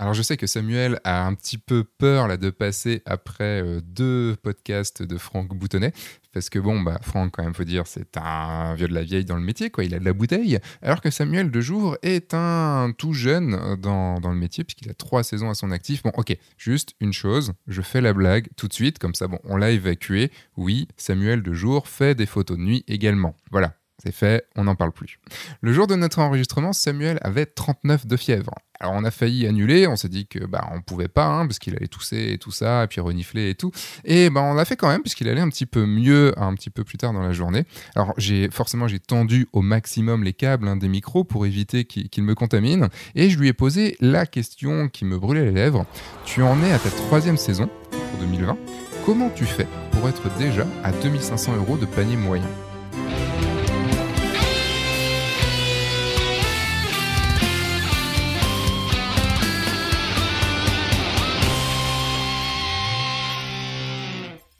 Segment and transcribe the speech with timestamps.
[0.00, 3.80] Alors je sais que Samuel a un petit peu peur là de passer après euh,
[3.80, 5.92] deux podcasts de Franck Boutonnet
[6.32, 9.24] parce que bon bah Franck quand même faut dire c'est un vieux de la vieille
[9.24, 12.34] dans le métier quoi, il a de la bouteille alors que Samuel de jour est
[12.34, 16.02] un tout jeune dans, dans le métier puisqu'il a trois saisons à son actif.
[16.02, 19.38] Bon ok, juste une chose, je fais la blague tout de suite comme ça bon
[19.44, 20.32] on l'a évacué.
[20.56, 23.36] Oui, Samuel de jour fait des photos de nuit également.
[23.52, 25.18] Voilà, c'est fait, on n'en parle plus.
[25.60, 28.54] Le jour de notre enregistrement, Samuel avait 39 de fièvre.
[28.80, 31.60] Alors on a failli annuler, on s'est dit que bah on pouvait pas hein, parce
[31.60, 33.70] qu'il allait tousser et tout ça et puis renifler et tout.
[34.04, 36.70] Et ben on l'a fait quand même puisqu'il allait un petit peu mieux un petit
[36.70, 37.64] peu plus tard dans la journée.
[37.94, 38.14] Alors
[38.50, 42.88] forcément j'ai tendu au maximum les câbles hein, des micros pour éviter qu'il me contamine
[43.14, 45.86] et je lui ai posé la question qui me brûlait les lèvres.
[46.24, 48.58] Tu en es à ta troisième saison pour 2020.
[49.06, 52.48] Comment tu fais pour être déjà à 2500 euros de panier moyen?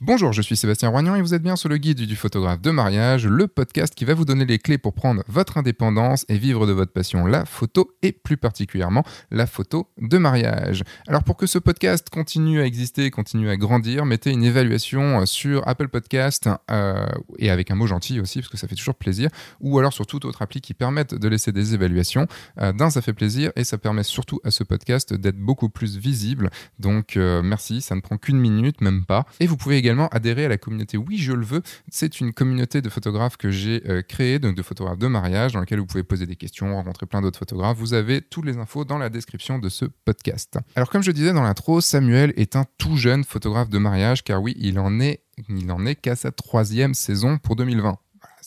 [0.07, 2.69] Bonjour, je suis Sébastien Roignan et vous êtes bien sur le guide du photographe de
[2.69, 6.67] mariage, le podcast qui va vous donner les clés pour prendre votre indépendance et vivre
[6.67, 10.83] de votre passion, la photo et plus particulièrement la photo de mariage.
[11.07, 15.67] Alors pour que ce podcast continue à exister, continue à grandir, mettez une évaluation sur
[15.67, 17.07] Apple Podcast euh,
[17.39, 20.05] et avec un mot gentil aussi parce que ça fait toujours plaisir, ou alors sur
[20.05, 22.27] toute autre appli qui permette de laisser des évaluations.
[22.61, 25.97] Euh, D'un, ça fait plaisir et ça permet surtout à ce podcast d'être beaucoup plus
[25.97, 26.51] visible.
[26.77, 29.25] Donc euh, merci, ça ne prend qu'une minute, même pas.
[29.39, 31.61] Et vous pouvez également adhérer à la communauté Oui, je le veux.
[31.89, 35.59] C'est une communauté de photographes que j'ai euh, créée, donc de photographes de mariage, dans
[35.59, 37.77] laquelle vous pouvez poser des questions, rencontrer plein d'autres photographes.
[37.77, 40.57] Vous avez toutes les infos dans la description de ce podcast.
[40.75, 44.41] Alors, comme je disais dans l'intro, Samuel est un tout jeune photographe de mariage, car
[44.41, 47.97] oui, il en est, il en est qu'à sa troisième saison pour 2020.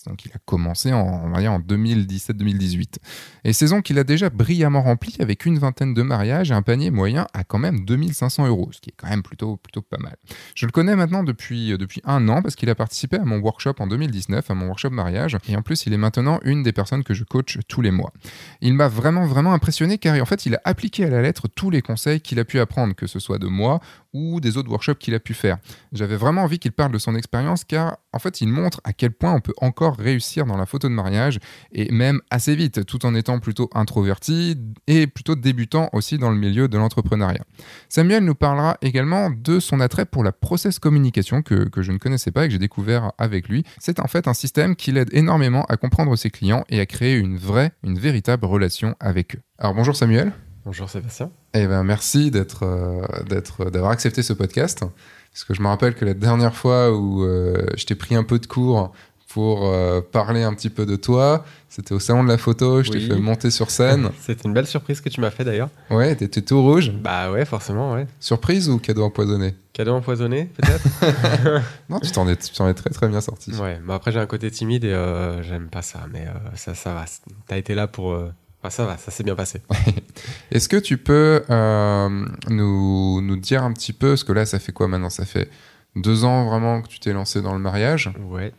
[0.09, 2.97] Donc il a commencé en, en 2017-2018.
[3.45, 6.91] Et saison qu'il a déjà brillamment remplie avec une vingtaine de mariages et un panier
[6.91, 10.17] moyen à quand même 2500 euros, ce qui est quand même plutôt, plutôt pas mal.
[10.55, 13.39] Je le connais maintenant depuis, euh, depuis un an parce qu'il a participé à mon
[13.39, 16.73] workshop en 2019, à mon workshop mariage, et en plus il est maintenant une des
[16.73, 18.13] personnes que je coach tous les mois.
[18.61, 21.71] Il m'a vraiment vraiment impressionné car en fait il a appliqué à la lettre tous
[21.71, 23.81] les conseils qu'il a pu apprendre, que ce soit de moi
[24.13, 25.59] ou des autres workshops qu'il a pu faire.
[25.93, 29.13] J'avais vraiment envie qu'il parle de son expérience car en fait il montre à quel
[29.13, 31.39] point on peut encore réussir dans la photo de mariage
[31.73, 36.37] et même assez vite tout en étant plutôt introverti et plutôt débutant aussi dans le
[36.37, 37.45] milieu de l'entrepreneuriat.
[37.89, 41.99] Samuel nous parlera également de son attrait pour la process communication que, que je ne
[41.99, 43.65] connaissais pas et que j'ai découvert avec lui.
[43.79, 47.17] C'est en fait un système qui l'aide énormément à comprendre ses clients et à créer
[47.17, 49.41] une vraie, une véritable relation avec eux.
[49.59, 50.33] Alors bonjour Samuel.
[50.65, 51.31] Bonjour Sébastien.
[51.55, 54.85] Eh ben merci d'être, euh, d'être, d'avoir accepté ce podcast.
[55.33, 58.25] Parce que je me rappelle que la dernière fois où euh, je t'ai pris un
[58.25, 58.93] peu de cours
[59.29, 62.91] pour euh, parler un petit peu de toi, c'était au salon de la photo, je
[62.91, 64.09] t'ai fait monter sur scène.
[64.21, 65.69] C'était une belle surprise que tu m'as fait d'ailleurs.
[65.91, 66.91] Ouais, t'étais tout rouge.
[66.93, 68.07] Bah ouais, forcément, ouais.
[68.21, 69.55] Surprise ou cadeau empoisonné?
[69.75, 71.63] Cadeau empoisonné, peut-être?
[71.91, 73.53] Non, tu t'en es, tu es très très bien sorti.
[73.53, 74.95] Ouais, mais après j'ai un côté timide et
[75.43, 77.05] j'aime pas ça, mais ça, ça va.
[77.47, 78.19] T'as été là pour
[78.63, 79.61] ah, ça va, ça s'est bien passé.
[80.51, 84.59] Est-ce que tu peux euh, nous, nous, dire un petit peu, parce que là, ça
[84.59, 85.11] fait quoi maintenant?
[85.11, 85.49] Ça fait
[85.95, 88.53] deux ans vraiment que tu t'es lancé dans le mariage Ouais.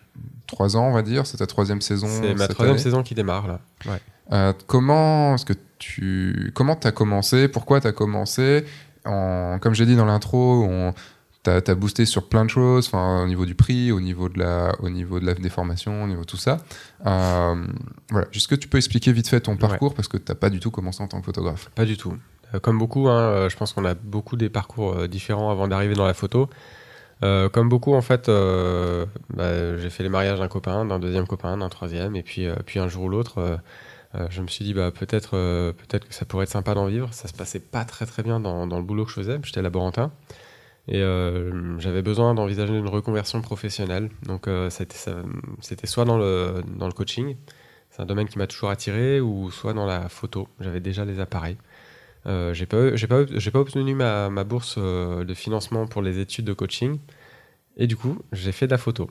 [0.47, 2.07] Trois ans, on va dire, c'est ta troisième saison.
[2.07, 3.59] C'est ma troisième saison qui démarre là.
[3.85, 4.01] Ouais.
[4.31, 7.47] Euh, comment est-ce que tu comment t'as commencé?
[7.47, 8.65] Pourquoi t'as commencé?
[9.05, 10.93] En, Comme j'ai dit dans l'intro, on
[11.63, 14.73] tu as, boosté sur plein de choses, au niveau du prix, au niveau de la,
[14.79, 16.57] au niveau de la déformation, au niveau de tout ça.
[17.05, 17.65] Euh,
[18.09, 18.27] voilà.
[18.33, 19.93] Est-ce que tu peux expliquer vite fait ton parcours?
[19.93, 22.15] Parce que tu n'as pas du tout commencé en tant que photographe Pas du tout.
[22.53, 25.95] Euh, comme beaucoup, hein, euh, je pense qu'on a beaucoup des parcours différents avant d'arriver
[25.95, 26.49] dans la photo.
[27.21, 31.69] comme beaucoup, en fait, bah, j'ai fait les mariages d'un copain, d'un deuxième copain, d'un
[31.69, 33.59] troisième, et puis, puis un jour ou l'autre,
[34.29, 35.31] je me suis dit bah, peut-être
[35.71, 37.13] peut-être que ça pourrait être sympa d'en vivre.
[37.13, 39.39] Ça se passait pas très très bien dans, dans le boulot que je faisais.
[39.43, 40.11] J'étais laborantin.
[40.91, 44.09] Et euh, j'avais besoin d'envisager une reconversion professionnelle.
[44.23, 47.35] Donc euh, c'était soit dans le, dans le coaching,
[47.91, 50.47] c'est un domaine qui m'a toujours attiré, ou soit dans la photo.
[50.59, 51.57] J'avais déjà les appareils.
[52.25, 56.97] Euh, j'ai pas, obtenu ma, ma bourse euh, de financement pour les études de coaching.
[57.77, 59.09] Et du coup, j'ai fait de la photo.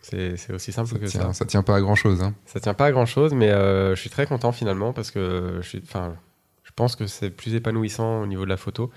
[0.00, 1.32] C'est aussi simple que ça.
[1.32, 2.22] Ça tient pas à grand chose.
[2.22, 2.34] Hein.
[2.46, 5.68] Ça tient pas à grand chose, mais je suis très content finalement parce que je,
[5.68, 8.92] suis, je pense que c'est plus épanouissant au niveau de la photo.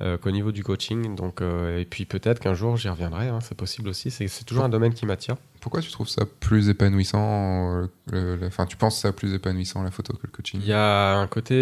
[0.00, 1.16] Euh, qu'au niveau du coaching.
[1.16, 4.12] Donc, euh, et puis peut-être qu'un jour j'y reviendrai, hein, c'est possible aussi.
[4.12, 5.34] C'est toujours un domaine qui m'attire.
[5.60, 10.12] Pourquoi tu trouves ça plus épanouissant euh, Enfin, tu penses ça plus épanouissant la photo
[10.12, 10.60] que le coaching?
[10.62, 11.56] Il y a un côté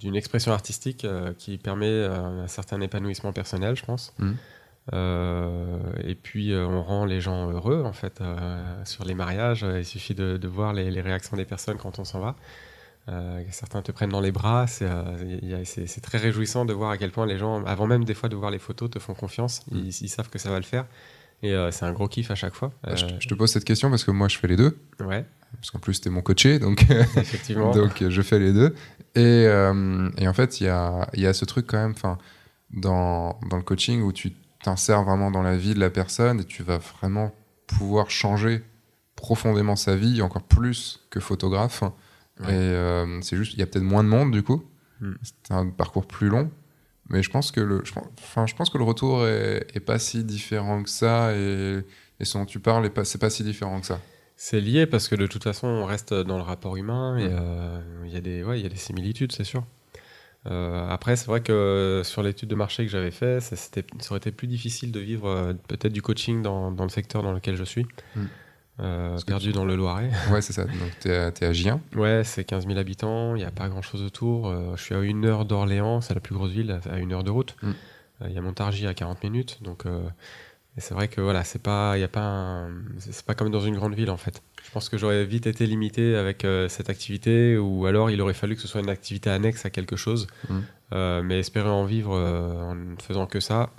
[0.00, 1.06] d'une expression artistique
[1.38, 4.12] qui permet un certain épanouissement personnel, je pense.
[4.18, 4.32] Mmh.
[6.02, 8.20] et puis on rend les gens heureux en fait
[8.84, 9.64] sur les mariages.
[9.76, 12.34] il suffit de, voir les, les, réactions des personnes quand on s'en va.
[13.50, 14.66] Certains te prennent dans les bras.
[14.66, 18.36] C'est très réjouissant de voir à quel point les gens, avant même des fois de
[18.36, 19.62] voir les photos, te font confiance.
[19.70, 19.76] Mm.
[19.76, 20.86] Ils, ils, savent que ça va le faire.
[21.42, 22.72] Et c'est un gros kiff à chaque fois.
[22.86, 24.78] Je, je, te pose cette question parce que moi, je fais les deux.
[25.00, 26.86] Ouais parce qu'en plus, c'était mon coaché, donc,
[27.74, 28.74] donc je fais les deux.
[29.14, 31.94] Et, euh, et en fait, il y a, y a, ce truc quand même
[32.70, 36.44] dans, dans le coaching où tu t'insères vraiment dans la vie de la personne et
[36.44, 37.32] tu vas vraiment
[37.66, 38.62] pouvoir changer
[39.16, 41.82] profondément sa vie, encore plus que photographe.
[42.40, 44.64] Et euh, c'est juste, il y a peut-être moins de monde du coup.
[45.00, 45.14] Hmm.
[45.22, 46.50] C'est un parcours plus long.
[47.10, 49.98] Mais je pense que le, je, enfin, je pense que le retour est, est, pas
[49.98, 51.80] si différent que ça et,
[52.18, 54.00] et ce dont tu parles, c'est pas si différent que ça.
[54.36, 57.80] C'est lié parce que de toute façon, on reste dans le rapport humain et euh,
[58.06, 59.64] il y, a des, ouais, y a des similitudes, c'est sûr.
[60.46, 64.18] Euh, après, c'est vrai que sur l'étude de marché que j'avais fait, ça, ça, aurait
[64.18, 67.64] été plus difficile de vivre peut-être du coaching dans, dans, le secteur dans lequel je
[67.64, 67.86] suis.
[68.16, 68.24] Mm.
[69.26, 70.10] Perdu dans le Loiret.
[70.30, 70.64] Ouais, c'est ça.
[70.64, 73.34] Donc, tu es, à Gien Ouais, c'est 15 000 habitants.
[73.34, 74.52] Il n'y a pas grand-chose autour.
[74.76, 77.30] je suis à une heure d'Orléans, c'est la plus grosse ville, à une heure de
[77.30, 77.56] route.
[77.62, 77.70] Mm.
[78.26, 79.58] Il y a Montargis à 40 minutes.
[79.62, 79.84] Donc,
[80.78, 82.66] c'est vrai que voilà, c'est pas, y a pas,
[82.98, 84.42] c'est pas comme dans une grande ville en fait.
[84.64, 88.34] Je pense que j'aurais vite été limité avec euh, cette activité, ou alors il aurait
[88.34, 90.26] fallu que ce soit une activité annexe à quelque chose.
[90.92, 93.70] Euh, mais espérer en vivre euh, en ne faisant que ça,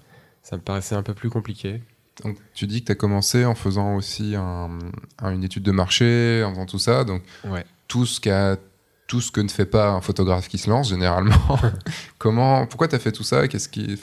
[0.41, 1.81] ça me paraissait un peu plus compliqué.
[2.23, 4.69] Donc tu dis que tu as commencé en faisant aussi un,
[5.23, 7.03] une étude de marché, en faisant tout ça.
[7.03, 7.65] Donc ouais.
[7.87, 8.57] tout ce qu'a
[9.07, 11.59] tout ce que ne fait pas un photographe qui se lance généralement.
[12.17, 13.47] Comment, pourquoi tu as fait tout ça?
[13.47, 13.99] Qu'est-ce qui,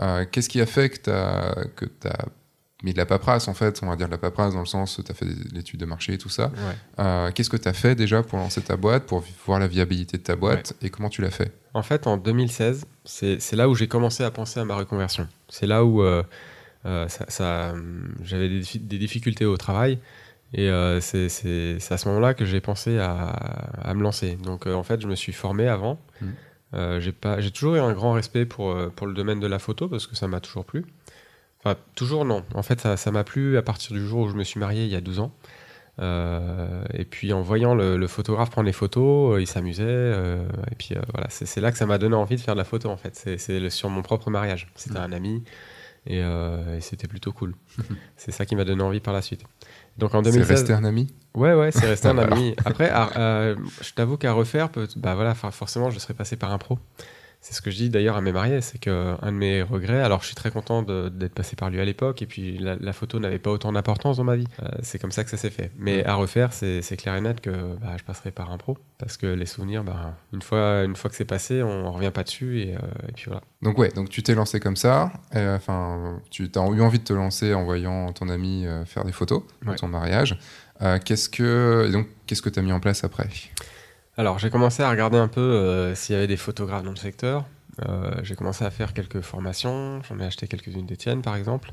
[0.00, 2.26] euh, qu'est-ce qui a fait que tu as, que as
[2.82, 3.78] mis de la paperasse, en fait?
[3.82, 5.86] On va dire de la paperasse dans le sens où tu as fait l'étude de
[5.86, 6.50] marché et tout ça.
[6.98, 10.16] Euh, qu'est-ce que tu as fait déjà pour lancer ta boîte, pour voir la viabilité
[10.16, 11.52] de ta boîte et comment tu l'as fait?
[11.74, 15.28] En fait, en 2016, c'est là où j'ai commencé à penser à ma reconversion.
[15.48, 16.22] C'est là où euh,
[16.84, 17.74] ça,
[18.22, 19.98] j'avais des, des, difficultés au travail.
[20.54, 20.68] Et
[21.00, 24.36] c'est à ce moment-là que j'ai pensé à, à, me lancer.
[24.36, 26.00] Donc en fait, je me suis formé avant.
[26.20, 26.26] Mmh.
[26.74, 29.88] Euh, j'ai toujours eu un grand respect pour, euh, pour le domaine de la photo
[29.88, 30.86] parce que ça m'a toujours plu.
[31.60, 32.44] Enfin, toujours non.
[32.54, 34.90] En fait, ça m'a plu à partir du jour où je me suis marié il
[34.90, 35.34] y a 12 ans.
[36.00, 39.84] Euh, et puis en voyant le, photographe prendre les photos, il s'amusait.
[39.84, 42.88] et puis voilà, c'est là que ça m'a donné envie de faire de la photo
[42.88, 43.14] en fait.
[43.14, 44.68] C'est sur mon propre mariage.
[44.74, 45.02] C'était mmh.
[45.02, 45.44] un ami
[46.06, 47.54] et, et c'était plutôt cool.
[48.16, 49.42] c'est ça qui m'a donné envie par la suite.
[49.98, 50.46] Donc en 2016.
[50.46, 52.54] C'est resté un ami Ouais, ouais, c'est resté un ami.
[52.64, 56.78] Après, euh, je t'avoue qu'à refaire, bah voilà, forcément, je serais passé par un pro.
[57.42, 60.20] C'est ce que je dis d'ailleurs à mes mariés, c'est qu'un de mes regrets, alors
[60.20, 63.40] je suis très content d'être passé par lui à l'époque, et puis la, photo n'avait
[63.40, 64.46] pas autant d'importance dans ma vie.
[64.62, 65.72] Euh, c'est comme ça que ça s'est fait.
[65.76, 69.16] Mais à refaire, c'est clair et net que bah, je passerai par un pro, parce
[69.16, 72.22] que les souvenirs, bah, une, fois, une fois que c'est passé, on ne revient pas
[72.22, 73.42] dessus, et, euh, et, puis voilà.
[73.60, 77.12] Donc ouais, donc tu t'es lancé comme ça, enfin, tu as eu envie de te
[77.12, 80.38] lancer en voyant ton ami euh, faire des photos de ton mariage.
[81.04, 83.28] qu'est-ce que donc qu'est-ce que tu as mis en place après?
[84.18, 86.96] Alors, j'ai commencé à regarder un peu euh, s'il y avait des photographes dans le
[86.96, 87.46] secteur.
[87.88, 90.02] Euh, j'ai commencé à faire quelques formations.
[90.02, 91.72] J'en ai acheté quelques-unes d'Étienne, par exemple.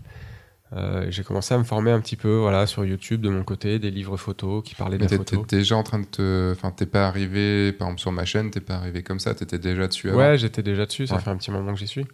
[0.74, 3.80] Euh, j'ai commencé à me former un petit peu voilà, sur YouTube de mon côté,
[3.80, 5.46] des livres photos qui parlaient de la photo.
[5.48, 6.52] T'es déjà en train de te.
[6.52, 9.58] Enfin, t'es pas arrivé, par exemple, sur ma chaîne, t'es pas arrivé comme ça, t'étais
[9.58, 12.06] déjà dessus avant Ouais, j'étais déjà dessus, ça fait un petit moment que j'y suis.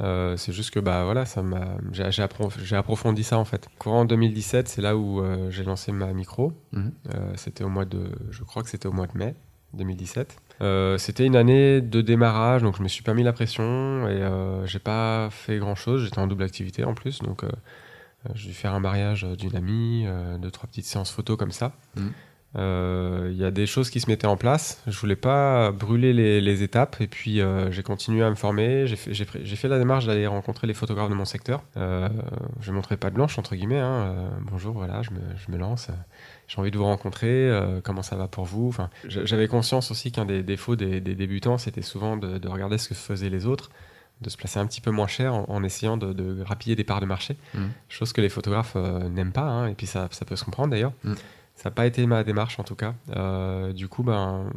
[0.00, 1.76] c'est juste que, bah voilà, ça m'a...
[1.92, 2.22] J'ai,
[2.76, 3.68] approfondi ça en fait.
[3.78, 6.52] Courant 2017, c'est là où j'ai lancé ma micro.
[6.72, 6.92] Mhm.
[7.36, 8.10] c'était au mois de.
[8.30, 9.34] Je crois que c'était au mois de mai.
[9.74, 10.36] 2017.
[10.60, 14.22] Euh, c'était une année de démarrage, donc je me suis pas mis la pression et
[14.22, 16.04] euh, j'ai pas fait grand chose.
[16.04, 17.48] J'étais en double activité en plus, donc euh,
[18.34, 20.06] j'ai dû faire un mariage d'une amie,
[20.38, 21.72] deux trois petites séances photo comme ça.
[21.96, 22.08] Mmh.
[22.56, 24.80] Il y a des choses qui se mettaient en place.
[24.86, 27.40] Je voulais pas brûler les, étapes et puis
[27.70, 28.86] j'ai continué à me former.
[28.86, 31.64] J'ai fait, fait, la démarche d'aller rencontrer les photographes de mon secteur.
[31.74, 33.80] je montrais pas de blanche entre guillemets.
[33.80, 34.30] Hein.
[34.42, 35.90] bonjour, voilà, je me, je me lance
[36.46, 38.68] j'ai envie de vous rencontrer, euh, comment ça va pour vous?
[38.68, 42.94] Enfin, J'avais conscience aussi qu'un des défauts des, débutants, c'était souvent de, regarder ce que
[42.94, 43.70] faisaient les autres,
[44.20, 47.00] de se placer un petit peu moins cher en, essayant de, de, grappiller des parts
[47.00, 47.60] de marché, mmh.
[47.88, 50.70] chose que les photographes euh, n'aiment pas, hein, et puis ça, ça, peut se comprendre
[50.70, 50.92] d'ailleurs.
[51.02, 51.14] Mmh.
[51.56, 52.94] Ça n'a pas été ma démarche en tout cas.
[53.14, 54.50] Euh, du coup, ben,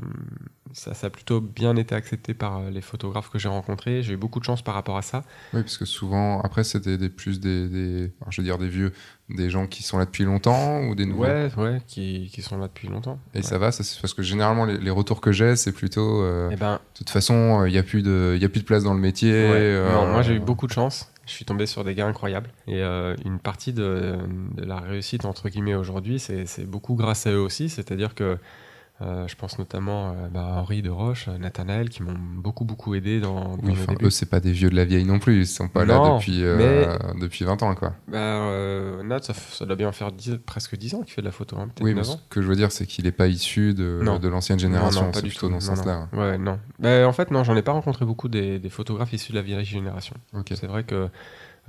[0.73, 4.01] ça, ça, a plutôt bien été accepté par les photographes que j'ai rencontrés.
[4.01, 5.23] J'ai eu beaucoup de chance par rapport à ça.
[5.53, 8.93] Oui, parce que souvent, après, c'était des, plus des, des je veux dire des vieux,
[9.29, 11.23] des gens qui sont là depuis longtemps ou des nouveaux?
[11.23, 13.19] Ouais, ouais, qui, qui sont là depuis longtemps.
[13.35, 16.23] Et ça va, ça, parce que généralement, les, retours que j'ai, c'est plutôt.
[16.23, 18.83] Euh, eh ben, de toute façon, il n'y a, plus de, a plus de place
[18.83, 19.31] dans le métier.
[19.33, 21.11] Euh, non, moi, j'ai eu beaucoup de chance.
[21.27, 22.49] Je suis tombé sur des gars incroyables.
[22.67, 24.17] Et euh, une partie de,
[24.55, 27.69] de, la réussite, entre guillemets, aujourd'hui, c'est beaucoup grâce à eux aussi.
[27.69, 28.37] C'est-à-dire que
[28.99, 32.95] Euh, je pense notamment euh, bah, à Henri de Roche, Nathanaël, qui m'ont beaucoup beaucoup
[32.95, 35.41] aidé dans, dans Oui, enfin, eux, c'est pas des vieux de la vieille non plus.
[35.41, 37.93] Ils sont pas Non, là depuis, euh, depuis 20 ans, quoi.
[38.07, 41.31] Bah, euh, Nat, ça, doit bien faire 10 presque 10 ans qu'il fait de la
[41.31, 43.75] photo, hein, Oui, mais 9 ce que je veux dire, c'est qu'il est pas issu
[43.75, 45.03] de, l'ancienne génération.
[45.05, 45.53] non, pas du plutôt tout.
[45.53, 46.07] dans ce sens-là.
[46.13, 46.59] Ouais, non.
[46.79, 49.43] Bah, en fait, non, j'en ai pas rencontré beaucoup des, des photographes issus de la
[49.43, 50.15] vieille génération.
[50.33, 50.53] Ok.
[50.55, 51.07] C'est vrai que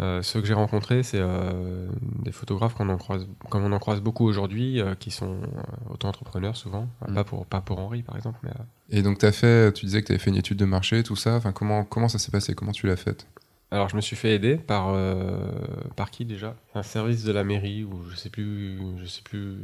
[0.00, 1.88] euh, ceux que j'ai rencontrés, c'est euh,
[2.22, 5.92] des photographes qu'on en croise, comme on en croise beaucoup aujourd'hui, euh, qui sont euh,
[5.92, 6.88] auto-entrepreneurs souvent.
[7.08, 7.14] Mm.
[7.14, 10.00] Pas, pour, pas pour Henri, par exemple, mais euh, Et donc, as fait, tu disais
[10.02, 11.36] que tu avais fait une étude de marché, tout ça.
[11.36, 12.54] Enfin, comment, comment ça s'est passé?
[12.54, 13.26] Comment tu l'as faite?
[13.70, 15.50] Alors, je me suis fait aider par euh,
[15.94, 16.56] par qui déjà?
[16.74, 19.56] Un service de la mairie ou je sais plus, je sais plus.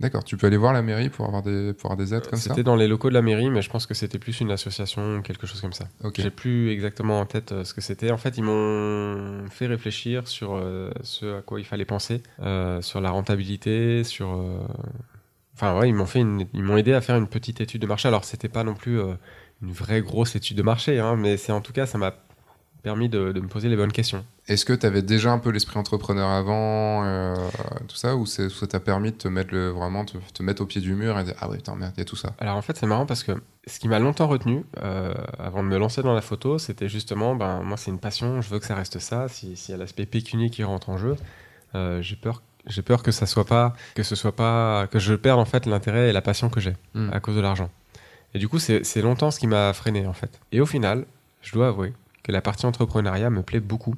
[0.00, 2.38] D'accord, tu peux aller voir la mairie pour avoir des, pour avoir des aides comme
[2.38, 4.50] ça C'était dans les locaux de la mairie, mais je pense que c'était plus une
[4.52, 5.88] association ou quelque chose comme ça.
[6.04, 6.20] Ok.
[6.20, 8.12] J'ai plus exactement en tête euh, ce que c'était.
[8.12, 12.80] En fait, ils m'ont fait réfléchir sur euh, ce à quoi il fallait penser, euh,
[12.80, 14.28] sur la rentabilité, sur.
[15.54, 17.86] Enfin, ouais, ils m'ont fait, une- ils m'ont aidé à faire une petite étude de
[17.88, 18.06] marché.
[18.06, 21.60] Alors, c'était pas non plus une vraie grosse étude de marché, hein, mais c'est en
[21.60, 22.14] tout cas, ça m'a
[22.88, 24.24] permis de, de me poser les bonnes questions.
[24.48, 27.34] Est-ce que tu avais déjà un peu l'esprit entrepreneur avant, euh,
[27.86, 30.66] tout ça, ou ça t'a permis de te mettre le, vraiment te, te mettre au
[30.66, 32.34] pied du mur et dire ah ouais putain merde il y a tout ça.
[32.40, 33.32] Alors en fait c'est marrant parce que
[33.66, 37.34] ce qui m'a longtemps retenu euh, avant de me lancer dans la photo c'était justement
[37.36, 39.78] ben moi c'est une passion je veux que ça reste ça si- s'il y a
[39.78, 41.14] l'aspect pécunier qui rentre en jeu
[41.74, 45.12] euh, j'ai peur j'ai peur que ça soit pas que ce soit pas que je
[45.14, 47.10] perde en fait l'intérêt et la passion que j'ai Mm.
[47.12, 47.70] à cause de l'argent
[48.34, 51.04] et du coup c'est c'est longtemps ce qui m'a freiné en fait et au final
[51.42, 51.92] je dois avouer
[52.28, 53.96] que la partie entrepreneuriat me plaît beaucoup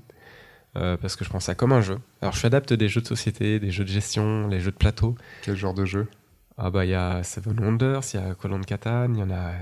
[0.77, 3.07] euh, parce que je pense ça comme un jeu alors je adapte des jeux de
[3.09, 6.07] société des jeux de gestion les jeux de plateau Quel genre de jeu?
[6.63, 9.23] Ah bah il y a Seven Wonders, il y a Colon de Catane, il y
[9.23, 9.53] en a euh,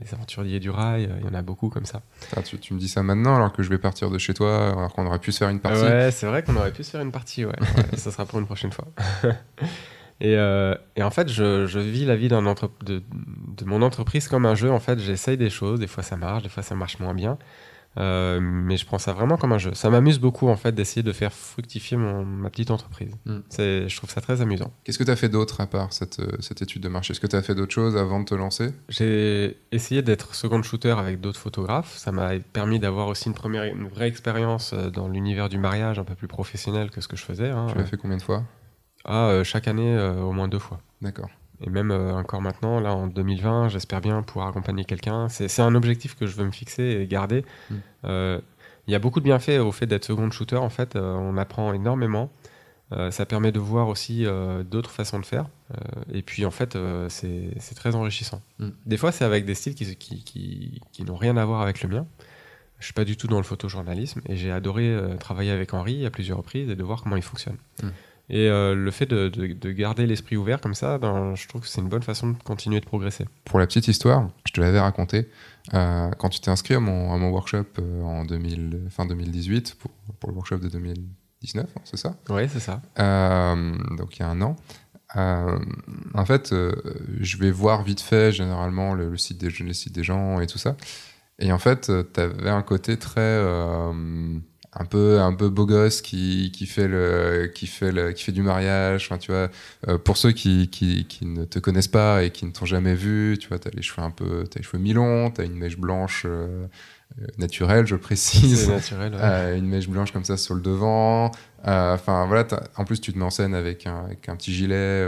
[0.00, 2.02] les Aventuriers du Rail, euh, il y en a beaucoup comme ça.
[2.20, 4.70] Putain, tu, tu me dis ça maintenant alors que je vais partir de chez toi
[4.70, 5.82] alors qu'on aurait pu se faire une partie.
[5.82, 7.52] Ouais, c'est vrai qu'on aurait pu se faire une partie, ouais.
[7.76, 8.88] Ouais, ça sera pour une prochaine fois.
[10.20, 14.56] et, euh, et en fait, je, je vis la vie de mon entreprise comme un
[14.56, 14.72] jeu.
[14.72, 17.38] En fait, j'essaye des choses, des fois ça marche, des fois ça marche moins bien.
[17.98, 19.74] Euh, mais je prends ça vraiment comme un jeu.
[19.74, 23.12] Ça m'amuse beaucoup en fait d'essayer de faire fructifier mon, ma petite entreprise.
[23.26, 23.38] Mm.
[23.48, 24.72] C'est, je trouve ça très amusant.
[24.84, 27.12] Qu'est-ce que tu as fait d'autre à part cette, euh, cette étude de marché?
[27.12, 28.72] Est-ce que tu as fait d'autres choses avant de te lancer?
[28.88, 31.96] J'ai essayé d'être second shooter avec d'autres photographes.
[31.96, 35.98] Ça m'a permis d'avoir aussi une première, une vraie expérience euh, dans l'univers du mariage
[35.98, 37.50] un peu plus professionnel que ce que je faisais.
[37.50, 37.66] hein.
[37.72, 38.44] Tu l'as fait combien de fois?
[39.04, 40.80] Ah, euh, chaque année, euh, au moins deux fois.
[41.00, 41.30] D'accord.
[41.62, 45.28] Et même euh, encore maintenant, là en 2020, j'espère bien pouvoir accompagner quelqu'un.
[45.28, 47.44] C'est un objectif que je veux me fixer et garder.
[47.70, 47.74] Mm.
[48.04, 48.40] Euh,
[48.86, 50.56] Il y a beaucoup de bienfaits au fait d'être second shooter.
[50.56, 52.30] En fait, euh, on apprend énormément.
[53.12, 54.26] Ça permet de voir aussi
[54.68, 55.46] d'autres façons de faire.
[56.12, 56.76] Et puis en fait,
[57.08, 58.42] c'est très enrichissant.
[58.58, 58.70] Mm.
[58.84, 61.84] Des fois, c'est avec des styles qui, qui, qui, qui n'ont rien à voir avec
[61.84, 62.04] le mien.
[62.80, 66.10] Je suis pas du tout dans le photojournalisme et j'ai adoré travailler avec Henri à
[66.10, 67.58] plusieurs reprises et de voir comment il fonctionne.
[67.80, 67.90] Mm.
[68.32, 71.62] Et euh, le fait de, de- de garder l'esprit ouvert comme ça, ben, je trouve
[71.62, 73.26] que c'est une bonne façon de continuer de progresser.
[73.44, 75.28] Pour la petite histoire, je te l'avais raconté,
[75.74, 79.74] euh, quand tu t'es inscrit à mon, à mon workshop euh, en 2000, fin 2018,
[79.80, 82.14] pour, pour le workshop de 2019, hein, c'est ça?
[82.28, 82.80] Ouais, c'est ça.
[83.98, 84.54] Donc il y a un an.
[85.16, 86.54] En fait,
[87.20, 90.46] je vais voir vite fait généralement le, le site des, le site des gens et
[90.46, 90.76] tout ça.
[91.40, 93.40] Et en fait, tu avais un côté très
[94.72, 98.32] un peu un peu beau gosse qui, qui fait le qui fait le, qui fait
[98.32, 99.06] du mariage.
[99.06, 99.48] Enfin, tu vois,
[99.88, 102.94] euh, pour ceux qui, qui, qui ne te connaissent pas et qui ne t'ont jamais
[102.94, 105.76] vu, tu vois, t'as les cheveux un peu, t'as les cheveux mi-longs, t'as une mèche
[105.76, 106.66] blanche euh,
[107.20, 108.68] euh, naturelle, je précise.
[108.68, 109.14] Naturel.
[109.14, 109.20] ouais.
[109.20, 111.32] Euh, une mèche blanche comme ça sur le devant.
[111.64, 112.46] Enfin voilà,
[112.76, 115.04] en plus tu te mets en scène avec un, avec un petit gilet,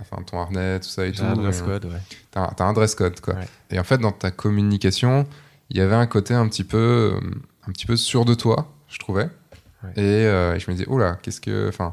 [0.00, 1.22] enfin ton harnais, tout ça et tout.
[1.22, 2.00] un dress code, ouais.
[2.30, 3.34] T'as un dress code quoi.
[3.34, 3.48] Ouais.
[3.70, 5.26] Et en fait dans ta communication,
[5.68, 7.20] il y avait un côté un petit peu,
[7.68, 9.28] un petit peu sûr de toi, je trouvais.
[9.84, 9.92] Ouais.
[9.96, 11.92] Et, euh, et je me disais, oh là, qu'est-ce que, enfin,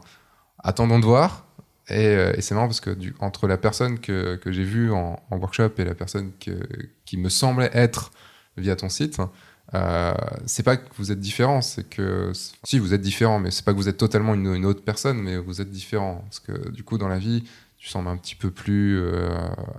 [0.60, 1.46] attendons de voir.
[1.90, 4.92] Et, euh, et c'est marrant parce que du, entre la personne que, que j'ai vue
[4.92, 6.58] en, en workshop et la personne que,
[7.06, 8.12] qui me semblait être
[8.58, 9.20] via ton site,
[9.74, 10.14] euh,
[10.46, 12.32] c'est pas que vous êtes différents, c'est que
[12.64, 15.18] si vous êtes différents, mais c'est pas que vous êtes totalement une, une autre personne,
[15.18, 17.44] mais vous êtes différents parce que du coup dans la vie,
[17.78, 19.30] tu sembles un petit peu plus, euh,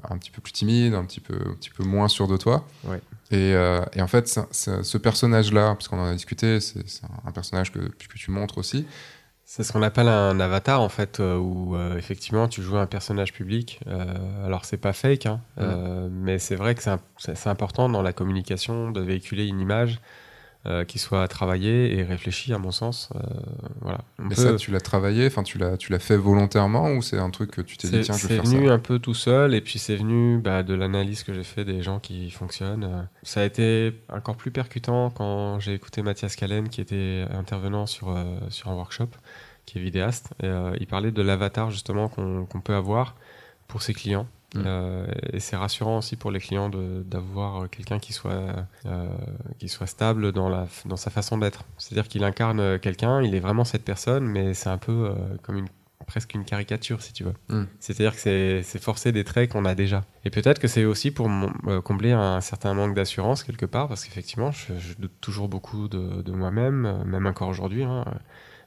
[0.09, 2.67] un petit peu plus timide, un petit peu, un petit peu moins sûr de toi.
[2.85, 3.00] Ouais.
[3.30, 6.80] Et, euh, et en fait, ça- ça- ce personnage-là, parce qu'on en a discuté, c'est
[7.25, 8.87] un personnage que, que tu montres aussi.
[9.45, 12.87] C'est ce qu'on appelle un avatar en fait, euh, où euh, effectivement tu joues un
[12.87, 13.78] personnage public.
[13.87, 15.40] Euh, alors c'est pas fake, hein,
[16.11, 20.00] mais c'est vrai que c'est important dans la communication de véhiculer une image
[20.66, 23.08] euh, qui soit travaillée et réfléchie à mon sens.
[23.14, 23.20] Euh,
[23.80, 23.99] voilà.
[24.18, 27.02] On Mais peut- ça, tu l'as travaillé, enfin, tu l'as, tu l'as fait volontairement ou
[27.02, 28.70] c'est un truc que tu t'es dit, C'est tiens, je vais c'est faire ça venu
[28.70, 31.82] un peu tout seul et puis c'est venu bah, de l'analyse que j'ai fait des
[31.82, 33.08] gens qui fonctionnent.
[33.23, 38.11] Ça a été encore plus percutant quand j'ai écouté Mathias Callen qui était intervenant sur,
[38.11, 39.08] euh, sur un workshop,
[39.66, 40.30] qui est vidéaste.
[40.42, 43.14] Et, euh, il parlait de l'avatar justement qu'on qu'on peut avoir
[43.68, 44.26] pour ses clients.
[44.55, 44.62] Mm.
[44.65, 49.09] Euh, et c'est rassurant aussi pour les clients d'avoir quelqu'un qui soit euh,
[49.59, 51.65] qui soit stable dans la dans sa façon d'être.
[51.79, 55.57] C'est-à-dire qu'il incarne quelqu'un, il est vraiment cette personne, mais c'est un peu euh, comme
[55.57, 55.69] une
[56.07, 57.35] presque une caricature si tu veux.
[57.49, 57.65] Mm.
[57.81, 58.21] C'est-à-dire que
[58.62, 60.05] c'est forcer des traits qu'on a déjà.
[60.25, 61.29] Et peut-être que c'est aussi pour
[61.83, 66.33] combler un certain manque d'assurance quelque part, parce qu'effectivement, je, doute toujours beaucoup de, de
[66.33, 67.83] moi-même, même encore aujourd'hui.
[67.83, 68.05] Hein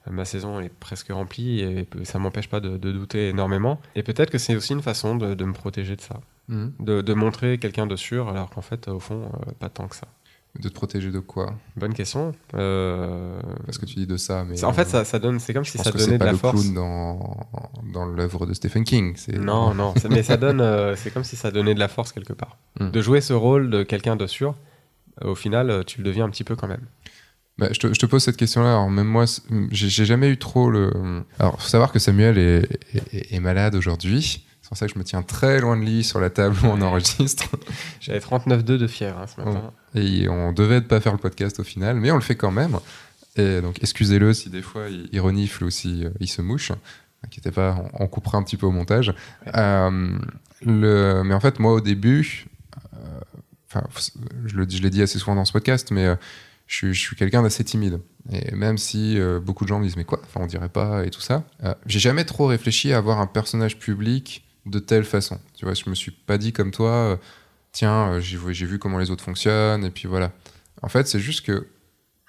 [0.09, 3.79] ma saison est presque remplie et ça m'empêche pas de, douter énormément.
[3.95, 6.73] Et peut-être que c'est aussi une façon de, me protéger de ça, mhm.
[6.79, 10.07] de, montrer quelqu'un de sûr, alors qu'en fait, au fond, euh, pas tant que ça.
[10.59, 11.53] De te protéger de quoi?
[11.75, 12.33] Bonne question.
[12.55, 13.39] Euh...
[13.67, 15.77] Parce que tu dis de ça, mais en fait, ça, ça donne, c'est comme si
[15.77, 16.63] ça donnait de la force.
[16.63, 17.47] C'est dans
[17.93, 19.15] dans l'œuvre de Stephen King.
[19.39, 22.33] Non, non, mais ça donne, euh, c'est comme si ça donnait de la force quelque
[22.33, 22.57] part.
[22.79, 22.89] Hmm.
[22.89, 24.55] De jouer ce rôle de quelqu'un de sûr,
[25.23, 26.87] au final, tu le deviens un petit peu quand même.
[27.59, 28.69] Bah, je, te, pose cette question-là.
[28.69, 29.25] Alors, même moi,
[29.69, 30.93] j'ai jamais eu trop le.
[31.39, 34.45] Alors, faut savoir que Samuel est, malade aujourd'hui.
[34.61, 36.67] C'est pour ça que je me tiens très loin de lui sur la table où
[36.67, 37.49] on enregistre.
[37.99, 39.73] J'avais 39,2 de fièvre hein, ce matin.
[39.93, 42.77] Et on devait pas faire le podcast au final, mais on le fait quand même.
[43.35, 46.71] Et donc, excusez-le si des fois il, renifle ou si euh, il se mouche.
[47.23, 49.13] N'inquiétez pas, on, coupera un petit peu au montage.
[49.53, 50.17] Euh,
[50.65, 52.45] le, mais en fait, moi, au début,
[53.75, 53.81] euh,
[54.45, 56.15] je l'ai dit assez souvent dans ce podcast, mais
[56.69, 57.99] je, suis quelqu'un d'assez timide.
[58.31, 61.03] Et même si euh, beaucoup de gens me disent mais quoi, enfin on dirait pas
[61.03, 65.03] et tout ça, euh, j'ai jamais trop réfléchi à avoir un personnage public de telle
[65.03, 65.39] façon.
[65.55, 67.17] Tu vois, je me suis pas dit comme toi, euh,
[67.71, 70.31] tiens, j'ai vu comment les autres fonctionnent et puis voilà.
[70.83, 71.67] En fait, c'est juste que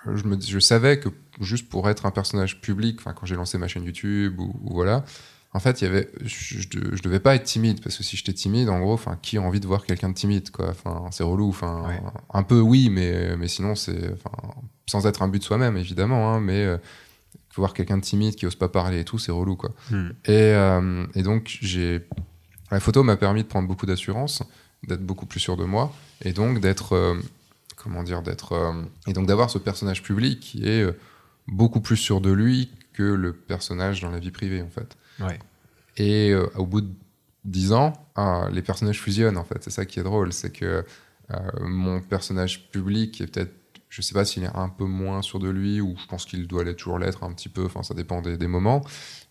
[0.06, 1.10] je, me, je savais que
[1.42, 5.04] juste pour être un personnage public, quand j'ai lancé ma chaîne YouTube ou voilà,
[5.52, 8.32] en fait, il y avait, je, je, devais pas être timide parce que si j'étais
[8.32, 10.68] timide, en gros, enfin, qui a envie de voir quelqu'un de timide, quoi?
[10.68, 11.48] Enfin, c'est relou.
[11.48, 11.86] Enfin,
[12.32, 14.54] un peu oui, mais mais sinon c'est, enfin,
[14.86, 16.78] sans être un but de soi-même évidemment, hein, mais euh,
[17.56, 19.70] voir quelqu'un de timide qui ose pas parler et tout, c'est relou, quoi.
[19.90, 20.10] Hmm.
[20.24, 22.06] Et, euh, et donc j'ai,
[22.70, 24.44] la photo m'a permis de prendre beaucoup d'assurance,
[24.86, 25.92] d'être beaucoup plus sûr de moi,
[26.22, 27.14] et donc d'être, euh,
[27.74, 28.72] comment dire, d'être,
[29.08, 30.86] et donc d'avoir ce personnage public qui est
[31.48, 34.96] beaucoup plus sûr de lui que le personnage dans la vie privée, en fait.
[35.96, 36.92] Et euh, au bout de
[37.44, 39.62] dix ans, ah, les personnages fusionnent en fait.
[39.62, 40.84] C'est ça qui est drôle, c'est que
[41.30, 43.52] euh, mon personnage public est peut-être,
[43.88, 46.46] je sais pas s'il est un peu moins sûr de lui ou je pense qu'il
[46.46, 47.64] doit toujours l'être un petit peu.
[47.64, 48.82] Enfin, ça dépend des, moments.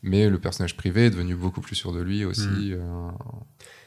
[0.04, 2.48] Mais le personnage privé est devenu beaucoup plus sûr de lui aussi.
[2.48, 2.74] Hmm.
[2.74, 3.10] Euh.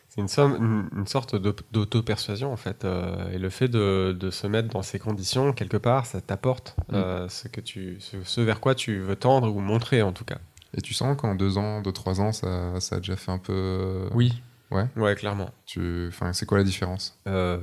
[0.09, 2.85] C'est une, une, sorte d'auto-persuasion en fait.
[3.33, 7.29] et le fait de, de, se mettre dans ces conditions, quelque part, ça t'apporte hmm.
[7.29, 10.38] ce, que tu, ce, vers quoi tu veux tendre ou montrer en tout cas.
[10.76, 13.38] Et tu sens qu'en deux ans, deux, trois ans, ça, ça, a déjà fait un
[13.38, 13.52] peu.
[13.52, 14.42] Euh, oui.
[14.70, 14.87] Ouais.
[14.96, 15.50] Ouais, clairement.
[15.66, 16.08] Tu...
[16.08, 17.18] Enfin, c'est quoi la différence?
[17.26, 17.58] Euh,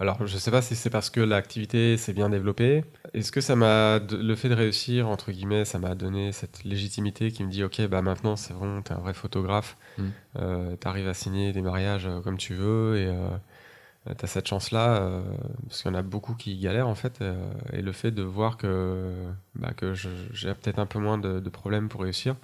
[0.00, 2.84] Alors, je sais pas si c'est parce que l'activité s'est bien développée.
[3.12, 3.98] Est-ce que ça m'a.
[3.98, 7.86] Le fait de réussir, entre guillemets, ça m'a donné cette légitimité qui me dit Ok,
[7.88, 9.76] bah maintenant, c'est bon, t'es un vrai photographe.
[9.98, 10.04] Mm.
[10.38, 13.12] Euh, t'arrives à signer des mariages comme tu veux et.
[14.18, 15.22] T'as cette chance-là,
[15.66, 17.24] parce qu'il y en a beaucoup qui galèrent en fait,
[17.72, 19.14] et le fait de voir que,
[19.54, 22.36] bah, que j'ai peut-être un peu moins de, de problèmes pour réussir,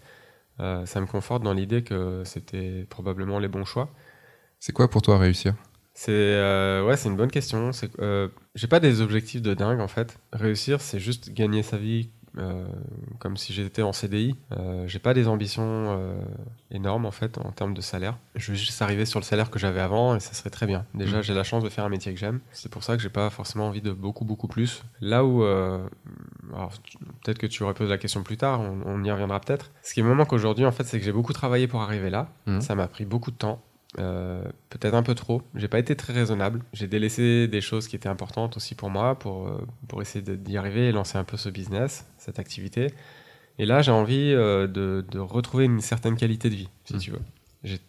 [0.61, 3.89] euh, ça me conforte dans l'idée que c'était probablement les bons choix.
[4.59, 5.55] C'est quoi pour toi réussir?
[5.95, 7.73] C'est euh, ouais, c'est une bonne question.
[7.73, 10.19] C'est euh, j'ai pas des objectifs de dingue en fait.
[10.33, 12.65] Réussir, c'est juste gagner sa vie euh,
[13.19, 14.37] comme si j'étais en CDI.
[14.53, 16.21] Euh, j'ai pas des ambitions euh,
[16.71, 18.19] énormes en fait en termes de salaire.
[18.37, 20.87] Je veux juste arriver sur le salaire que j'avais avant et ça serait très bien.
[20.95, 21.23] Déjà, mm.
[21.23, 22.41] j'ai la chance de faire un métier que j'aime.
[22.53, 24.85] C'est pour ça que j'ai pas forcément envie de beaucoup beaucoup plus.
[25.01, 25.41] Là où
[27.23, 29.71] peut-être que tu aurais posé la question plus tard, on, y reviendra peut-être.
[29.83, 32.29] Ce qui me manque aujourd'hui en fait, c'est que j'ai beaucoup travaillé pour arriver là.
[32.47, 32.61] Mm.
[32.61, 33.63] Ça m'a pris beaucoup de temps.
[33.99, 35.43] Euh, peut-être un peu trop.
[35.55, 36.63] J'ai pas été très raisonnable.
[36.73, 40.57] J'ai délaissé des choses qui étaient importantes aussi pour moi pour, euh, pour essayer d'y
[40.57, 42.95] arriver et lancer un peu ce business, cette activité.
[43.59, 46.99] Et là, j'ai envie euh, de, de, retrouver une certaine qualité de vie, si hmm.
[46.99, 47.21] tu veux.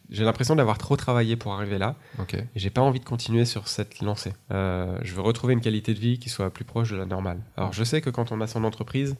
[0.09, 1.95] J'ai l'impression d'avoir trop travaillé pour arriver là.
[2.33, 4.33] Et j'ai pas envie de continuer sur cette lancée.
[4.49, 7.39] je veux retrouver une qualité de vie qui soit plus proche de la normale.
[7.55, 9.15] Alors, je sais que quand on a son entreprise,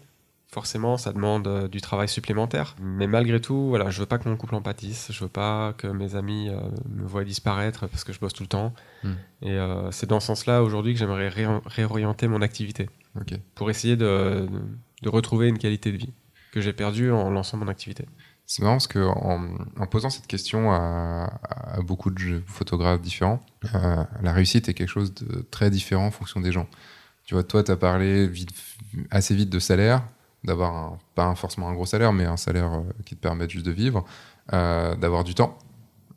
[0.51, 2.75] forcément, ça demande euh, du travail supplémentaire.
[2.81, 5.11] Mais malgré tout, voilà, je veux pas que mon couple en pâtisse.
[5.11, 6.59] Je veux pas que mes amis euh,
[6.89, 8.73] me voient disparaître parce que je bosse tout le temps.
[9.03, 9.13] Hmm.
[9.41, 12.89] Et euh, c'est dans ce sens-là aujourd'hui que j'aimerais réorienter mon activité
[13.55, 14.47] pour essayer de,
[15.01, 16.13] de, retrouver une qualité de vie
[16.53, 18.05] que j'ai perdue en lançant mon activité.
[18.45, 21.29] C'est marrant parce que en, posant cette question à,
[21.83, 23.41] beaucoup de photographes différents,
[24.21, 26.67] la réussite est quelque chose de très différent en fonction des gens.
[27.25, 28.31] Tu vois, toi, tu as parlé
[29.09, 30.03] assez vite de salaire
[30.43, 33.71] d'avoir pas forcément un gros salaire, mais un salaire euh, qui te permette juste de
[33.71, 34.05] vivre,
[34.53, 35.57] euh, d'avoir du temps.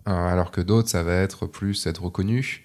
[0.08, 2.64] Euh, alors que d'autres, ça va être plus être reconnu,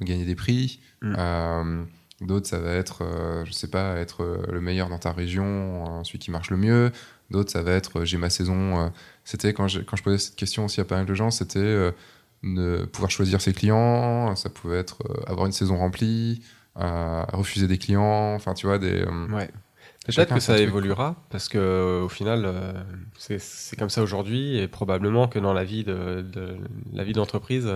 [0.00, 0.80] gagner des prix.
[1.02, 1.84] Mm.
[2.22, 3.02] D'autres, ça va être,
[3.44, 6.92] je sais pas, être le meilleur dans ta région, celui qui marche le mieux.
[7.30, 8.92] D'autres, ça va être, j'ai ma saison.
[9.24, 11.92] c'était quand je, quand je posais cette question aussi à pas mal de gens, c'était
[12.42, 16.42] ne pouvoir choisir ses clients, ça pouvait être avoir une saison remplie,
[16.76, 19.04] refuser des clients, enfin tu vois des.
[19.32, 19.50] ouais.
[20.06, 22.50] Peut-être que ça évoluera parce que au final
[23.18, 26.24] c'est comme ça aujourd'hui et probablement que dans la vie de,
[26.92, 27.68] la vie d'entreprise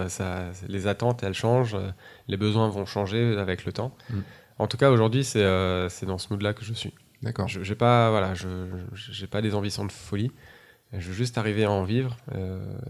[0.66, 1.76] les attentes elles changent
[2.28, 3.94] les besoins vont changer avec le temps.
[4.08, 4.20] Mm.
[4.58, 6.94] en tout cas aujourd'hui c'est dans ce mood là que je suis.
[7.22, 7.46] D'accord.
[7.46, 8.48] Je j'ai pas voilà je
[8.94, 10.32] j'ai pas des ambitions de folie.
[10.92, 12.16] Je veux juste arriver à en vivre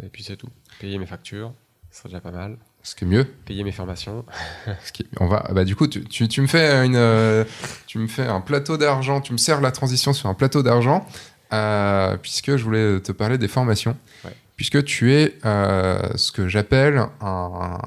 [0.02, 0.50] et puis c'est tout.
[0.78, 1.52] Payer mes factures
[1.90, 3.24] ce serait déjà pas mal ce qui est mieux.
[3.24, 4.24] Payer mes formations.
[5.20, 7.44] on va, bah, du coup, tu, tu, me fais une, euh,
[7.86, 11.06] tu me fais un plateau d'argent, tu me sers la transition sur un plateau d'argent,
[11.52, 13.96] euh, puisque je voulais te parler des formations.
[14.56, 17.78] Puisque tu es euh, ce que j'appelle un,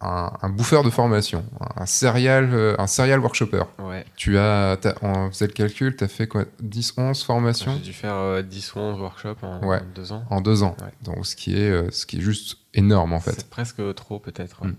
[0.00, 1.44] un, bouffeur de formation,
[1.76, 3.64] un serial, un serial workshopper.
[3.78, 4.04] Ouais.
[4.16, 6.44] Tu as, on faisait le calcul, tu as fait quoi?
[6.60, 7.74] 10, 11 formations?
[7.74, 10.24] J'ai dû faire 10 ou 11 workshops en, en deux ans.
[10.30, 10.74] En deux ans.
[11.02, 13.32] Donc, ce qui, est, ce qui est juste énorme en fait.
[13.32, 14.64] C'est presque trop peut-être.
[14.64, 14.74] Hmm.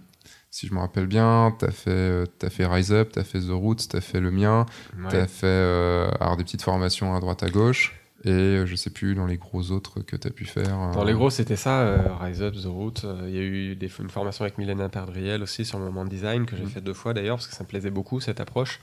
[0.50, 3.24] Si je me rappelle bien, tu as, fait, euh, as fait Rise Up, tu as
[3.24, 4.66] fait The Roots, tu as fait le mien,
[5.10, 8.00] tu as fait euh, des petites formations à droite à gauche.
[8.24, 10.92] Et euh, je sais plus dans les gros autres que tu as pu faire.
[10.94, 13.06] Dans les gros, c'était ça, Rise Up, The Roots.
[13.28, 16.10] Il y a eu des, une formation avec Milena Perdriel aussi sur le moment de
[16.10, 16.70] design que j'ai hmm.
[16.70, 18.80] fait deux fois d'ailleurs parce que ça me plaisait beaucoup cette approche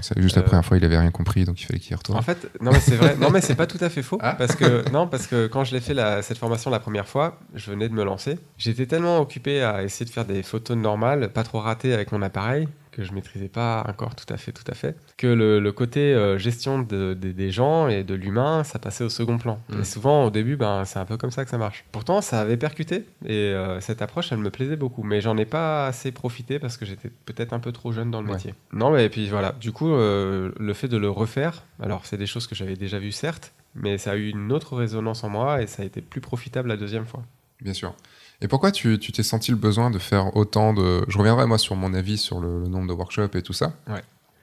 [0.00, 2.18] c'est juste la première fois, il avait rien compris, donc il fallait qu'il retourne.
[2.18, 4.34] En fait, non mais c'est vrai, non mais c'est pas tout à fait faux, ah.
[4.34, 7.70] parce que non, parce que quand je l'ai fait cette formation la première fois, je
[7.70, 8.38] venais de me lancer.
[8.58, 12.22] J'étais tellement occupé à essayer de faire des photos normales, pas trop ratées avec mon
[12.22, 16.14] appareil, que je maîtrisais pas encore tout à fait, tout à fait, que le, côté
[16.14, 19.60] euh, gestion des gens et de l'humain, ça passait au second plan.
[19.68, 19.80] Mm.
[19.80, 21.84] Et souvent, au début, ben, c'est un peu comme ça que ça marche.
[21.92, 25.44] Pourtant, ça avait percuté, et euh, cette approche, elle me plaisait beaucoup, mais j'en ai
[25.44, 28.54] pas assez profité parce que j'étais peut-être un peu trop jeune dans le métier.
[28.72, 32.16] Non, mais et puis voilà, du coup, euh, le fait de le refaire, alors c'est
[32.16, 35.28] des choses que j'avais déjà vues, certes, mais ça a eu une autre résonance en
[35.28, 37.22] moi, et ça a été plus profitable la deuxième fois.
[37.60, 37.94] Bien sûr.
[38.40, 41.04] Et pourquoi tu t'es senti le besoin de faire autant de...
[41.08, 43.72] Je reviendrai moi sur mon avis sur le, nombre de workshops et tout ça.
[43.88, 44.02] Ouais.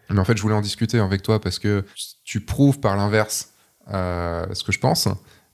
[0.09, 1.85] Mais en fait, je voulais en discuter avec toi parce que
[2.23, 3.53] tu prouves par l'inverse
[3.91, 5.07] euh, ce que je pense.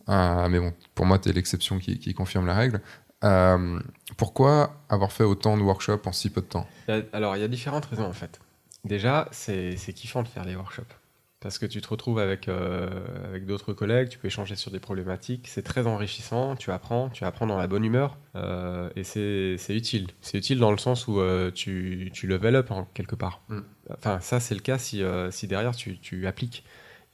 [0.08, 2.82] Euh, mais bon, pour moi, tu es l'exception qui, confirme la règle.
[3.24, 3.80] Euh,
[4.18, 6.68] pourquoi avoir fait autant de workshops en si peu de temps?
[7.12, 8.40] Alors, il y a différentes raisons en fait.
[8.86, 10.99] Déjà, c'est kiffant de faire des workshops
[11.42, 12.90] parce que tu te retrouves avec, euh,
[13.26, 17.24] avec d'autres collègues, tu peux échanger sur des problématiques, c'est très enrichissant, tu apprends, tu
[17.24, 20.08] apprends dans la bonne humeur, euh, et c'est utile.
[20.22, 23.42] C'est utile dans le sens où euh, tu, tu level up en quelque part.
[23.48, 23.60] Mm.
[23.92, 26.64] Enfin, ça c'est le cas si, si derrière tu, tu, appliques.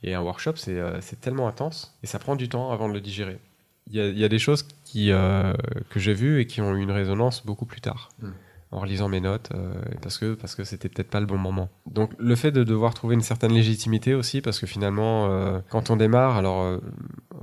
[0.03, 3.39] Et un workshop, c'est tellement intense, et ça prend du temps avant de le digérer.
[3.87, 6.81] Il y a, y a, des choses qui, que j'ai vues et qui ont eu
[6.81, 8.09] une résonance beaucoup plus tard.
[8.19, 8.29] Mm
[8.71, 11.69] en relisant mes notes euh, parce que parce que c'était peut-être pas le bon moment.
[11.85, 15.89] Donc le fait de devoir trouver une certaine légitimité aussi parce que finalement euh, quand
[15.89, 16.79] on démarre alors euh,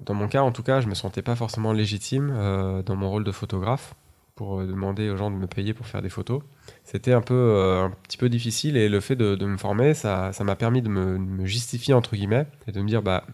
[0.04, 2.34] dans mon cas en tout cas je me sentais pas forcément légitime
[2.84, 3.94] dans mon rôle de photographe
[4.34, 6.42] pour demander aux gens de me payer pour faire des photos.
[6.84, 10.56] C'était un peu un petit peu difficile et le fait de, me former ça m'a
[10.56, 13.24] permis de me, de me, justifier entre guillemets et de me dire bah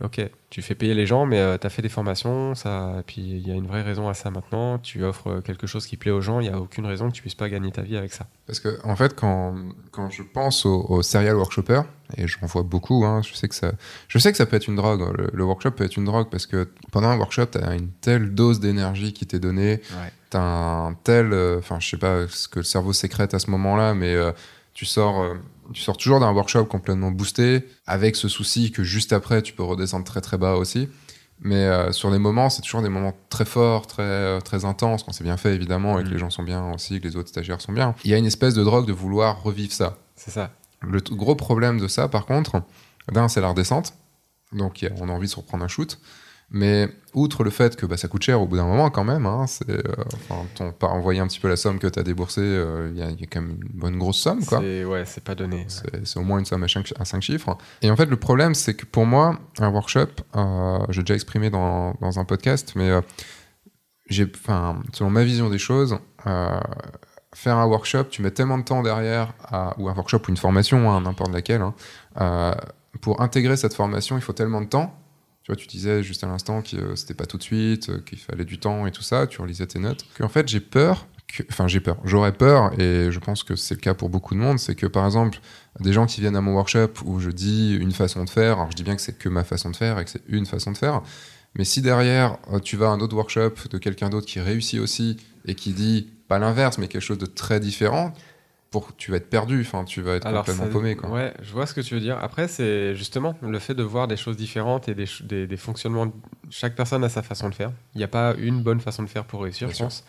[0.00, 3.02] Ok, tu fais payer les gens, mais euh, tu as fait des formations, ça, et
[3.02, 4.78] puis il y a une vraie raison à ça maintenant.
[4.78, 7.12] Tu offres euh, quelque chose qui plaît aux gens, il n'y a aucune raison que
[7.14, 8.26] tu puisses pas gagner ta vie avec ça.
[8.46, 9.54] Parce que, en fait, quand,
[9.90, 11.84] quand je pense aux, serial workshoppers,
[12.16, 13.72] et j'en vois beaucoup, hein, je, sais que ça,
[14.08, 15.30] je sais que ça peut être une drogue.
[15.34, 18.34] Le, workshop peut être une drogue parce que pendant un workshop, tu as une telle
[18.34, 19.82] dose d'énergie qui t'est donnée,
[20.30, 21.34] tu as un tel.
[21.34, 24.16] Euh, enfin, je sais pas ce que le cerveau sécrète à ce moment-là, mais
[24.74, 25.36] tu sors
[25.72, 29.62] tu sors toujours d'un workshop complètement boosté, avec ce souci que juste après, tu peux
[29.62, 30.88] redescendre très très bas aussi.
[31.40, 35.02] Mais euh, sur des moments, c'est toujours des moments très forts, très, euh, très intenses,
[35.02, 36.12] quand c'est bien fait évidemment, et que mm.
[36.12, 37.94] les gens sont bien aussi, que les autres stagiaires sont bien.
[38.04, 39.98] Il y a une espèce de drogue de vouloir revivre ça.
[40.14, 40.50] C'est ça.
[40.82, 42.62] Le gros problème de ça, par contre,
[43.10, 43.94] d'un, c'est la redescente.
[44.52, 45.98] Donc on a envie de se reprendre un shoot.
[46.54, 49.24] Mais outre le fait que bah, ça coûte cher au bout d'un moment quand même,
[49.24, 49.82] hein, c'est, euh,
[50.14, 53.02] enfin, pas envoyer un petit peu la somme que tu as déboursée, euh, il y,
[53.02, 54.44] a quand même une bonne grosse somme.
[54.44, 54.60] Quoi.
[54.60, 55.66] C'est, ouais, c'est pas donné.
[55.68, 57.56] C'est, au moins une somme à 5, chiffres.
[57.80, 61.48] Et en fait, le problème, c'est que pour moi, un workshop, euh, j'ai déjà exprimé
[61.48, 62.90] dans, dans, un podcast, mais
[64.10, 64.30] j'ai,
[64.92, 65.98] selon ma vision des choses,
[67.34, 69.32] faire un workshop, tu mets tellement de temps derrière,
[69.78, 72.54] ou un workshop ou une formation, hein, n'importe laquelle, hein,
[73.00, 75.01] pour intégrer cette formation, il faut tellement de temps
[75.42, 77.98] tu vois, tu disais juste à l'instant que euh, c'était pas tout de suite, euh,
[77.98, 80.04] qu'il fallait du temps et tout ça, tu relisais tes notes.
[80.20, 81.06] en fait, j'ai peur,
[81.50, 84.40] enfin, j'ai peur, j'aurais peur, et je pense que c'est le cas pour beaucoup de
[84.40, 85.40] monde, c'est que par exemple,
[85.80, 88.70] des gens qui viennent à mon workshop où je dis une façon de faire, alors
[88.70, 90.70] je dis bien que c'est que ma façon de faire et que c'est une façon
[90.70, 91.02] de faire,
[91.54, 94.80] mais si derrière, euh, tu vas à un autre workshop de quelqu'un d'autre qui réussit
[94.80, 98.14] aussi et qui dit pas l'inverse, mais quelque chose de très différent,
[98.72, 100.96] pour tu vas être perdu, enfin tu vas être complètement paumé.
[100.96, 101.10] Quoi.
[101.10, 102.18] Ouais, je vois ce que tu veux dire.
[102.20, 106.10] Après, c'est justement le fait de voir des choses différentes et des, fonctionnements.
[106.50, 107.70] Chaque personne a sa façon de faire.
[107.94, 110.04] Il n'y a pas une bonne façon de faire pour réussir, je pense.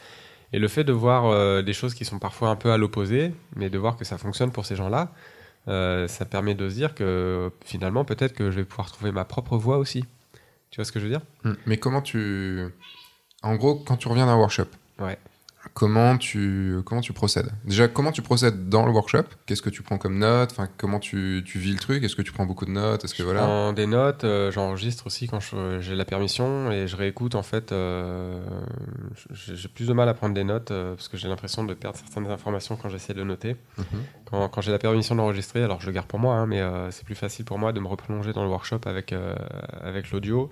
[0.54, 3.34] Et le fait de voir euh, des choses qui sont parfois un peu à l'opposé,
[3.56, 5.12] mais de voir que ça fonctionne pour ces gens-là,
[5.67, 9.26] euh, ça permet de se dire que finalement, peut-être que je vais pouvoir trouver ma
[9.26, 10.06] propre voie aussi.
[10.69, 11.21] Tu vois ce que je veux dire?
[11.43, 11.54] Hmm.
[11.65, 12.63] Mais comment tu.
[13.41, 14.67] En gros, quand tu reviens d'un workshop,
[14.99, 15.17] Ouais.
[15.73, 17.49] Comment tu, comment tu procèdes?
[17.65, 19.23] Déjà, comment tu procèdes dans le workshop?
[19.45, 22.04] Qu'est-ce que tu prends comme notes enfin, Comment tu, tu vis le truc?
[22.04, 23.04] Est-ce que tu prends beaucoup de notes?
[23.06, 23.41] Est-ce que Je voilà?
[23.41, 27.43] prends des notes, euh, j'enregistre aussi quand je- j'ai la permission et je réécoute en
[27.43, 27.71] fait.
[27.71, 28.43] euh,
[29.32, 31.97] j'ai plus de mal à prendre des notes euh, parce que j'ai l'impression de perdre
[31.97, 33.56] certaines informations quand j'essaie de noter.
[33.78, 33.86] Mhm.
[34.26, 37.06] Quand, quand j'ai la permission d'enregistrer, alors je le garde pour moi, hein, mais c'est
[37.06, 39.13] plus facile pour moi de me replonger dans le workshop avec,
[39.82, 40.52] avec l'audio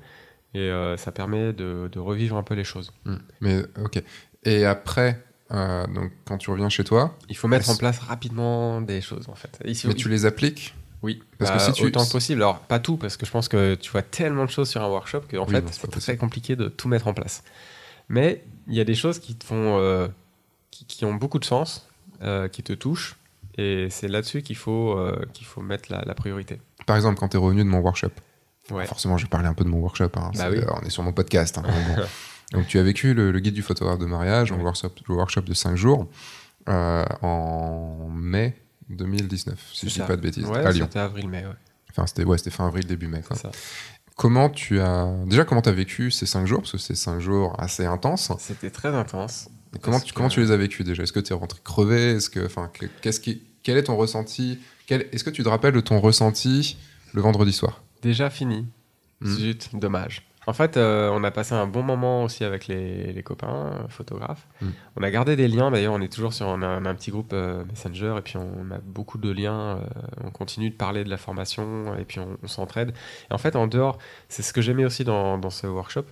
[0.54, 2.91] et euh, ça permet de, de revivre un peu les choses.
[3.06, 3.15] Hmm.
[3.39, 4.04] Mais ok.
[4.43, 8.82] Et après, euh, donc quand tu reviens chez toi, Il faut mettre en place rapidement
[8.82, 9.60] des choses en fait.
[9.65, 10.73] Ici, mais tu les appliques
[11.04, 12.41] Oui, Parce bah, que si tu- autant que possible.
[12.41, 14.88] Alors, pas tout, parce que je pense que tu vois tellement de choses sur un
[14.88, 16.17] workshop que en Oui, fait, c'est très possible.
[16.17, 17.43] compliqué de tout mettre en place.
[18.10, 20.08] Mais il y a des choses qui te font, euh,
[20.71, 21.88] qui, qui ont beaucoup de sens,
[22.21, 23.15] euh, qui te touchent,
[23.58, 24.97] et c'est là-dessus qu'il faut,
[25.34, 26.60] qu'il faut mettre la, la priorité.
[26.86, 28.12] Par exemple, quand tu es revenu de mon workshop.
[28.69, 28.86] Ouais.
[28.86, 30.10] Forcément, je vais parler un peu de mon workshop.
[30.15, 30.32] hein.
[30.36, 30.60] Bah oui.
[30.69, 31.58] On est sur mon podcast.
[31.58, 31.63] hein.
[32.51, 35.41] Donc, tu as vécu le, le guide du photographe de mariage, un workshop, le workshop
[35.41, 36.09] de 5 jours,
[36.69, 38.55] euh, en mai
[38.89, 40.05] 2019, si je dis ça.
[40.05, 40.85] pas de bêtises, Ouais, à Lyon.
[40.87, 41.53] c'était avril-mai, ouais.
[41.91, 43.21] Enfin, c'était ouais, fin avril, début mai.
[43.25, 43.35] quoi.
[43.35, 43.51] c'est ça.
[44.17, 45.07] Comment tu as.
[45.25, 46.59] Déjà, comment tu as vécu ces 5 jours?
[46.59, 48.31] Parce que c'est 5 jours assez intenses.
[48.39, 49.49] C'était très intense.
[49.75, 51.03] Et comment, tu, que- comment tu les as vécus déjà?
[51.03, 53.95] Est-ce que tu es rentré crevé Est-ce que, enfin, que- qu'est-ce qui, quel est ton
[53.95, 54.59] ressenti?
[54.85, 56.77] Quel- Est-ce que tu te rappelles de ton ressenti
[57.13, 57.81] le vendredi soir?
[58.01, 58.67] Déjà fini.
[59.21, 59.35] Mhm.
[59.37, 60.27] Zut, dommage.
[60.47, 63.88] En fait, euh, on a passé un bon moment aussi avec les, les copains euh,
[63.89, 64.47] photographes.
[64.62, 64.73] Mhm.
[64.95, 65.69] On a gardé des liens.
[65.69, 68.21] D'ailleurs, on est toujours sur on a, on a un petit groupe euh, Messenger et
[68.21, 69.77] puis on a beaucoup de liens.
[69.77, 69.82] euh,
[70.23, 72.93] on continue de parler de la formation et puis on, on s'entraide.
[73.30, 73.99] Et en fait, en dehors,
[74.30, 76.06] c'est ce que j'aimais aussi dans, dans ce workshop,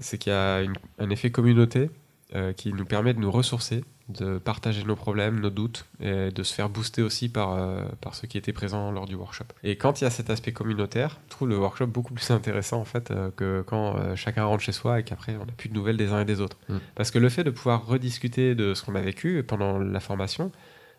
[0.00, 1.90] c'est qu'il y a une- un effet communauté
[2.34, 6.42] euh, qui nous permet de nous ressourcer, de partager nos problèmes, nos doutes, et de
[6.42, 9.44] se faire booster aussi par, euh, par ceux qui étaient présents lors du workshop.
[9.64, 12.80] Et quand il y a cet aspect communautaire, je trouve le workshop beaucoup plus intéressant
[12.80, 15.68] en fait euh, que quand euh, chacun rentre chez soi et qu'après on n'a plus
[15.68, 16.56] de nouvelles des uns et des autres.
[16.68, 16.76] Mm.
[16.94, 20.52] Parce que le fait de pouvoir rediscuter de ce qu'on a vécu pendant la formation,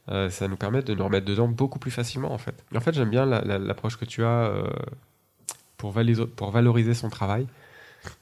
[0.08, 2.56] ça nous permet de nous remettre dedans beaucoup plus facilement en fait.
[2.74, 4.52] Et en fait, j'aime bien la- la- l'approche que tu as
[5.78, 5.94] pour,
[6.36, 7.46] pour valoriser son travail.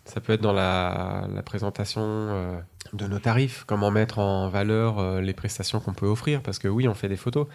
[0.05, 2.61] Ça peut être dans la, la présentation
[2.93, 6.67] de nos tarifs, comment mettre en valeur euh, les prestations qu'on peut offrir, parce que
[6.67, 7.47] oui, on fait des photos,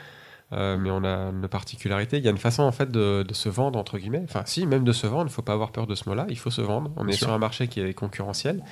[0.52, 2.18] euh, mais on a une particularité.
[2.18, 4.22] Il y a une façon en fait de, de se vendre entre guillemets.
[4.24, 5.22] Enfin, si, même de se vendre.
[5.22, 6.26] Il ne faut pas avoir peur de ce mot-là.
[6.28, 6.90] Il faut se vendre.
[6.96, 7.28] On Bien est sûr.
[7.28, 8.62] sur un marché qui est concurrentiel.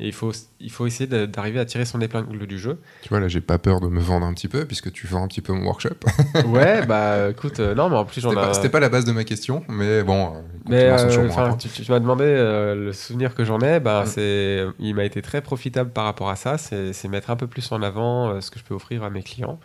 [0.00, 2.80] Et il faut, il faut essayer d'arriver à tirer son épingle du jeu.
[3.02, 5.22] Tu vois, là, j'ai pas peur de me vendre un petit peu, puisque tu vends
[5.22, 5.94] un petit peu mon workshop.
[6.46, 8.54] Ouais, bah écoute, euh, non, mais en plus j'en ai.
[8.54, 11.56] c'était pas la base de ma question, mais bon, euh, Mais euh, prendre.
[11.58, 14.06] tu, tu m'as demandé euh, le souvenir que j'en ai, bah, Mm.
[14.06, 16.58] c'est, il m'a été très profitable par rapport à ça.
[16.58, 19.60] C'est, mettre un peu plus en avant ce que je peux offrir à mes clients,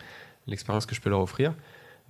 [0.46, 1.54] l'expérience que je peux leur offrir,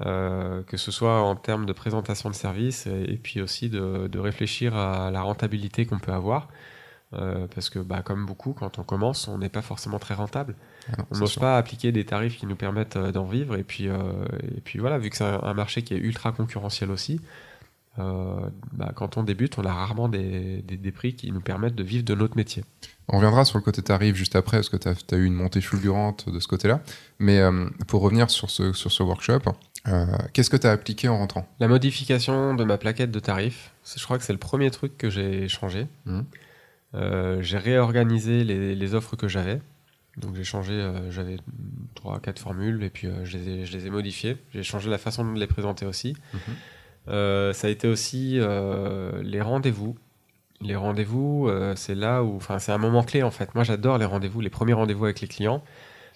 [0.05, 4.07] euh, que ce soit en termes de présentation de service et, et puis aussi de,
[4.07, 6.49] de réfléchir à la rentabilité qu'on peut avoir.
[7.13, 10.53] Euh, parce que, bah, comme beaucoup, quand on commence, on n'est pas forcément très rentable.
[10.91, 13.55] Ah On n'ose pas appliquer des tarifs qui nous permettent euh, d'en vivre.
[13.57, 13.97] Et puis, euh,
[14.55, 17.19] et puis voilà, vu que c'est un, un marché qui est ultra concurrentiel aussi,
[17.97, 21.83] bah, quand on débute, on a rarement des, des- des prix qui nous permettent de
[21.83, 22.63] vivre de notre métier.
[23.09, 25.59] On reviendra sur le côté tarif juste après, parce que tu as, eu une montée
[25.59, 26.79] fulgurante de ce côté-là.
[27.17, 27.41] Mais
[27.87, 29.39] pour revenir sur ce, sur ce workshop,
[30.33, 31.45] qu'est-ce que tu as appliqué en rentrant?
[31.59, 34.97] La modification de ma plaquette de tarifs, c'est- je crois que c'est le premier truc
[34.97, 35.87] que j'ai changé.
[36.05, 36.23] Mhm.
[36.95, 39.61] Euh, j'ai réorganisé les, les offres que j'avais.
[40.17, 41.37] Donc j'ai changé, euh, j'avais
[41.95, 44.37] 3-4 formules et puis euh, je, les ai, je les ai modifiées.
[44.53, 46.15] J'ai changé la façon de les présenter aussi.
[46.33, 47.53] Mhm.
[47.53, 48.39] Ça a été aussi
[49.23, 49.95] les rendez-vous.
[50.61, 53.55] Les rendez-vous, euh, c'est là où, enfin, c'est un moment clé en fait.
[53.55, 55.63] Moi, j'adore les rendez-vous, les premiers rendez-vous avec les clients,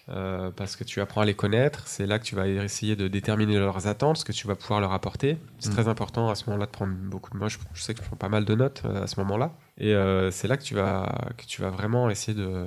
[0.09, 1.83] euh, parce que tu apprends à les connaître.
[1.87, 4.81] C'est là que tu vas essayer de déterminer leurs attentes, ce que tu vas pouvoir
[4.81, 5.37] leur apporter.
[5.59, 5.73] C'est Mm.
[5.73, 7.37] très important à ce moment-là de prendre beaucoup de.
[7.37, 9.53] Moi, je, je sais que je prends pas mal de notes euh, à ce moment-là,
[9.77, 12.65] et euh, c'est là que tu vas que tu vas vraiment essayer de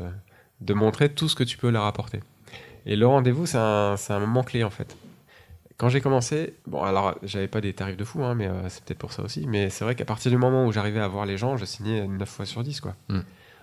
[0.62, 2.20] de montrer tout ce que tu peux leur apporter.
[2.87, 4.96] Et le rendez-vous, c'est un, un moment clé en fait.
[5.77, 8.99] Quand j'ai commencé, bon alors j'avais pas des tarifs de fou, hein, mais c'est peut-être
[8.99, 11.37] pour ça aussi, mais c'est vrai qu'à partir du moment où j'arrivais à voir les
[11.37, 12.94] gens, je signais 9 fois sur 10 quoi.
[13.11, 13.18] Mm.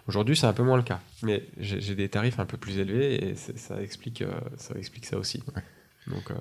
[0.07, 3.23] Aujourd'hui c'est un peu moins le cas, mais j'ai des tarifs un peu plus élevés
[3.29, 5.41] et c'est- ça explique, euh, ça explique ça aussi.
[5.55, 5.63] Ouais.
[6.07, 6.35] Donc euh,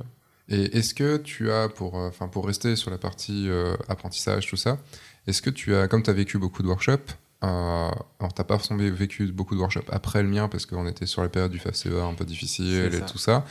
[0.48, 4.48] Et est-ce que tu as, pour, euh, enfin, pour rester sur la partie euh, apprentissage,
[4.48, 4.78] tout ça,
[5.28, 7.12] est-ce que tu as, comme tu as vécu beaucoup de workshops,
[7.44, 7.46] euh,
[8.18, 11.28] alors t'as pas vécu beaucoup de workshops après le mien parce qu'on était sur la
[11.28, 13.44] période du FACEA un peu difficile et tout ça,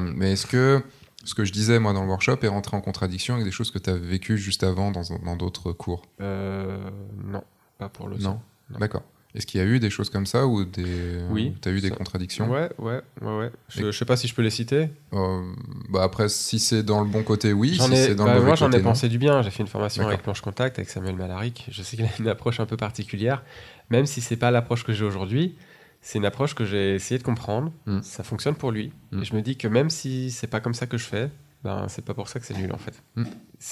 [0.00, 0.82] mais est-ce que
[1.24, 3.70] ce que je disais moi dans le workshop est rentré en contradiction avec des choses
[3.72, 6.02] que tu as vécues juste avant dans d'autres cours?
[6.20, 7.42] Non,
[7.78, 8.40] pas pour le Non.
[8.70, 8.78] Non.
[8.78, 9.02] D'accord.
[9.34, 11.20] Est-ce qu'il y a eu des choses comme ça ou des...
[11.30, 13.50] Oui, tu as eu des ça- contradictions Ouais, ouais, ouais, ouais.
[13.68, 14.88] Je, je sais pas si je peux les citer.
[15.12, 15.52] Euh,
[15.88, 17.74] bah Après, si c'est dans le bon côté, oui.
[17.74, 18.82] J'en si ai, c'est dans bah, le moi, j'en ai non.
[18.82, 19.42] pensé du bien.
[19.42, 21.66] J'ai fait une formation avec Planche Contact, avec Samuel Malaric.
[21.70, 23.44] Je sais qu'il a une approche un peu particulière.
[23.90, 25.54] Même si c'est pas l'approche que j'ai aujourd'hui,
[26.00, 27.72] c'est une approche que j'ai essayé de comprendre.
[27.86, 28.00] Mm.
[28.02, 28.92] Ça fonctionne pour lui.
[29.12, 29.22] Mm.
[29.22, 31.30] Et je me dis que même si c'est pas comme ça que je fais,
[31.62, 33.00] ben, c'est pas pour ça que c'est nul en fait.
[33.16, 33.24] Mm.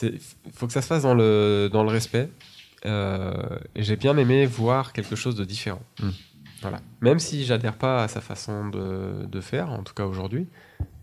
[0.02, 2.28] Il faut que ça se fasse dans le, dans le respect.
[2.86, 3.32] Euh,
[3.74, 5.82] et j'ai bien aimé voir quelque chose de différent.
[6.00, 6.08] Mm.
[6.62, 6.80] Voilà.
[7.00, 10.46] Même si j'adhère pas à sa façon de, de faire, en tout cas aujourd'hui,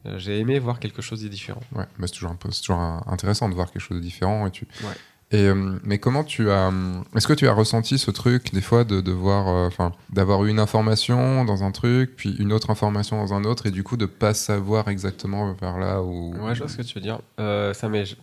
[0.06, 1.62] euh, j'ai aimé voir quelque chose de différent.
[1.74, 4.04] Ouais, mais c'est toujours un peu, c'est toujours un- intéressant de voir quelque chose de
[4.04, 4.46] différent.
[4.48, 4.68] Et tu...
[4.84, 4.90] Ouais.
[5.32, 6.72] Et, euh, mais comment tu as,
[7.16, 10.46] est-ce que tu as ressenti ce truc des fois de, de voir, euh, enfin, d'avoir
[10.46, 13.82] eu une information dans un truc, puis une autre information dans un autre, et du
[13.84, 16.36] coup de pas savoir exactement vers là où.
[16.36, 17.20] Ouais, je vois ce que tu veux dire.
[17.40, 18.16] Euh, ça m'est-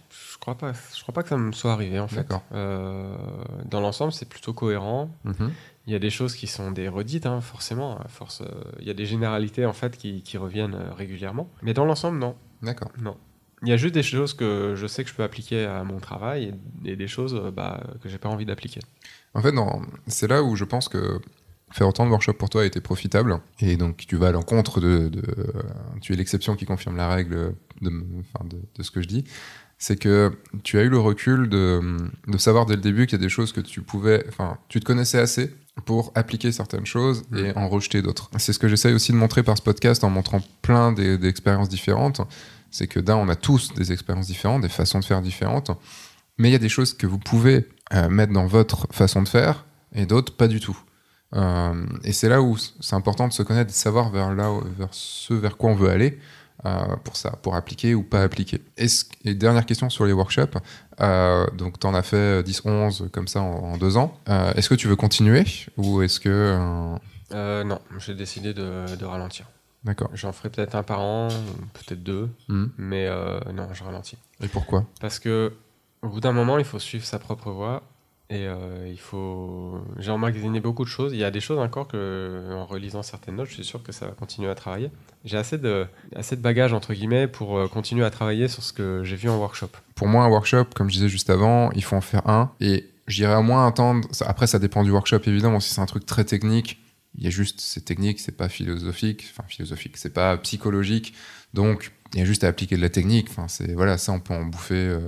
[0.43, 2.27] crois pas, je crois pas que ça me soit arrivé en fait.
[2.53, 3.17] Euh,
[3.65, 5.11] dans l'ensemble, c'est plutôt cohérent.
[5.25, 5.53] Mhm.
[5.87, 7.99] Il y a des choses qui sont des redites, hein, forcément.
[7.99, 8.47] À force, euh,
[8.81, 11.49] il y a des généralités en fait qui, qui reviennent euh, régulièrement.
[11.63, 12.91] Mais dans l'ensemble, non, D'accord.
[13.01, 13.17] non.
[13.65, 15.99] Il y a juste des choses que je sais que je peux appliquer à mon
[16.01, 16.53] travail
[16.85, 18.81] et, et des choses bah, que j'ai pas envie d'appliquer.
[19.35, 21.21] En fait, non, c'est là où je pense que
[21.71, 23.39] faire autant de workshops pour toi a été profitable.
[23.61, 25.23] Et donc, tu vas à l'encontre de, de-
[26.01, 29.25] Tu es l'exception qui confirme la règle de, de, de ce que je dis.
[29.83, 30.31] C'est que
[30.63, 31.81] tu as eu le recul de,
[32.29, 34.25] de savoir dès le début qu'il y a des choses que tu pouvais.
[34.29, 35.53] Enfin, tu te connaissais assez
[35.87, 38.31] pour appliquer certaines choses et en rejeter d'autres.
[38.39, 42.21] C'est ce que j'essaye aussi de montrer par ce podcast en montrant plein d'expériences différentes.
[42.71, 45.73] C'est que d'un, on a tous des expériences différentes, des façons de faire différentes.
[46.39, 49.29] Mais il y a des choses que vous pouvez euh, mettre dans votre façon de
[49.29, 49.65] faire
[49.97, 50.79] et d'autres pas du tout.
[51.35, 54.91] Euh, et c'est là où c'est important de se connaître, de savoir vers là, vers
[54.93, 56.21] ce vers quoi on veut aller
[57.05, 58.61] pour ça, pour appliquer ou pas appliquer.
[58.77, 60.57] Est-ce- et dernière question sur les workshops.
[61.01, 64.17] Euh, donc, tu en as fait 10-11 comme ça en, en deux ans.
[64.29, 65.45] Euh, est-ce que tu veux continuer
[65.77, 66.29] ou est-ce que.
[66.29, 66.97] euh,
[67.35, 69.47] Euh, non, j'ai décidé de, de ralentir.
[69.85, 70.11] D'accord.
[70.15, 71.29] J'en ferai peut-être un par an,
[71.73, 72.67] peut-être deux, Hmm.
[72.79, 74.17] mais euh, non, je ralentis.
[74.41, 74.85] Et pourquoi?
[75.01, 75.53] Parce que
[76.03, 77.83] au bout d'un moment, il faut suivre sa propre voie
[78.31, 79.79] et euh, il faut.
[79.99, 81.13] J'ai emmagasiné beaucoup de choses.
[81.13, 83.93] Il y a des choses encore que, en relisant certaines notes, je suis sûr que
[83.93, 84.91] ça va continuer à travailler.
[85.25, 88.73] J'ai assez de assez de bagages entre guillemets pour euh, continuer à travailler sur ce
[88.73, 89.69] que j'ai vu en workshop.
[89.95, 92.53] Pour moi, un workshop, comme je disais juste avant, il faut en faire un.
[92.61, 94.09] Et j'irais au moins attendre.
[94.23, 95.61] Après, ça dépend du workshop, évidemment.
[95.61, 96.81] Si c'est un truc très technique,
[97.19, 99.27] il y a juste, c'est technique, c'est pas philosophique.
[99.31, 101.15] Enfin, philosophique, c'est pas psychologique.
[101.53, 103.29] Donc, il y a juste à appliquer de la technique.
[103.31, 105.01] Enfin, c'est, voilà, ça, on peut en bouffer euh,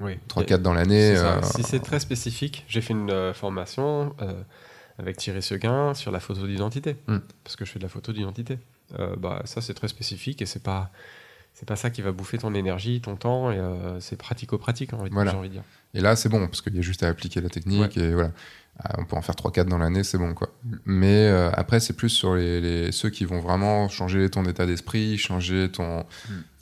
[0.00, 0.18] Oui.
[0.28, 1.16] 3-4 dans l'année.
[1.16, 4.32] Euh, Si c'est très spécifique, j'ai fait une euh, formation euh,
[4.98, 7.18] avec Thierry Seguin sur la photo d'identité, Hmm.
[7.42, 8.58] parce que je fais de la photo d'identité.
[9.18, 10.90] Bah, ça, c'est très spécifique et c'est pas.
[11.54, 15.10] C'est pas ça qui va bouffer ton énergie, ton temps, et euh, c'est pratico-pratique, envie,
[15.12, 15.30] Voilà.
[15.30, 15.62] j'ai envie de dire.
[15.94, 18.32] Et là, c'est bon, parce qu'il y a juste à appliquer la technique et voilà.
[18.82, 20.48] Ah, on peut en faire 3-4 dans l'année, c'est bon, quoi.
[20.84, 24.66] Mais euh, après, c'est plus sur les, les- ceux qui vont vraiment changer ton état
[24.66, 26.04] d'esprit, changer ton,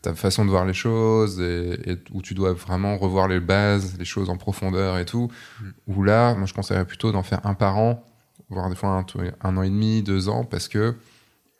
[0.02, 3.96] ta façon de voir les choses, et, et où tu dois vraiment revoir les bases,
[3.98, 5.30] les choses en profondeur et tout.
[5.62, 5.64] Mm.
[5.86, 8.06] Où là, moi, je conseillerais plutôt d'en faire un par an,
[8.50, 9.06] voire des fois un,
[9.40, 10.94] un an et demi, deux ans, parce que,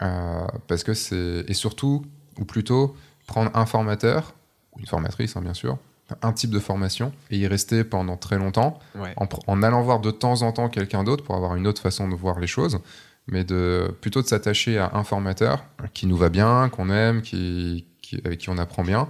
[0.03, 1.47] euh, parce que c'est.
[1.49, 2.05] Et surtout,
[2.39, 2.95] ou plutôt,
[3.33, 4.35] prendre un formateur,
[4.73, 5.79] ou une formatrice, hein, bien sûr,
[6.23, 9.15] un type de formation, et y rester pendant très longtemps Ouais.
[9.47, 12.15] en, allant voir de temps en temps quelqu'un d'autre pour avoir une autre façon de
[12.15, 12.79] voir les choses,
[13.27, 15.65] mais de plutôt de s'attacher à un formateur
[15.95, 19.09] qui nous va bien, qu'on aime, qui, qui- avec qui on apprend bien,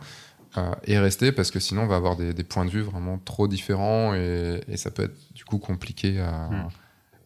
[0.59, 3.19] euh, et rester parce que sinon on va avoir des, des points de vue vraiment
[3.19, 6.69] trop différents et, et ça peut être du coup compliqué à, Hmm.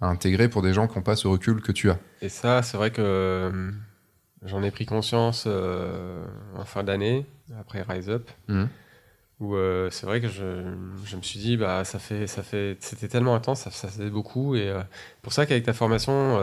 [0.00, 1.98] à intégrer pour des gens qui n'ont pas ce recul que tu as.
[2.22, 3.70] Et ça, c'est vrai que euh,
[4.46, 6.24] j'en ai pris conscience euh,
[6.56, 7.26] en fin d'année,
[7.60, 8.68] après Rise Up, Mhm.
[9.40, 10.62] où euh, c'est vrai que je,
[11.04, 14.10] je me suis dit, bah, ça fait, ça fait, c'était tellement intense, ça, ça faisait
[14.10, 14.54] beaucoup.
[14.56, 14.80] Et euh,
[15.22, 16.40] pour ça qu'avec ta formation,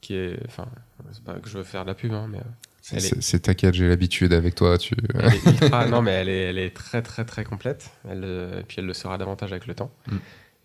[0.00, 0.66] qui est, enfin,
[1.12, 2.40] c'est pas que je veux faire de la pub, hein, mais
[2.80, 4.78] C'est quête, j'ai l'habitude avec toi.
[4.78, 4.94] Tu...
[5.14, 7.90] elle est ultra, non, mais elle est, elle est très, très, très complète.
[8.08, 8.24] Elle,
[8.58, 9.90] et puis elle le sera davantage avec le temps.
[10.10, 10.16] Mm.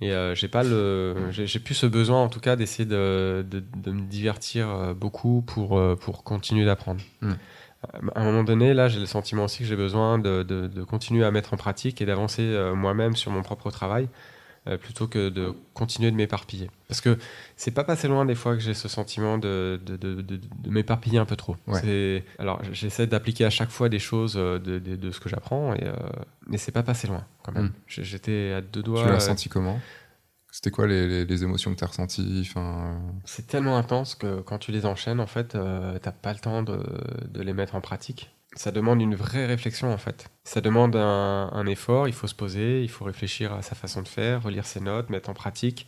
[0.02, 3.46] Et euh, j'ai pas le, j'ai j'ai plus ce besoin en tout cas d'essayer de,
[3.50, 7.02] de, de me divertir euh, beaucoup pour, euh, pour continuer d'apprendre.
[7.22, 7.34] Mm.
[8.16, 11.24] À un moment donné, là, j'ai le sentiment aussi que j'ai besoin de, de, continuer
[11.24, 14.08] à mettre en pratique et d'avancer euh, moi-même sur mon propre travail
[14.68, 16.70] euh, plutôt que de continuer de m'éparpiller.
[16.88, 17.18] Parce que
[17.56, 20.40] c'est pas passé loin des fois que j'ai ce sentiment de, de, de,
[20.70, 21.56] m'éparpiller un peu trop.
[21.68, 21.80] Ouais.
[21.82, 25.84] C'est- Alors j'essaie d'appliquer à chaque fois des choses euh, de, ce que j'apprends, et,
[25.86, 25.94] euh,
[26.48, 27.66] mais c'est pas passé loin quand même.
[27.66, 27.74] Mm.
[27.88, 29.02] J'ai- J'étais à deux doigts.
[29.04, 29.80] tu l'as ressenti comment?
[30.52, 32.50] C'était quoi les, les- les émotions que tu as ressenties
[33.26, 36.64] C'est tellement intense que quand tu les enchaînes, en fait, euh, t'as pas le temps
[36.64, 36.80] de,
[37.30, 38.32] de les mettre en pratique.
[38.56, 40.30] Ça demande une vraie réflexion, en fait.
[40.46, 44.02] Ça demande un, un effort, il faut se poser, il faut réfléchir à sa façon
[44.02, 45.86] de faire, relire ses notes, mettre en pratique.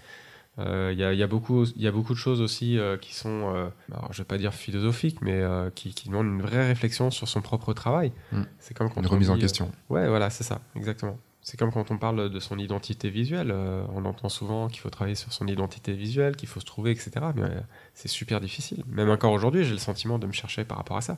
[0.60, 2.78] Euh, Il y, a, il y a beaucoup, il y a beaucoup de choses aussi
[2.80, 5.42] euh, qui sont, euh, alors, je vais pas dire philosophiques, mais
[5.76, 8.12] qui, qui demandent une vraie réflexion sur son propre travail.
[8.32, 8.42] Mm.
[8.60, 9.72] C'est comme quand Une on remise en dit, question.
[9.90, 11.18] Ouais, voilà, c'est ça, exactement.
[11.42, 13.54] C'est comme quand on parle de son identité visuelle.
[13.94, 17.12] on entend souvent qu'il faut travailler sur son identité visuelle, qu'il faut se trouver, etc.
[17.36, 17.48] Mais
[17.94, 18.84] c'est super difficile.
[18.88, 21.18] Même encore aujourd'hui, j'ai le sentiment de me chercher par rapport à ça.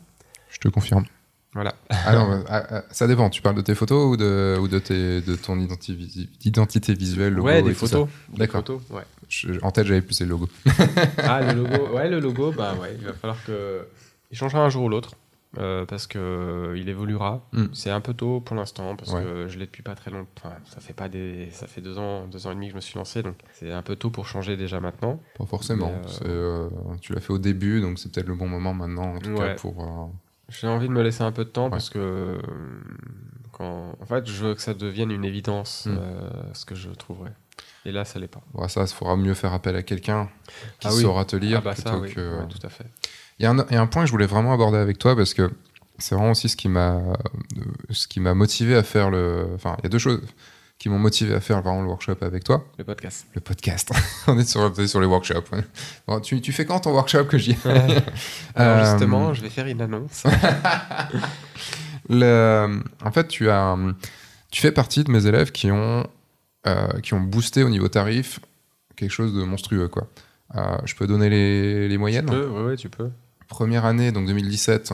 [0.51, 1.05] Je te confirme.
[1.53, 1.73] Voilà.
[2.05, 3.29] Alors, euh, ah, ah, ça dépend.
[3.29, 6.93] Tu parles de tes photos ou de, ou de, tes, de ton identi- visi- identité
[6.93, 8.07] visuelle logo ouais, des photos.
[8.37, 8.61] D'accord.
[8.61, 9.03] photos, ouais.
[9.29, 10.47] Je- En tête, j'avais plus les logos.
[11.17, 13.87] Ah, le logo, ouais, le logo, bah ouais, il va falloir que.
[14.31, 15.15] Il changera un jour ou l'autre.
[15.57, 17.41] euh, parce que euh, il évoluera.
[17.53, 17.65] Mm.
[17.73, 19.23] C'est un peu tôt pour l'instant parce Ouais.
[19.23, 20.29] que je l'ai depuis pas très longtemps.
[20.45, 22.75] Enfin, ça fait pas des, ça fait deux ans, deux ans et demi que je
[22.75, 25.19] me suis lancé, donc c'est un peu tôt pour changer déjà maintenant.
[25.39, 25.91] Pas forcément.
[26.25, 26.69] Euh,
[27.01, 29.55] tu l'as fait au début, donc c'est peut-être le bon moment maintenant, en tout cas,
[29.55, 30.11] pour.
[30.49, 31.69] J'ai envie de me laisser un peu de temps Ouais.
[31.69, 32.37] parce que euh,
[33.51, 35.97] quand, en fait, je veux que ça devienne une évidence, Mm.
[35.99, 37.33] euh, ce que je trouverais.
[37.85, 38.41] Et là, ça l'est pas.
[38.53, 40.29] bon, ça, il faudra mieux faire appel à quelqu'un
[40.79, 41.01] qui Ah oui.
[41.01, 42.39] saura te lire ah bah plutôt ça, oui, que.
[42.39, 42.85] ouais, tout à fait.
[43.39, 44.97] Il y, a un- il y a un point que je voulais vraiment aborder avec
[44.97, 45.49] toi parce que
[45.97, 47.13] c'est vraiment aussi ce qui m'a euh,
[47.91, 49.47] ce qui m'a motivé à faire le.
[49.55, 50.21] Enfin, il y a deux choses
[50.79, 52.65] qui m'ont motivé à faire vraiment le workshop avec toi.
[52.77, 53.27] Le podcast.
[53.35, 53.91] Le podcast.
[54.27, 55.51] On est sur, on est sur les workshops.
[55.51, 55.59] ouais.
[56.07, 59.67] Bon, tu, tu fais quand ton workshop que j'y Alors Euh, justement, je vais faire
[59.67, 60.23] une annonce.
[62.09, 63.77] Le- en fait, tu as,
[64.51, 66.07] tu fais partie de mes élèves qui ont,
[66.67, 68.39] euh, qui ont boosté au niveau tarif
[68.95, 70.07] quelque chose de monstrueux, quoi.
[70.55, 72.25] Euh, je peux donner les, les tu moyennes.
[72.25, 73.09] peux, ouais, ouais, tu peux.
[73.47, 74.93] Première année, donc 2017,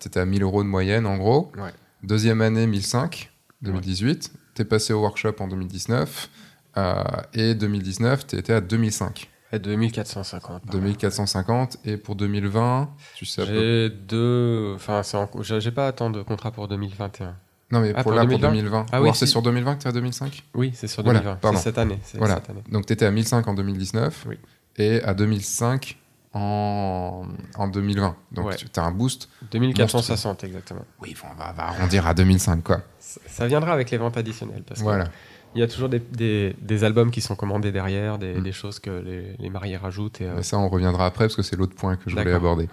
[0.00, 1.52] tu étais à 1000 euros de moyenne, en gros.
[1.56, 1.70] Ouais.
[2.02, 3.30] Deuxième année, 1005,
[3.62, 4.32] 2018.
[4.54, 6.30] Tu es passé au workshop en 2019.
[6.78, 7.02] euh,
[7.34, 9.28] et 2019, tu étais à 2005.
[9.54, 10.62] Et 2450.
[10.64, 10.80] par là.
[10.80, 11.76] 2450.
[11.84, 14.72] Et pour 2020, tu sais à peu J'ai deux.
[14.74, 15.02] Enfin,
[15.42, 17.34] j'ai j'ai pas tant de contrats pour 2021.
[17.70, 18.40] Non, mais Ah, pour pour là, 2020?
[18.40, 18.86] pour 2020.
[18.92, 21.20] Ah Ou oui, c'est sur 2020 que tu es à 2005 Oui, c'est sur Voilà,
[21.20, 21.36] 2020.
[21.40, 21.56] pardon.
[21.58, 21.98] C'est cette année.
[22.14, 22.34] Voilà.
[22.36, 22.62] cette année.
[22.70, 24.36] Donc tu étais à 1005 en 2019 Oui.
[24.76, 25.98] et à 2005
[26.34, 27.24] en,
[27.56, 28.16] en 2020.
[28.32, 28.56] Donc Ouais.
[28.56, 29.28] tu as un boost.
[29.50, 30.84] 2460 exactement.
[31.00, 32.80] Oui, bon, on va, on va arrondir à 2005, quoi.
[32.98, 35.04] Ça ça viendra avec les ventes additionnelles parce Voilà.
[35.52, 38.42] qu'il y a toujours des, des, des albums qui sont commandés derrière, des, Mm.
[38.42, 40.20] des choses que les, les mariés rajoutent.
[40.22, 42.32] Et, euh, Mais ça, on reviendra après parce que c'est l'autre point que je voulais
[42.32, 42.68] aborder.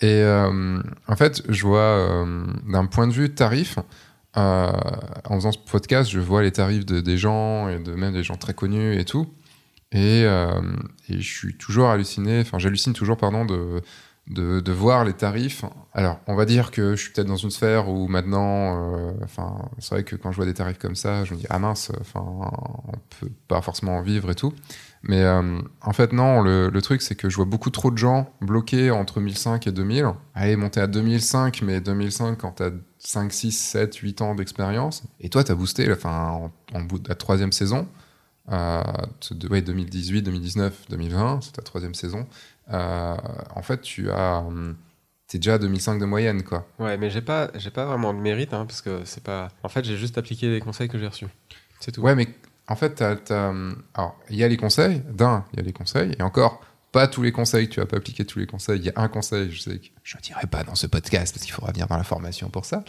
[0.00, 3.78] Et euh, en fait, je vois euh, d'un point de vue tarif,
[4.36, 4.72] en
[5.34, 8.36] faisant ce podcast, je vois les tarifs de, des gens et de même des gens
[8.36, 9.26] très connus et tout.
[9.94, 10.60] Et, euh,
[11.08, 13.80] et je suis toujours halluciné, enfin j'hallucine toujours, pardon, de,
[14.26, 15.64] de, voir les tarifs.
[15.92, 19.68] Alors, on va dire que je suis peut-être dans une sphère où maintenant, euh, enfin,
[19.78, 21.92] c'est vrai que quand je vois des tarifs comme ça, je me dis ah mince,
[22.00, 24.52] enfin, on peut pas forcément en vivre et tout.
[25.04, 27.98] Mais euh, en fait, non, le, le truc, c'est que je vois beaucoup trop de
[27.98, 30.06] gens bloqués entre 1005 et 2000.
[30.34, 35.04] Allez, monter à 2005, mais 2005 quand t'as 5, 6, 7, 8 ans d'expérience.
[35.20, 37.86] Et toi, t'as boosté, enfin, en, en la troisième saison.
[38.52, 38.82] Euh,
[39.30, 42.26] de- ouais, 2018, 2019, 2020, c'est ta troisième saison.
[42.72, 43.16] Euh,
[43.54, 44.38] en fait, tu as.
[44.40, 44.76] hum,
[45.26, 46.66] T'es déjà à 2005 de moyenne, quoi.
[46.78, 49.48] Ouais, mais j'ai pas, j'ai pas vraiment de mérite hein, parce que c'est pas.
[49.62, 51.26] En fait, j'ai juste appliqué les conseils que j'ai reçus.
[51.80, 52.02] C'est tout.
[52.02, 52.28] Ouais, mais
[52.68, 55.02] en fait, t'as- t'as, hum, alors, il y a les conseils.
[55.10, 56.14] D'un, il y a les conseils.
[56.18, 56.60] Et encore,
[56.92, 57.70] pas tous les conseils.
[57.70, 58.78] Tu vas pas appliquer tous les conseils.
[58.80, 61.32] Il y a un conseil, je sais que je ne dirai pas dans ce podcast
[61.34, 62.84] parce qu'il faudra venir dans la formation pour ça.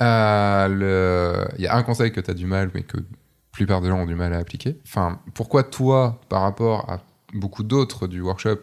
[0.00, 2.98] Euh, le- Il y a un conseil que tu as du mal, mais que
[3.52, 4.76] plupart des gens ont du mal à appliquer.
[4.86, 7.00] Enfin, pourquoi toi, par rapport à
[7.34, 8.58] beaucoup d'autres du workshop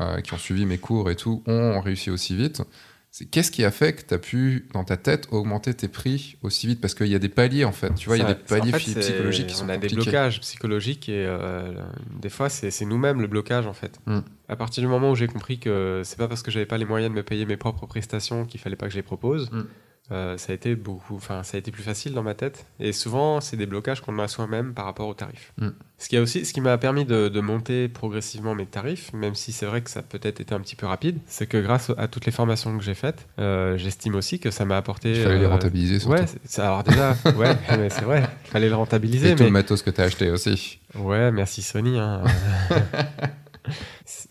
[0.00, 2.62] euh, qui ont suivi mes cours et tout, ont réussi aussi vite
[3.10, 6.36] c'est qu'est-ce qui a fait que tu as pu, dans ta tête, augmenter tes prix
[6.42, 6.80] aussi vite?
[6.80, 7.92] Parce qu'il y a des paliers, en fait.
[7.94, 9.78] Tu vois, il y a des paliers en fait, c'est- psychologiques qui sont On a
[9.78, 10.10] des compliqués.
[10.10, 11.72] blocages psychologiques et euh,
[12.20, 13.98] des fois, c'est c'est nous-mêmes le blocage en fait.
[14.06, 14.18] Mm.
[14.50, 16.84] À partir du moment où j'ai compris que c'est pas parce que j'avais pas les
[16.84, 19.62] moyens de me payer mes propres prestations qu'il fallait pas que je les propose, Mm.
[20.10, 22.64] Euh, ça a été beaucoup, enfin, ça a été plus facile dans ma tête.
[22.80, 25.52] Et souvent, c'est des blocages qu'on a soi-même par rapport aux tarifs.
[25.58, 25.68] Mm.
[25.98, 29.34] Ce qui a aussi, ce qui m'a permis de, de monter progressivement mes tarifs, même
[29.34, 31.90] si c'est vrai que ça a peut-être été un petit peu rapide, c'est que grâce
[31.98, 35.10] à toutes les formations que j'ai faites, euh, j'estime aussi que ça m'a apporté.
[35.16, 36.14] Il fallait les euh, rentabiliser, surtout.
[36.16, 39.30] Ouais, c'est- alors déjà, ouais, mais c'est vrai, il fallait le rentabiliser.
[39.30, 39.46] Et tout mais...
[39.46, 40.78] le matos que tu as acheté aussi.
[40.94, 41.98] Ouais, merci Sony.
[41.98, 42.22] hein.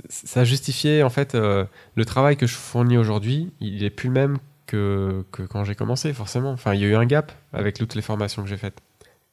[0.09, 1.65] Ça justifiait en fait euh,
[1.95, 4.37] le travail que je fournis aujourd'hui, il est plus le même
[4.67, 6.51] que, que quand j'ai commencé, forcément.
[6.51, 8.79] Enfin, il y a eu un gap avec toutes les formations que j'ai faites.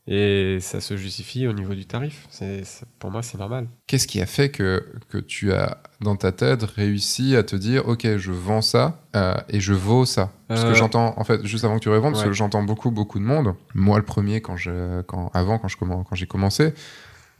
[0.06, 2.26] Et ça se justifie au niveau du tarif.
[2.28, 2.62] C'est,
[2.98, 3.68] pour moi, c'est normal.
[3.86, 7.88] Qu'est-ce qui a fait que, que tu as, dans ta tête, réussi à te dire
[7.88, 11.46] Ok, je vends ça euh, et je vaux ça Parce que Euh, j'entends, en fait,
[11.46, 12.28] juste avant que tu répondes, parce ouais.
[12.28, 13.54] que j'entends beaucoup, beaucoup de monde.
[13.74, 16.74] Moi, le premier, quand je, quand, avant, quand je quand j'ai commencé,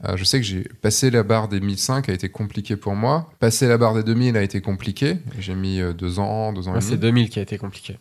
[0.07, 3.31] euh, je sais que j'ai passé la barre des 1005 a été compliqué pour moi.
[3.39, 5.19] Passer la barre des 2000 a été compliqué.
[5.39, 7.23] J'ai mis euh, deux ans, deux ans et c'est demi.
[7.23, 7.99] 2000 qui a été compliqué.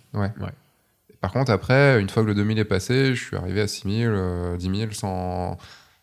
[1.22, 4.08] Par contre, après, une fois que le 2000 est passé, je suis arrivé à 6000,
[4.10, 5.58] euh, 10 000 sans,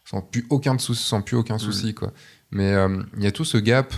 [0.04, 1.92] sans plus aucun, de sou- sans plus aucun souci.
[1.94, 2.12] Quoi.
[2.50, 3.92] Mais euh, il y a tout ce gap.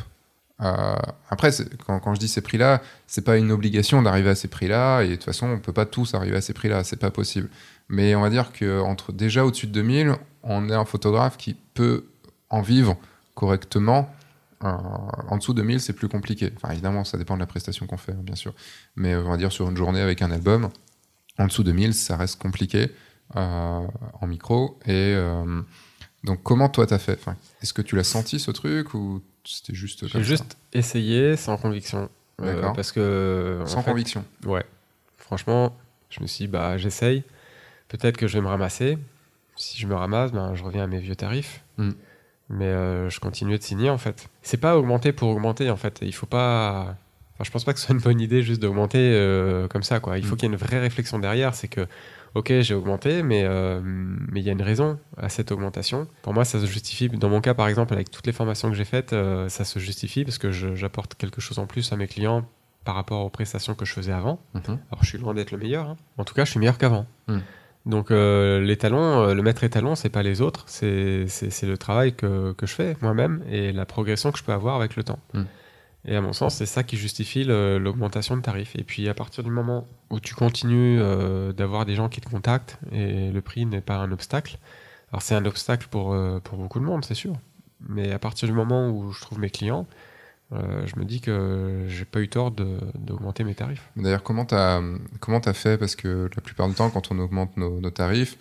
[1.31, 4.49] après, c'est- quand, quand je dis ces prix-là, c'est pas une obligation d'arriver à ces
[4.49, 5.03] prix-là.
[5.03, 6.85] Et de toute façon, on peut pas tous arriver à ces prix-là.
[6.85, 7.49] C'est pas possible.
[7.93, 11.55] Mais on va dire que entre déjà au-dessus de 2000, on est un photographe qui
[11.75, 12.07] peut
[12.49, 12.97] en vivre
[13.35, 14.11] correctement.
[14.65, 14.69] Euh,
[15.29, 16.53] en dessous de 1000, c'est plus compliqué.
[16.57, 18.55] Enfin, évidemment, ça dépend de la prestation qu'on fait, bien sûr.
[18.97, 20.71] Mais on va dire sur une journée avec un album,
[21.39, 22.91] en dessous de 1000, ça reste compliqué
[23.37, 23.87] euh,
[24.21, 24.79] en micro.
[24.87, 25.61] Et euh,
[26.25, 27.19] donc, comment toi t'as fait?
[27.21, 31.59] Enfin, Est-ce que tu l'as senti ce truc ou c'était juste J'ai juste essayé sans
[31.59, 32.09] conviction.
[32.39, 33.59] Parce que.
[33.61, 34.65] en sans fait, conviction Ouais.
[35.19, 35.77] Franchement,
[36.09, 37.23] je me suis dit, bah, j'essaye.
[37.93, 38.99] Peut-être que je vais me ramasser.
[39.57, 41.63] Si je me ramasse, ben, je reviens à mes vieux tarifs.
[41.77, 41.91] Mm.
[42.49, 44.29] Mais euh, je continue de signer, en fait.
[44.43, 45.99] C'est pas augmenter pour augmenter, en fait.
[46.03, 46.97] Il faut pas.
[47.35, 50.01] Enfin, je pense pas que ce soit une bonne idée juste d'augmenter euh, comme ça,
[50.01, 50.19] quoi.
[50.19, 50.39] Il faut Mm.
[50.39, 51.55] qu'il y ait une vraie réflexion derrière.
[51.55, 51.87] C'est que,
[52.35, 56.09] ok, j'ai augmenté, mais euh, mais il y a une raison à cette augmentation.
[56.23, 57.09] Pour moi, ça se justifie.
[57.09, 59.15] Dans mon cas, par exemple, avec toutes les formations que j'ai faites,
[59.49, 62.45] ça se justifie parce que j'apporte quelque chose en plus à mes clients
[62.85, 64.41] par rapport aux prestations que je faisais avant.
[64.55, 64.63] Mhm.
[64.91, 65.89] Alors, je suis loin d'être le meilleur.
[65.91, 65.97] hein.
[66.19, 67.07] En tout cas, je suis meilleur qu'avant.
[67.29, 67.39] Mm.
[67.85, 71.27] Donc, euh, euh, le maître étalon, c'est pas les autres, c'est
[71.63, 74.97] le travail que, que je fais moi-même et la progression que je peux avoir avec
[74.97, 75.19] le temps.
[75.35, 75.43] Mm.
[76.05, 78.75] Et à mon sens, c'est ça qui justifie l'augmentation de tarifs.
[78.77, 82.29] Et puis, à partir du moment où tu continues euh, d'avoir des gens qui te
[82.29, 84.59] contactent et le prix n'est pas un obstacle,
[85.13, 87.35] alors c'est un obstacle pour, pour beaucoup de monde, c'est sûr.
[87.89, 89.87] Mais à partir du moment où je trouve mes clients,
[90.53, 93.83] euh, je me dis que j'ai pas eu tort d'augmenter mes tarifs.
[93.97, 94.83] D'ailleurs, comment tu as,
[95.43, 95.79] t'as fait?
[95.79, 98.37] Parce que la plupart du temps, quand on augmente nos, tarifs,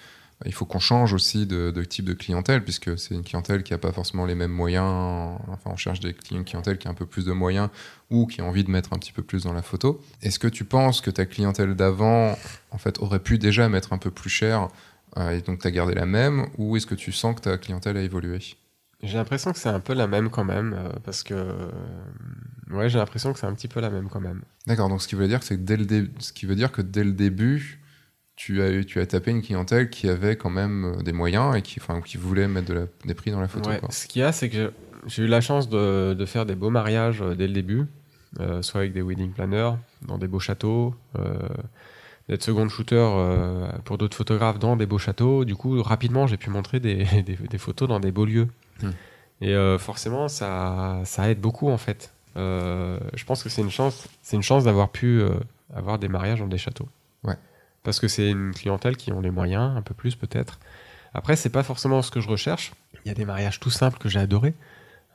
[0.46, 3.78] il faut qu'on change aussi de, type de clientèle, puisque c'est une clientèle qui n'a
[3.78, 5.38] pas forcément les mêmes moyens.
[5.48, 7.70] Enfin, on cherche des une clientèle qui a un peu plus de moyens
[8.10, 10.02] ou qui a envie de mettre un petit peu plus dans la photo.
[10.22, 12.38] Est-ce que tu penses que ta clientèle d'avant,
[12.72, 14.68] en fait, aurait pu déjà mettre un peu plus cher
[15.18, 17.58] euh, et donc tu as gardé la même, ou est-ce que tu sens que ta
[17.58, 18.40] clientèle a évolué?
[19.04, 21.34] J'ai l'impression que c'est un peu la même quand même, euh, parce que.
[21.34, 21.70] euh,
[22.72, 24.42] ouais, j'ai l'impression que c'est un petit peu la même quand même.
[24.68, 26.72] D'accord, donc ce qui veut dire, c'est que dès le dé- ce qui veut dire
[26.72, 27.80] que dès le début,
[28.36, 31.56] tu as, eu, tu as tapé une clientèle qui avait quand même euh, des moyens
[31.56, 33.70] et qui, enfin, qui voulait mettre de la- des prix dans la photo.
[33.70, 33.90] Ouais, quoi.
[33.92, 34.72] Ce qu'il y a, c'est que
[35.08, 37.84] j'ai- eu la chance de, de faire des beaux mariages dès le début,
[38.40, 39.72] euh, soit avec des wedding planners,
[40.08, 41.38] dans des beaux châteaux, euh,
[42.30, 45.44] d'être second shooter euh, pour d'autres photographes dans des beaux châteaux.
[45.44, 48.48] Du coup, rapidement, j'ai pu montrer des, des- des photos dans des beaux lieux.
[48.84, 48.92] Hmm.
[49.42, 52.14] Et euh, forcément, ça, ça aide beaucoup en fait.
[52.38, 55.32] Euh, je pense que c'est une chance, c'est une chance d'avoir pu euh,
[55.76, 56.88] avoir des mariages dans des châteaux.
[57.24, 57.36] Ouais.
[57.84, 60.60] Parce que c'est une clientèle qui ont les moyens, un peu plus peut-être.
[61.14, 62.74] Après, c'est pas forcément ce que je recherche.
[63.04, 64.54] Il y a des mariages tout simples que j'ai adorés.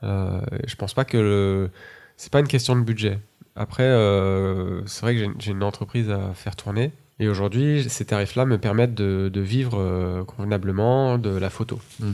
[0.03, 1.71] Je pense pas que le...
[2.17, 3.19] c'est pas une question de budget.
[3.55, 6.91] Après, euh, c'est vrai que j'ai- une entreprise à faire tourner.
[7.19, 11.79] Et aujourd'hui, ces tarifs-là me permettent de, de vivre euh, convenablement de la photo.
[11.99, 12.05] Et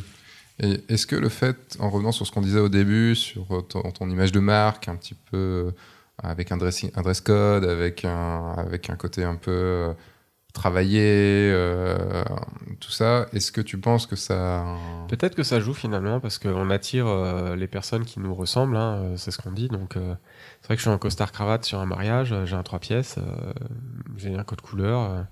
[0.59, 4.31] est-ce que le fait, en revenant sur ce qu'on disait au début, sur ton, image
[4.31, 5.71] de marque, un petit peu euh,
[6.21, 9.93] avec un, dressing- un dress code, avec un, avec un côté un peu euh,
[10.53, 12.23] travaillé, euh,
[12.79, 14.63] tout ça, est-ce que tu penses que ça.
[15.07, 17.07] Peut-être que ça joue finalement parce qu'on attire
[17.55, 19.69] les personnes qui nous ressemblent, hein, c'est ce qu'on dit.
[19.69, 22.77] Donc c'est vrai que je suis en costard cravate sur un mariage, j'ai un trois
[22.77, 23.17] pièces,
[24.17, 25.25] j'ai un code couleur.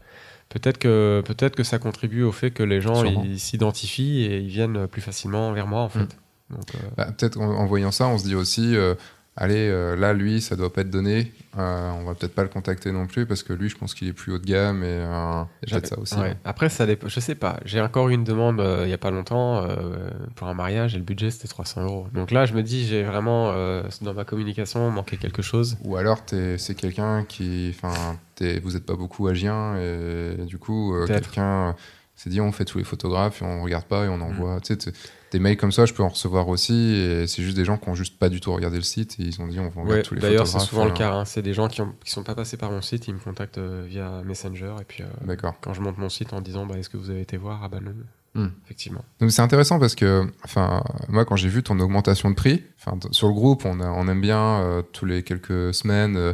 [0.52, 3.04] Peut-être que peut-être que ça contribue au fait que les gens
[3.38, 5.99] s'identifient et ils viennent plus facilement vers moi en fait.
[5.99, 6.56] Mm.
[6.56, 8.95] Donc, euh, Bah, Peut-être en, en voyant ça, on se dit aussi, euh,
[9.36, 11.32] allez, euh, là, lui, ça doit pas être donné.
[11.58, 14.08] Euh, on va peut-être pas le contacter non plus parce que lui, je pense qu'il
[14.08, 16.16] est plus haut de gamme et euh, peut-être ça aussi.
[16.16, 16.30] Ouais.
[16.30, 16.38] hein.
[16.46, 17.10] Après, ça dépend.
[17.10, 17.60] Je sais pas.
[17.66, 20.96] J'ai encore eu une demande euh, il y a pas longtemps euh, pour un mariage
[20.96, 22.08] et le budget c'était 300 euros.
[22.14, 23.54] Donc là, je me dis, j'ai vraiment
[24.02, 25.78] dans ma communication manqué quelque chose.
[25.84, 26.24] Ou alors,
[26.58, 27.76] c'est quelqu'un qui.
[27.76, 28.18] Enfin,
[28.64, 31.76] vous n'êtes pas beaucoup agien et du coup, quelqu'un
[32.24, 34.22] s'est dit on fait tous les photographes et on regarde pas et on Mm.
[34.22, 34.60] envoie.
[34.62, 34.92] Tu sais,
[35.32, 37.88] des mails comme ça, je peux en recevoir aussi et c'est juste des gens qui
[37.90, 39.94] ont juste pas du tout regardé le site et ils ont dit on va regarder
[39.94, 40.70] Ouais, tous les D'ailleurs, c'est photographes.
[40.70, 41.14] souvent le euh, cas.
[41.14, 41.26] hein.
[41.26, 43.58] C'est des gens qui, ont, qui sont pas passés par mon site, ils me contactent
[43.60, 45.56] euh, via Messenger et puis euh, D'accord.
[45.62, 47.62] quand je monte mon site en disant bah, est-ce que vous avez été voir?
[47.64, 47.94] Ah bah non.
[48.34, 48.50] Hmm.
[48.66, 49.04] Effectivement.
[49.20, 52.98] Donc c'est intéressant parce que, enfin, moi quand j'ai vu ton augmentation de prix, enfin
[53.12, 56.34] sur le groupe, on, a- on aime bien euh, tous les quelques semaines euh,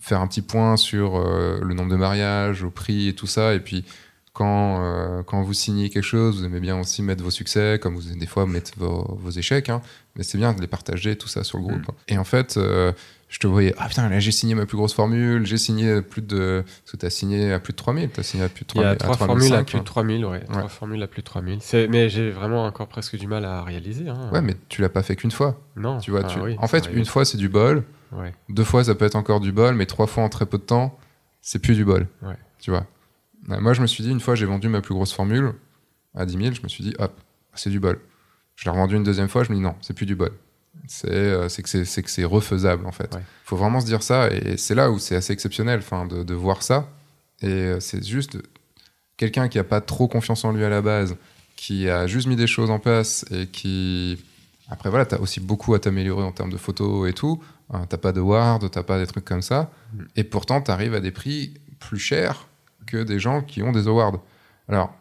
[0.00, 3.60] faire un petit point sur le nombre de mariages, au prix et tout ça, et
[3.60, 3.84] puis
[4.38, 7.96] quand, euh, quand vous signez quelque chose, vous aimez bien aussi mettre vos succès, comme
[7.96, 9.82] vous aimez des fois mettre vos, vos échecs, hein,
[10.14, 11.90] mais c'est bien de les partager, tout ça sur le groupe.
[12.06, 12.92] Et en fait, euh,
[13.28, 16.22] je te voyais, ah putain, là j'ai signé ma plus grosse formule, j'ai signé plus
[16.22, 16.62] de.
[16.84, 18.70] Parce que tu as signé à plus de 3000, tu as signé à plus de
[18.76, 18.86] Il y 3000.
[18.88, 19.80] a à trois 3005, formules à plus hein.
[19.80, 20.40] de 3000, ouais.
[20.44, 21.58] Trois formules à plus de 3000.
[21.60, 24.08] C'est- Mais j'ai vraiment encore presque du mal à réaliser.
[24.08, 24.30] Hein.
[24.32, 25.60] Ouais, mais tu l'as pas fait qu'une fois.
[25.76, 25.98] non.
[25.98, 27.82] Tu vois, Ah tu- oui, en fait, une fois c'est du bol,
[28.12, 28.32] Ouais.
[28.48, 30.62] deux fois ça peut être encore du bol, mais trois fois en très peu de
[30.62, 30.96] temps,
[31.42, 32.06] c'est plus du bol.
[32.22, 32.36] Ouais.
[32.60, 32.86] Tu vois.
[33.46, 35.52] Moi, je me suis dit, une fois, j'ai vendu ma plus grosse formule
[36.14, 37.12] à 10 000, je me suis dit, hop,
[37.54, 37.98] c'est du bol.
[38.56, 40.32] Je l'ai revendu une deuxième fois, je me dis non, c'est plus du bol.
[40.88, 43.14] C'est euh, que c'est- refaisable en fait.
[43.14, 43.22] Ouais.
[43.44, 46.62] faut vraiment se dire ça et c'est là où c'est assez exceptionnel de, de voir
[46.62, 46.88] ça.
[47.40, 48.38] Et euh, c'est juste
[49.16, 51.16] quelqu'un qui a pas trop confiance en lui à la base,
[51.56, 54.18] qui a juste mis des choses en place et qui.
[54.70, 57.42] Après voilà, t'as aussi beaucoup à t'améliorer en termes de photos et tout.
[57.70, 59.70] Hein, t'as pas de ward, t'as pas des trucs comme ça.
[59.92, 60.02] Mm.
[60.16, 62.48] Et pourtant, t'arrives à des prix plus chers
[62.90, 64.20] que des gens qui ont des awards.
[64.68, 64.92] Alors,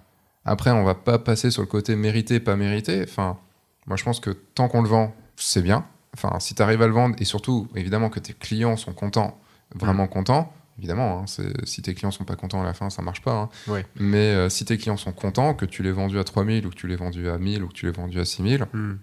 [0.46, 3.02] après, on va pas passer sur le côté mérité, pas mérité.
[3.04, 3.38] Enfin,
[3.86, 5.86] moi, je pense que tant qu'on le vend, c'est bien.
[6.14, 9.40] Enfin, si tu arrives à le vendre, et surtout, évidemment, que tes clients sont contents,
[9.76, 11.26] vraiment contents, évidemment, hein,
[11.64, 13.34] si tes clients sont pas contents à la fin, ça marche pas.
[13.34, 13.50] hein.
[13.68, 13.86] Ouais.
[14.00, 16.76] Mais euh, si tes clients sont contents, que tu l'aies vendu à 3000 ou que
[16.76, 18.96] tu l'aies vendu à 1000 ou que tu l'aies vendu à 6000, Hmm.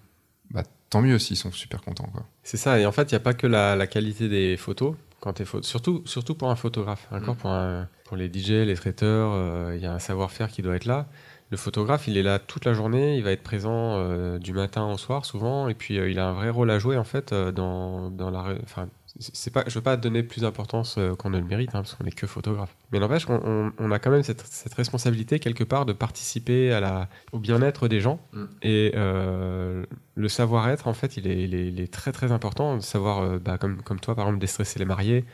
[0.51, 2.11] bah, tant mieux s'ils sont super contents.
[2.43, 4.95] C'est ça, et en fait, il n'y a pas que la, la qualité des photos,
[5.25, 7.09] quand t'es photo, surtout, surtout pour un photographe.
[7.11, 7.39] Encore Mm.
[7.39, 10.77] pour, un- pour les DJ, les traiteurs, euh, il y a un savoir-faire qui doit
[10.77, 11.07] être là.
[11.51, 14.87] Le photographe, il est là toute la journée, il va être présent euh, du matin
[14.93, 17.33] au soir souvent, et puis euh, il a un vrai rôle à jouer en fait
[17.35, 18.45] dans, dans la.
[18.63, 18.89] Enfin,
[19.21, 21.95] c'est pas, je veux pas donner plus d'importance euh, qu'on ne le mérite, hein, parce
[21.95, 22.75] qu'on n'est que photographe.
[22.91, 26.73] Mais n'empêche qu'on on, on a quand même cette, cette responsabilité quelque part de participer
[26.73, 28.19] à la, au bien-être des gens.
[28.33, 28.45] Mm.
[28.63, 29.85] Et euh,
[30.17, 32.77] le savoir-être, en fait, il est, il est- il est très très important.
[32.77, 35.25] De savoir, euh, bah, comme, comme toi, par exemple, déstresser les mariés,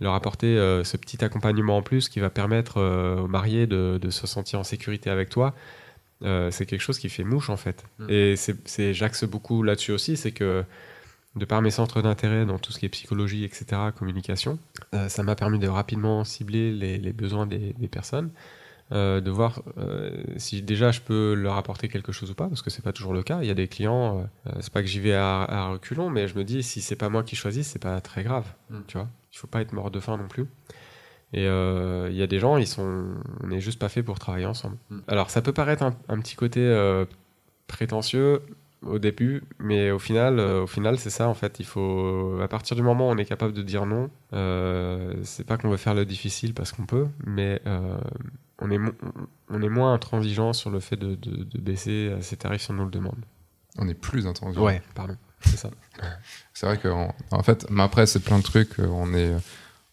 [0.00, 2.80] leur apporter euh, ce petit accompagnement en plus qui va permettre
[3.22, 5.54] aux mariés de, de se sentir en sécurité avec toi.
[6.22, 7.84] c'est quelque chose qui fait mouche en fait.
[7.98, 8.06] Mm.
[8.08, 10.64] Et c'est- j'axe beaucoup là-dessus aussi, c'est que
[11.36, 13.66] de par mes centres d'intérêt dans tout ce qui est psychologie, etc.,
[13.96, 14.58] communication,
[14.94, 18.30] euh, ça m'a permis de rapidement cibler les, les besoins des, des personnes,
[18.92, 22.62] euh, de voir euh, si déjà je peux leur apporter quelque chose ou pas, parce
[22.62, 23.40] que c'est pas toujours le cas.
[23.42, 24.26] Il y a des clients,
[24.60, 27.08] c'est pas que j'y vais à, à reculons, mais je me dis si c'est pas
[27.10, 28.78] moi qui choisis, c'est pas très grave, Mm.
[28.86, 29.08] tu vois.
[29.32, 30.46] Il faut pas être mort de faim non plus.
[31.34, 33.04] Et il y a des gens, ils sont,
[33.42, 34.76] on n'est juste pas fait pour travailler ensemble.
[34.88, 34.98] Mm.
[35.08, 36.62] Alors ça peut paraître un, un petit côté
[37.66, 38.40] prétentieux
[38.88, 41.58] au début, mais au final, euh, au final, c'est ça en fait.
[41.60, 45.44] Il faut, à partir du moment où on est capable de dire non, euh, c'est
[45.46, 47.98] pas qu'on veut faire le difficile parce qu'on peut, mais euh,
[48.60, 48.78] on est,
[49.50, 52.70] on est moins intransigeant sur le fait de, de- de baisser euh, ses tarifs si
[52.70, 53.18] on nous le demande.
[53.78, 54.62] On est plus intransigeant.
[54.94, 55.70] pardon, c'est ça.
[56.54, 58.78] C'est vrai qu'en en fait, mais après, c'est plein de trucs.
[58.78, 59.32] On est,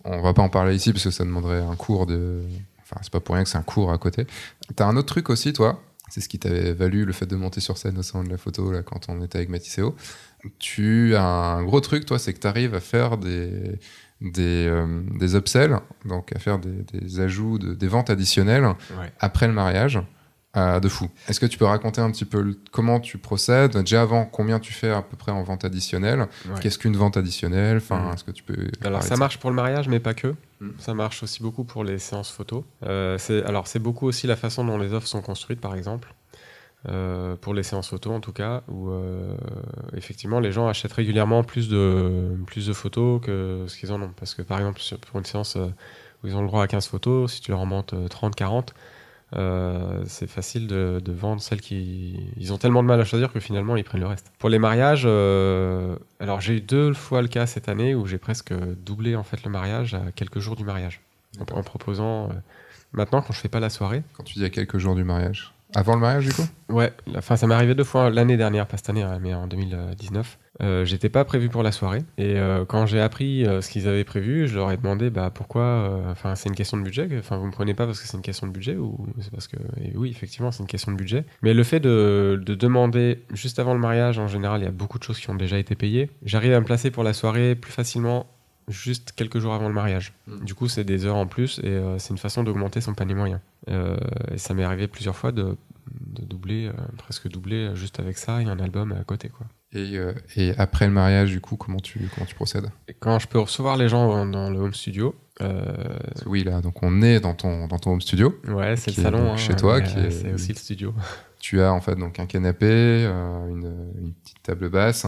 [0.05, 2.41] on va pas en parler ici parce que ça demanderait un cours de.
[2.81, 4.25] Enfin, c'est pas pour rien que c'est un cours à côté.
[4.75, 5.81] T'as un autre truc aussi, toi?
[6.13, 8.37] C'est ce qui t'avait valu le fait de monter sur scène au salon de la
[8.37, 9.95] photo là, quand on était avec Matisseo.
[10.59, 13.79] Tu as un gros truc, toi, c'est que tu arrives à faire des,
[14.21, 19.11] des, euh, des upsells, donc à faire des, des ajouts, de- des ventes additionnelles Ouais.
[19.19, 19.99] après le mariage.
[20.55, 21.09] Euh, de fou.
[21.27, 23.75] Est-ce que tu peux raconter un petit peu comment tu procèdes?
[23.77, 26.19] Déjà avant, combien tu fais à peu près en vente additionnelle?
[26.47, 26.59] Ouais.
[26.61, 27.77] Qu'est-ce qu'une vente additionnelle?
[27.77, 28.13] Enfin, Mhm.
[28.13, 30.35] est-ce que tu peux Alors parler ça marche pour le mariage, mais pas que.
[30.59, 30.69] Mm.
[30.77, 32.63] Ça marche aussi beaucoup pour les séances photos.
[32.85, 36.13] Euh, c'est- alors c'est beaucoup aussi la façon dont les offres sont construites, par exemple.
[36.89, 39.35] Euh, pour les séances photos en tout cas, où euh,
[39.95, 44.11] effectivement les gens achètent régulièrement plus de, plus de photos que ce qu'ils en ont.
[44.19, 47.31] Parce que par exemple pour une séance où ils ont le droit à 15 photos,
[47.31, 48.73] si tu leur en montes 30-40,
[49.35, 52.19] euh, c'est facile de, de vendre celles qui...
[52.37, 54.31] Ils ont tellement de mal à choisir que finalement ils prennent le reste.
[54.39, 58.17] Pour les mariages, euh, alors j'ai eu deux fois le cas cette année où j'ai
[58.17, 58.53] presque
[58.85, 61.01] doublé en fait le mariage à quelques jours du mariage.
[61.39, 62.25] En, en proposant...
[62.29, 62.33] euh,
[62.91, 65.53] maintenant quand je fais pas la soirée, Quand tu dis à quelques jours du mariage
[65.73, 66.47] Avant le mariage, du coup?
[66.69, 69.47] Ouais, enfin ça m'est arrivé deux fois l'année dernière, pas cette année, hein, mais en
[69.47, 70.37] 2019.
[70.61, 73.87] Euh, J'étais pas prévu pour la soirée et euh, quand j'ai appris euh, ce qu'ils
[73.87, 76.03] avaient prévu, je leur ai demandé bah pourquoi.
[76.09, 77.09] Enfin c'est une question de budget.
[77.17, 79.47] Enfin vous me prenez pas parce que c'est une question de budget ou c'est parce
[79.47, 81.25] que et oui effectivement c'est une question de budget.
[81.41, 84.71] Mais le fait de, de demander juste avant le mariage, en général il y a
[84.71, 86.11] beaucoup de choses qui ont déjà été payées.
[86.23, 88.27] J'arrive à me placer pour la soirée plus facilement
[88.67, 90.13] juste quelques jours avant le mariage.
[90.27, 90.45] Mm.
[90.45, 93.41] Du coup, c'est des heures en plus et c'est une façon d'augmenter son panier moyen.
[93.67, 95.57] Et ça m'est arrivé plusieurs fois de,
[95.89, 99.29] de doubler, presque doubler juste avec ça et un album à côté.
[99.29, 99.47] Quoi.
[99.73, 102.69] Et, euh, et après le mariage, du coup, comment tu, comment tu procèdes?
[102.87, 105.63] Et quand je peux recevoir les gens dans- le home studio, euh,
[106.25, 108.39] Oui, là, donc on est dans ton, dans ton home studio.
[108.47, 109.17] ouais, c'est le est salon.
[109.19, 110.93] donc hein, chez toi, qui euh, est- C'est aussi le studio.
[111.39, 113.65] Tu as en fait donc un canapé, euh, une,
[114.01, 115.05] une petite table basse.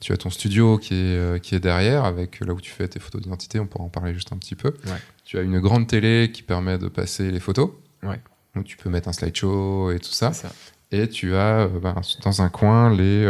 [0.00, 2.98] Tu as ton studio qui est, qui est derrière, avec là où tu fais tes
[2.98, 3.60] photos d'identité.
[3.60, 4.68] On pourra en parler juste un petit peu.
[4.86, 4.92] Ouais.
[5.26, 7.70] Tu as une grande télé qui permet de passer les photos.
[8.02, 8.18] Ouais.
[8.56, 10.32] Donc tu peux mettre un slideshow et tout ça.
[10.32, 10.48] Ça.
[10.90, 13.26] Et tu as ben, dans un coin les,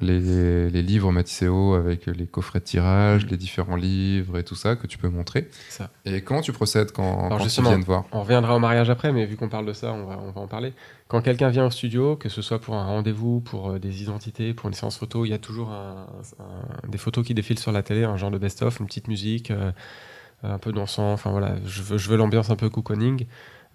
[0.00, 4.76] les, les livres Matisseo avec les coffrets de tirage, les différents livres et tout ça
[4.76, 5.48] que tu peux montrer.
[5.68, 5.90] Ça.
[6.04, 8.04] Et comment tu procèdes quand, quand tu viens te voir?
[8.12, 10.40] On reviendra au mariage après, mais vu qu'on parle de ça, on va, on va
[10.42, 10.72] en parler.
[11.08, 14.54] Quand quelqu'un vient au studio, que ce soit pour un rendez-vous, pour euh, des identités,
[14.54, 16.06] pour une séance photo, il y a toujours un-
[16.38, 19.50] un- des photos qui défilent sur la télé, un genre de best-of, une petite musique,
[19.50, 19.72] euh,
[20.44, 21.12] un peu dansant.
[21.12, 23.26] Enfin voilà, je veux, je veux l'ambiance un peu cocooning.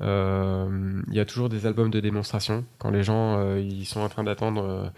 [0.01, 3.99] Euh, Il y a toujours des albums de démonstration quand les gens euh, ils sont
[3.99, 4.91] en train d'attendre.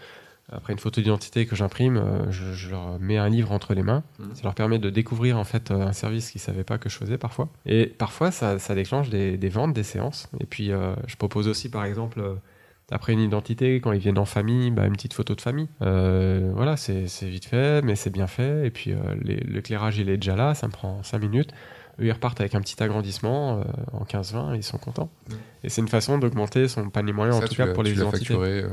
[0.50, 3.82] Après une photo d'identité que j'imprime, euh, je, je leur mets un livre entre les
[3.82, 4.02] mains.
[4.18, 4.34] Mhm.
[4.34, 6.96] Ça leur permet de découvrir en fait euh, un service qu'ils savaient pas que je
[6.96, 7.48] faisais parfois.
[7.66, 10.28] Et parfois, ça, ça déclenche des, des ventes, des séances.
[10.40, 12.22] Et puis, euh, je propose aussi, par exemple,
[12.90, 15.68] après une identité, quand ils viennent en famille, bah, une petite photo de famille.
[15.82, 18.66] Euh, voilà, c'est vite fait, mais c'est bien fait.
[18.66, 21.50] Et puis, euh, l'éclairage, il est déjà là, ça me prend 5 minutes.
[22.00, 25.10] Eux, ils repartent avec un petit agrandissement euh, en 15-20, ils sont contents.
[25.28, 25.36] Mhm.
[25.64, 28.18] Et c'est une façon d'augmenter son panier moyen, en tout cas pour les identités.
[28.18, 28.68] facturé, euh,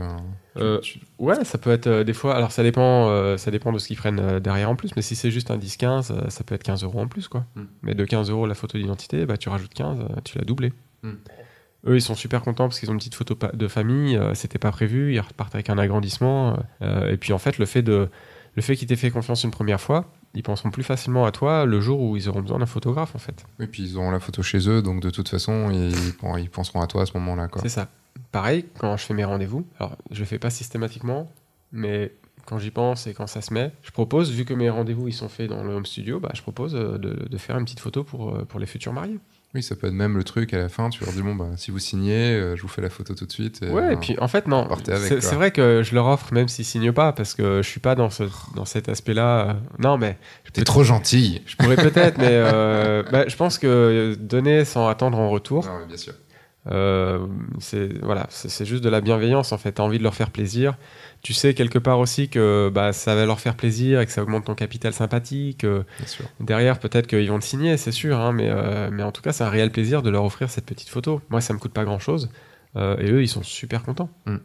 [0.55, 2.36] tu- Euh, tu- Ouais, ça peut être des fois.
[2.36, 4.95] Alors ça dépend, ça dépend de ce qu'ils prennent derrière en plus.
[4.95, 7.45] Mais si c'est juste un 10-15, euh, ça peut être 15 euros en plus, quoi.
[7.55, 7.61] Mm.
[7.82, 10.71] Mais de 15 euros la photo d'identité, bah tu rajoutes 15, euh, tu l'as doublé.
[11.01, 11.09] Mm.
[11.88, 14.19] Eux, ils sont super contents parce qu'ils ont une petite photo de famille.
[14.34, 15.13] C'était pas prévu.
[15.13, 16.57] Ils repartent avec un agrandissement.
[16.82, 18.09] et puis en fait, le fait de,
[18.55, 20.05] le fait qu'ils t'aient fait confiance une première fois,
[20.36, 23.19] ils penseront plus facilement à toi le jour où ils auront besoin d'un photographe, en
[23.19, 23.45] fait.
[23.59, 26.88] Oui, puis ils auront la photo chez eux, donc de toute façon, ils, penseront à
[26.88, 27.47] toi à ce moment-là.
[27.61, 27.88] C'est ça.
[28.31, 31.31] Pareil, quand je fais mes rendez-vous, alors je le fais pas systématiquement,
[31.71, 32.11] mais
[32.45, 35.13] quand j'y pense et quand ça se met, je propose, vu que mes rendez-vous ils
[35.13, 37.79] sont faits dans le home studio, bah, je propose euh, de, de faire une petite
[37.79, 39.19] photo pour, euh, pour les futurs mariés.
[39.56, 41.47] Oui, ça peut être même le truc à la fin, tu leur dis, bon, bah,
[41.56, 43.64] si vous signez, euh, je vous fais la photo tout de suite.
[43.64, 46.49] et, ouais, euh, et puis en fait, non, c'est vrai que je leur offre même
[46.49, 49.49] s'ils signent pas, parce que je suis pas dans, ce, dans cet aspect-là.
[49.49, 50.18] euh, non, mais
[50.51, 51.41] T'es trop gentil.
[51.45, 55.80] je pourrais peut-être, mais euh, bah, je pense que donner sans attendre en retour, Non,
[55.80, 56.14] mais bien sûr.
[56.72, 57.20] Euh,
[57.60, 59.74] c'est voilà, c'est juste de la bienveillance en fait.
[59.74, 60.78] T'as envie de leur faire plaisir.
[61.26, 64.21] Tu sais quelque part aussi que bah, ça va leur faire plaisir et que ça
[64.21, 65.63] augmente ton capital sympathique.
[65.63, 65.84] euh,
[66.39, 69.32] derrière, peut-être qu'ils vont te signer, c'est sûr, hein, mais, euh, mais en tout cas,
[69.32, 71.21] c'est un réel plaisir de leur offrir cette petite photo.
[71.30, 72.30] Moi, ça me coûte pas grand chose
[72.76, 74.09] et eux, ils sont super contents.
[74.26, 74.36] Mm.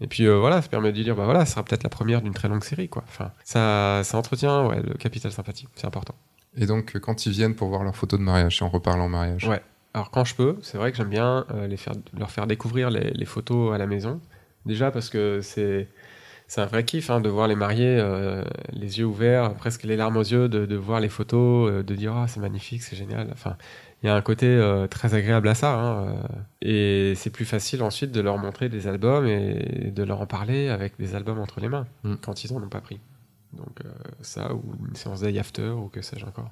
[0.00, 2.20] Et puis euh, voilà, ça permet de dire bah voilà, ça sera peut-être la première
[2.20, 3.04] d'une très longue série quoi.
[3.08, 6.14] Enfin, ça, ça entretient ouais, le capital sympathique, c'est important.
[6.56, 9.00] Et donc, euh, quand ils viennent pour voir leur photo de mariage, si on reparle
[9.00, 9.46] en mariage.
[9.48, 9.62] Ouais.
[9.94, 12.90] Alors quand je peux, c'est vrai que j'aime bien euh, les faire, leur faire découvrir
[12.90, 14.20] les, les photos à la maison.
[14.66, 15.88] Déjà parce que c'est
[16.48, 18.42] c'est un vrai kiff hein, de voir les mariés euh,
[18.72, 21.94] les yeux ouverts, presque les larmes aux yeux, de, de voir les photos, euh, de
[21.94, 23.28] dire ah c'est magnifique, c'est génial.
[23.32, 23.56] Enfin,
[24.02, 25.74] il y a un côté euh, très agréable à ça.
[25.74, 26.16] hein,
[26.62, 30.68] et c'est plus facile ensuite de leur montrer des albums et de leur en parler
[30.68, 32.14] avec des albums entre les mains Mm.
[32.22, 33.00] quand ils en ont pas pris.
[33.52, 33.80] Donc
[34.20, 36.50] ça ou une séance day after ou que sais-je encore.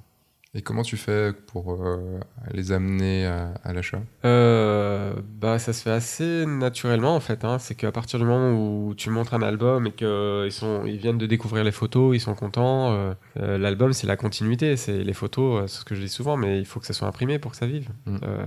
[0.57, 2.21] Et comment tu fais pour euh,
[2.53, 4.01] les amener à, à l'achat?
[4.25, 7.45] Euh, bah, ça se fait assez naturellement en fait.
[7.45, 7.59] Hein.
[7.59, 11.19] C'est qu'à partir du moment où tu montres un album et qu'ils sont, ils viennent
[11.19, 12.93] de découvrir les photos, ils sont contents.
[12.93, 14.77] euh, euh, L'album, c'est la continuité.
[14.77, 16.93] C'est les photos, euh, c'est ce que je dis souvent, mais il faut que ça
[16.93, 17.89] soit imprimé pour que ça vive.
[18.07, 18.17] Mm.
[18.23, 18.47] Euh,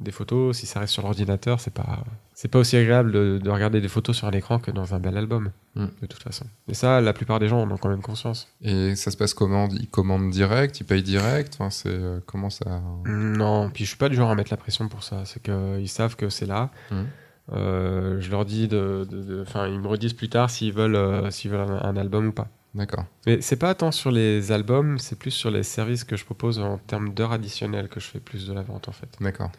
[0.00, 2.04] des photos, si ça reste sur l'ordinateur, c'est pas,
[2.38, 5.00] c'est pas aussi agréable de, de regarder des photos sur un écran que dans un
[5.00, 5.86] bel album, Mm.
[6.02, 6.44] de toute façon.
[6.68, 8.48] Et ça, la plupart des gens en ont quand même conscience.
[8.62, 9.68] Et ça se passe comment?
[9.72, 10.78] Ils commandent direct?
[10.80, 11.54] Ils payent direct?
[11.58, 12.80] Enfin, c'est, euh, Comment ça?
[13.06, 15.24] Non, puis je suis pas du genre à mettre la pression pour ça.
[15.24, 16.70] C'est qu'ils savent que c'est là.
[16.90, 17.06] Mhm.
[17.52, 19.06] Euh, je leur dis de,
[19.42, 22.32] enfin, ils me redisent plus tard s'ils veulent, euh, s'ils veulent un, un album ou
[22.32, 22.48] pas.
[22.74, 23.04] D'accord.
[23.26, 26.58] Mais c'est pas tant sur les albums, c'est plus sur les services que je propose
[26.58, 29.08] en termes d'heures additionnelles que je fais plus de la vente en fait.
[29.20, 29.50] D'accord.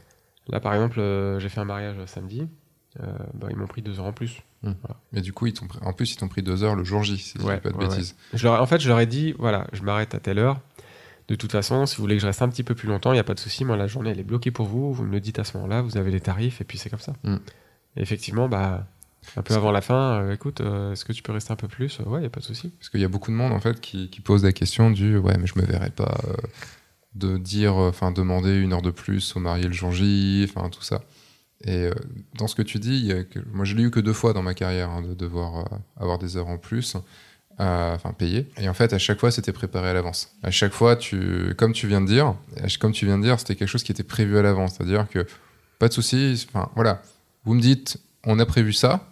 [0.49, 2.47] Là, par exemple, euh, j'ai fait un mariage samedi.
[3.01, 4.41] Euh, bah, ils m'ont pris deux heures en plus.
[5.13, 7.03] Mais du coup, ils t'ont pris- en plus, ils t'ont pris deux heures le jour
[7.03, 8.15] J, si je Ouais, dis pas de ouais, bêtises.
[8.33, 10.59] Je leur en fait, je leur ai dit, voilà, je m'arrête à telle heure.
[11.27, 13.15] De toute façon, si vous voulez que je reste un petit peu plus longtemps, il
[13.15, 13.65] n'y a pas de souci.
[13.65, 14.93] Moi, la journée, elle est bloquée pour vous.
[14.93, 16.99] Vous me le dites à ce moment-là, vous avez les tarifs, et puis c'est comme
[16.99, 17.13] ça.
[17.23, 17.35] Mm.
[17.97, 18.87] Et effectivement, bah,
[19.35, 21.67] un peu avant la fin, euh, écoute, euh, est-ce que tu peux rester un peu
[21.67, 21.99] plus?
[21.99, 22.69] Ouais, il n'y a pas de souci.
[22.79, 25.17] Parce qu'il y a beaucoup de monde en fait qui, qui pose la question du
[25.17, 26.33] ouais, mais je me verrais pas euh,
[27.15, 30.81] de dire, enfin, demander une heure de plus au marié le jour J, enfin, tout
[30.83, 31.01] ça.
[31.63, 31.93] Et euh,
[32.37, 33.11] dans ce que tu dis,
[33.51, 36.19] moi je l'ai eu que deux fois dans ma carrière hein, de devoir euh, avoir
[36.19, 36.95] des heures en plus,
[37.59, 38.47] euh, enfin payer.
[38.57, 40.35] Et en fait, à chaque fois, c'était préparé à l'avance.
[40.43, 42.35] À chaque fois, tu, comme tu viens de dire,
[42.79, 44.75] comme tu viens de dire, c'était quelque chose qui était prévu à l'avance.
[44.77, 45.25] C'est-à-dire que
[45.79, 46.45] pas de souci.
[46.49, 47.01] Enfin, voilà,
[47.43, 49.07] vous me dites, on a prévu ça,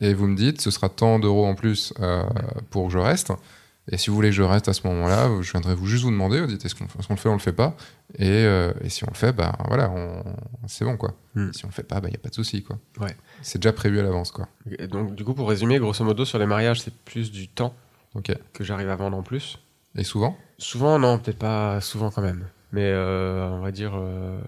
[0.00, 1.92] et vous me dites, ce sera tant d'euros en plus
[2.70, 3.32] pour que je reste.
[3.88, 6.10] Et si vous voulez que je reste à ce moment-là, je viendrai vous juste vous
[6.10, 7.76] demander, vous dites est-ce qu'on le fait, on le fait pas?
[8.18, 9.90] Et, euh, et si on le fait, bah voilà,
[10.66, 11.14] c'est bon quoi.
[11.34, 11.48] Mm.
[11.48, 12.78] Et si on le fait pas, bah il y a pas de souci quoi.
[13.00, 13.16] Ouais.
[13.42, 14.48] C'est déjà prévu à l'avance quoi.
[14.78, 17.74] Et donc, du coup, pour résumer, grosso modo, sur les mariages, c'est plus du temps
[18.52, 19.58] que j'arrive à vendre en plus.
[19.96, 20.36] Et souvent?
[20.58, 22.44] Souvent, non, peut-être pas souvent quand même.
[22.72, 24.38] Mais euh, on va dire, euh,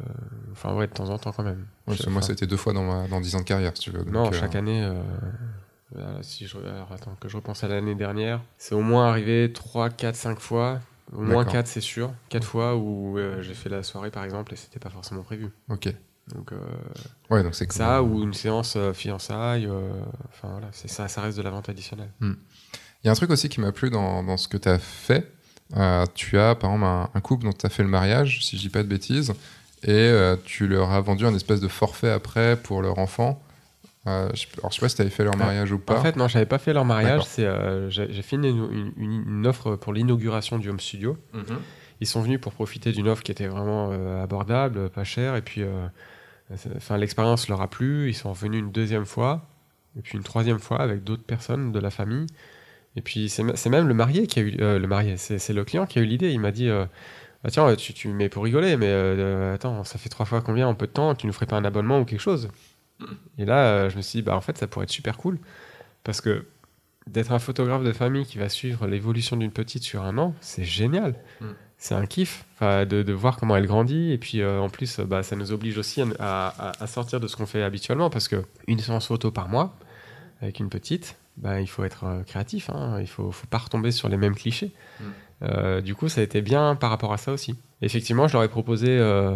[0.52, 1.66] enfin, ouais, de temps en temps quand même.
[1.88, 3.72] Ouais, Moi, Enfin, ça a été deux fois dans, ma, dans 10 ans de carrière,
[3.74, 4.04] si tu veux.
[4.04, 4.88] Non, Donc, euh, chaque année,
[5.96, 9.52] euh, si je, alors, attends, que je repense à l'année dernière, c'est au moins arrivé
[9.52, 10.80] 3, 4, 5 fois.
[11.12, 11.52] Au moins D'accord.
[11.54, 12.12] 4, c'est sûr.
[12.30, 15.50] 4 fois où euh, j'ai fait la soirée, par exemple, et c'était pas forcément prévu.
[15.68, 15.92] Ok.
[16.34, 16.56] Donc, euh,
[17.30, 19.90] Ouais, donc c'est ça, ou une séance euh, fiançailles, euh,
[20.28, 22.10] enfin voilà, c'est ça, ça reste de la vente additionnelle.
[22.20, 22.36] Il
[23.04, 25.32] y a un truc aussi qui m'a plu dans, dans ce que tu as fait.
[26.14, 28.62] Tu as, par exemple, un, un couple dont tu as fait le mariage, si je
[28.62, 29.32] dis pas de bêtises,
[29.82, 30.12] et
[30.44, 33.42] tu leur as vendu un espèce de forfait après pour leur enfant.
[34.08, 35.98] Euh, je, alors, je sais pas si tu avais fait leur mariage ou pas.
[35.98, 37.22] En fait, non, je n'avais pas fait leur mariage.
[37.24, 41.16] C'est, euh, j'ai j'ai fait une, une- une- une offre pour l'inauguration du home studio.
[41.32, 41.58] Mhm.
[42.00, 45.42] Ils sont venus pour profiter d'une offre qui était vraiment euh, abordable, pas chère, et
[45.42, 45.86] puis euh,
[46.76, 48.08] enfin, l'expérience leur a plu.
[48.08, 49.46] Ils sont revenus une deuxième fois,
[49.96, 52.26] et puis une troisième fois avec d'autres personnes de la famille.
[52.96, 55.64] Et puis c'est même le marié qui a eu euh, le marié, c'est c'est le
[55.64, 56.30] client qui a eu l'idée.
[56.32, 56.84] Il m'a dit euh,
[57.44, 60.66] Ah, tiens, tu, tu mets pour rigoler, mais euh, attends, ça fait trois fois combien
[60.66, 61.14] en peu de temps?
[61.14, 62.48] Tu nous ferais pas un abonnement ou quelque chose?
[63.38, 65.38] Et là, euh, je me suis dit bah en fait, ça pourrait être super cool
[66.04, 66.44] parce que
[67.06, 70.64] d'être un photographe de famille qui va suivre l'évolution d'une petite sur un an, c'est
[70.64, 71.14] génial.
[71.40, 71.46] Mm.
[71.78, 74.12] C'est un kiff de, de voir comment elle grandit.
[74.12, 77.26] Et puis euh, en plus, bah, ça nous oblige aussi à, à- à sortir de
[77.26, 79.74] ce qu'on fait habituellement parce que une séance photo par mois
[80.40, 82.70] avec une petite, bah, il faut être euh, créatif.
[82.70, 82.98] hein.
[83.00, 84.70] Il faut, faut pas retomber sur les mêmes clichés.
[85.00, 85.04] Mm.
[85.44, 87.56] Euh, du coup, ça a été bien par rapport à ça aussi.
[87.80, 89.34] Effectivement, je leur ai proposé euh,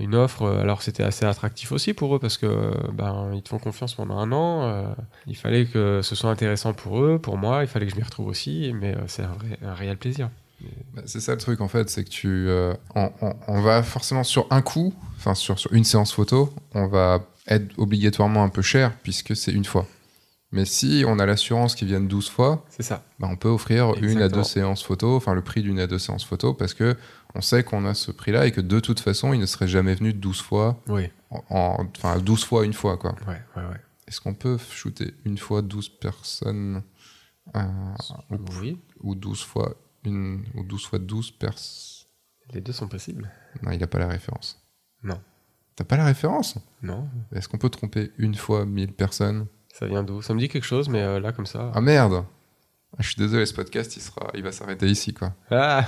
[0.00, 0.42] une offre.
[0.42, 3.58] euh, Alors, c'était assez attractif aussi pour eux parce que euh, ben, ils te font
[3.58, 4.62] confiance pendant un an.
[4.64, 4.84] euh,
[5.26, 7.62] il fallait que ce soit intéressant pour eux, pour moi.
[7.62, 8.72] Il fallait que je m'y retrouve aussi.
[8.74, 10.30] Mais c'est un, vrai- un réel plaisir.
[10.94, 13.82] Bah, c'est ça le truc en fait, c'est que tu, euh, on, on- on va
[13.82, 18.48] forcément sur un coup, enfin sur, sur une séance photo, on va être obligatoirement un
[18.48, 19.86] peu cher puisque c'est une fois.
[20.52, 23.02] Mais si on a l'assurance qu'ils viennent 12 fois, C'est ça.
[23.18, 25.98] bah, on peut offrir une à deux séances photo, enfin le prix d'une à deux
[25.98, 26.94] séances photo parce que
[27.34, 29.94] on sait qu'on a ce prix-là et que de toute façon, ils ne seraient jamais
[29.94, 31.08] venus 12 fois, Oui.
[31.30, 33.14] en- en- enfin 12 fois une fois quoi.
[33.26, 33.80] Ouais, ouais, ouais.
[34.06, 36.82] Est-ce qu'on peut shooter une fois 12 personnes
[37.56, 37.60] euh,
[38.30, 38.78] ou, Oui.
[39.00, 39.74] ou 12 fois
[40.04, 42.06] une ou 12 fois 12 personnes
[42.52, 43.30] Les deux sont possibles.
[43.62, 44.60] Non, il n'a pas la référence.
[45.02, 45.20] Non.
[45.76, 46.58] T'as pas la référence?
[46.82, 47.08] Non.
[47.34, 49.46] Est-ce qu'on peut tromper une fois 1000 personnes?
[49.72, 50.20] Ça vient d'où?
[50.20, 51.72] Ça me dit quelque chose, mais euh, là, comme ça.
[51.74, 52.24] Ah merde
[52.92, 55.34] Ah, Je suis désolé, ce podcast, il, sera, il va s'arrêter ici, quoi.
[55.50, 55.86] Ah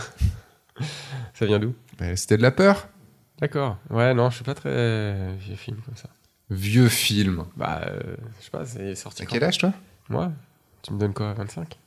[1.34, 1.74] Ça vient d'où?
[1.98, 2.88] Bah, C'était de la peur
[3.40, 3.78] D'accord.
[3.90, 6.08] Ouais, non, je suis pas très vieux film comme ça.
[6.50, 7.44] Vieux film.
[7.56, 9.72] Bah, euh, je sais pas, c'est sorti quand quel âge, toi?
[10.08, 10.30] Moi?
[10.82, 11.78] Tu me donnes quoi 25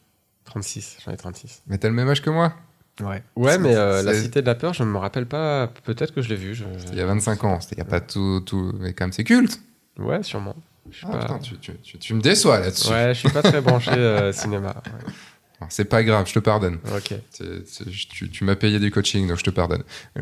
[0.45, 1.63] 36, j'en ai 36.
[1.67, 2.53] Mais t'as le même âge que moi?
[3.01, 3.21] Ouais.
[3.35, 5.67] Ouais, mais euh, la cité de la peur, je ne me rappelle pas.
[5.83, 6.55] Peut-être que je l'ai vu.
[6.55, 6.65] Je...
[6.91, 8.73] Il y a 25 ans, c'était il y a pas tout, tout...
[8.79, 9.59] Mais quand même, c'est culte
[9.99, 10.55] Ouais, sûrement.
[11.03, 11.19] Ah, pas...
[11.19, 12.89] putain, tu, tu- tu- tu me déçois là-dessus.
[12.89, 14.81] Ouais, je suis pas très branché euh, cinéma.
[14.87, 15.11] Ouais.
[15.69, 16.77] C'est pas grave, je te pardonne.
[16.95, 17.13] Ok.
[17.31, 19.83] C'est- c'est- je- tu tu m'as payé du coaching, donc je te pardonne.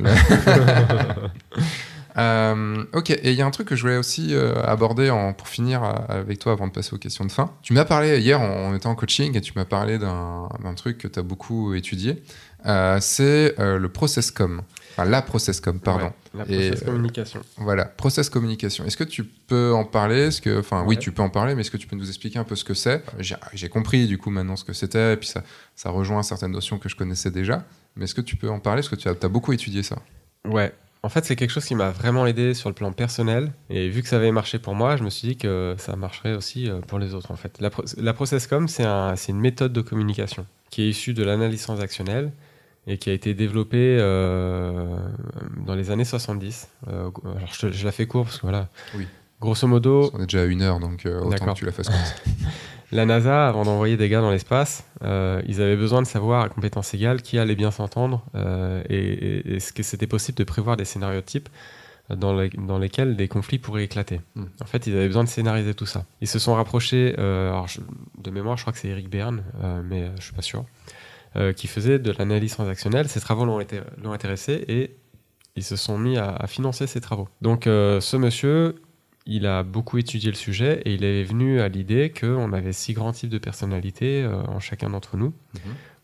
[2.18, 5.34] Euh, ok, et il y a un truc que je voulais aussi euh, aborder en-
[5.34, 7.52] pour finir euh, avec toi avant de passer aux questions de fin.
[7.62, 10.98] Tu m'as parlé hier, on, on était en coaching, et tu m'as parlé d'un truc
[10.98, 12.24] que tu as beaucoup étudié.
[12.68, 14.62] Euh, c'est le process com.
[14.98, 16.06] Enfin, la process com, pardon.
[16.06, 17.42] Ouais, la Et, process euh, communication.
[17.58, 18.86] Voilà, process communication.
[18.86, 20.28] Est-ce que tu peux en parler?
[20.28, 22.40] Est-ce que, enfin, oui, tu peux en parler, mais est-ce que tu peux nous expliquer
[22.40, 23.04] un peu ce que c'est?
[23.54, 25.44] J'ai compris du coup maintenant ce que c'était, et puis ça,
[25.76, 27.66] ça rejoint certaines notions que je connaissais déjà.
[27.98, 28.82] Mais est-ce que tu peux en parler?
[28.82, 29.98] Parce que tu as, as beaucoup étudié ça.
[30.46, 30.74] Ouais.
[31.04, 33.52] En fait, c'est quelque chose qui m'a vraiment aidé sur le plan personnel.
[33.70, 36.34] Et vu que ça avait marché pour moi, je me suis dit que ça marcherait
[36.34, 37.32] aussi euh, pour les autres.
[37.32, 40.90] En fait, la, pro- la processcom, c'est un, c'est une méthode de communication qui est
[40.90, 42.32] issue de l'analyse transactionnelle
[42.88, 44.96] et qui a été développée euh,
[45.66, 46.70] dans les années 70.
[46.88, 48.68] Euh, alors, je, la fais court parce que voilà.
[48.96, 49.08] Oui.
[49.42, 51.90] Grosso modo, On est déjà à une heure, donc euh, autant que tu la fasses.
[52.92, 56.50] La NASA, avant d'envoyer des gars dans l'espace, euh, ils avaient besoin de savoir à
[56.50, 58.96] compétence égale qui allait bien s'entendre euh, et,
[59.50, 61.50] et- est-ce que c'était possible de prévoir des scénarios types
[62.16, 64.22] dans, les- dans lesquels des conflits pourraient éclater.
[64.36, 64.46] Hmm.
[64.62, 66.06] En fait, ils avaient besoin de scénariser tout ça.
[66.22, 67.82] Ils se sont rapprochés, alors je-
[68.20, 69.44] de mémoire, je crois que c'est Eric Berne,
[69.84, 70.64] mais je suis pas sûr,
[71.38, 73.08] euh, qui faisait de l'analyse transactionnelle.
[73.08, 74.96] Ces travaux l'ont intéressé et
[75.56, 77.30] ils se sont mis à, à financer ces travaux.
[77.42, 78.76] Donc, euh, ce monsieur,
[79.26, 82.94] il a beaucoup étudié le sujet et il est venu à l'idée qu'on avait six
[82.94, 85.34] grands types de personnalités euh, en chacun d'entre nous.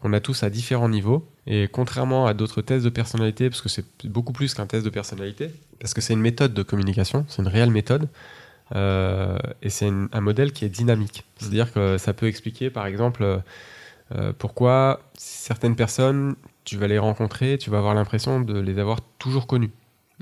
[0.04, 1.28] On a tous à différents niveaux.
[1.46, 4.90] Et contrairement à d'autres tests de personnalité, parce que c'est beaucoup plus qu'un test de
[4.90, 8.08] personnalité, parce que c'est une méthode de communication, c'est une réelle méthode,
[8.76, 11.24] euh, et c'est un modèle qui est dynamique.
[11.38, 13.42] C'est-à-dire que ça peut expliquer, par exemple,
[14.16, 19.02] euh, pourquoi certaines personnes, tu vas les rencontrer, tu vas avoir l'impression de les avoir
[19.20, 19.72] toujours connues.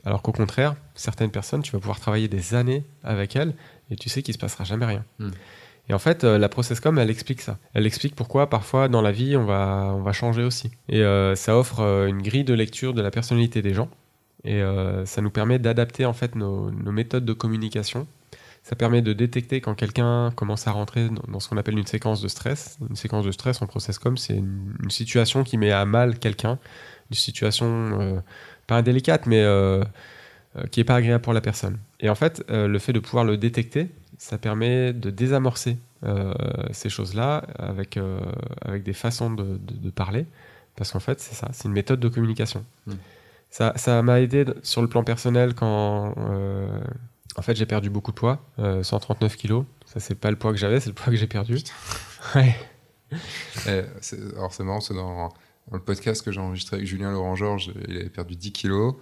[0.05, 3.53] Alors qu'au contraire, certaines personnes, tu vas pouvoir travailler des années avec elles
[3.91, 5.03] et tu sais qu'il se passera jamais rien.
[5.19, 5.31] Hmm.
[5.89, 7.57] Et en fait, euh, la processcom, elle explique ça.
[7.73, 10.69] Elle explique pourquoi parfois dans la vie, on va, on va changer aussi.
[10.87, 13.89] Et euh, ça offre euh, une grille de lecture de la personnalité des gens.
[14.45, 14.61] Et
[15.03, 18.07] ça nous permet d'adapter en fait nos, nos méthodes de communication.
[18.63, 22.21] Ça permet de détecter quand quelqu'un commence à rentrer dans, ce qu'on appelle une séquence
[22.21, 22.77] de stress.
[22.89, 26.59] Une séquence de stress en processcom, c'est une, une situation qui met à mal quelqu'un,
[27.09, 28.19] une situation euh,
[28.67, 29.83] pas indélicate, mais euh,
[30.55, 31.77] euh, qui est pas agréable pour la personne.
[31.99, 35.77] Et en fait, euh, le fait de pouvoir le détecter, ça permet de désamorcer
[36.71, 37.99] ces choses-là avec,
[38.61, 40.25] avec des façons de, de- de parler.
[40.77, 42.63] Parce qu'en fait, c'est ça, c'est une méthode de communication.
[42.87, 42.93] Mm.
[43.49, 46.79] Ça ça m'a aidé sur le plan personnel quand, euh,
[47.35, 49.65] En fait, j'ai perdu beaucoup de poids, 139 kilos.
[49.85, 51.57] Ça, c'est pas le poids que j'avais, c'est le poids que j'ai perdu.
[52.35, 52.53] Ouais.
[53.65, 53.83] Eh,
[54.35, 55.29] alors, c'est marrant, c'est dans,
[55.71, 58.95] le podcast que j'ai enregistré avec Julien Laurent Georges, il avait perdu 10 kilos.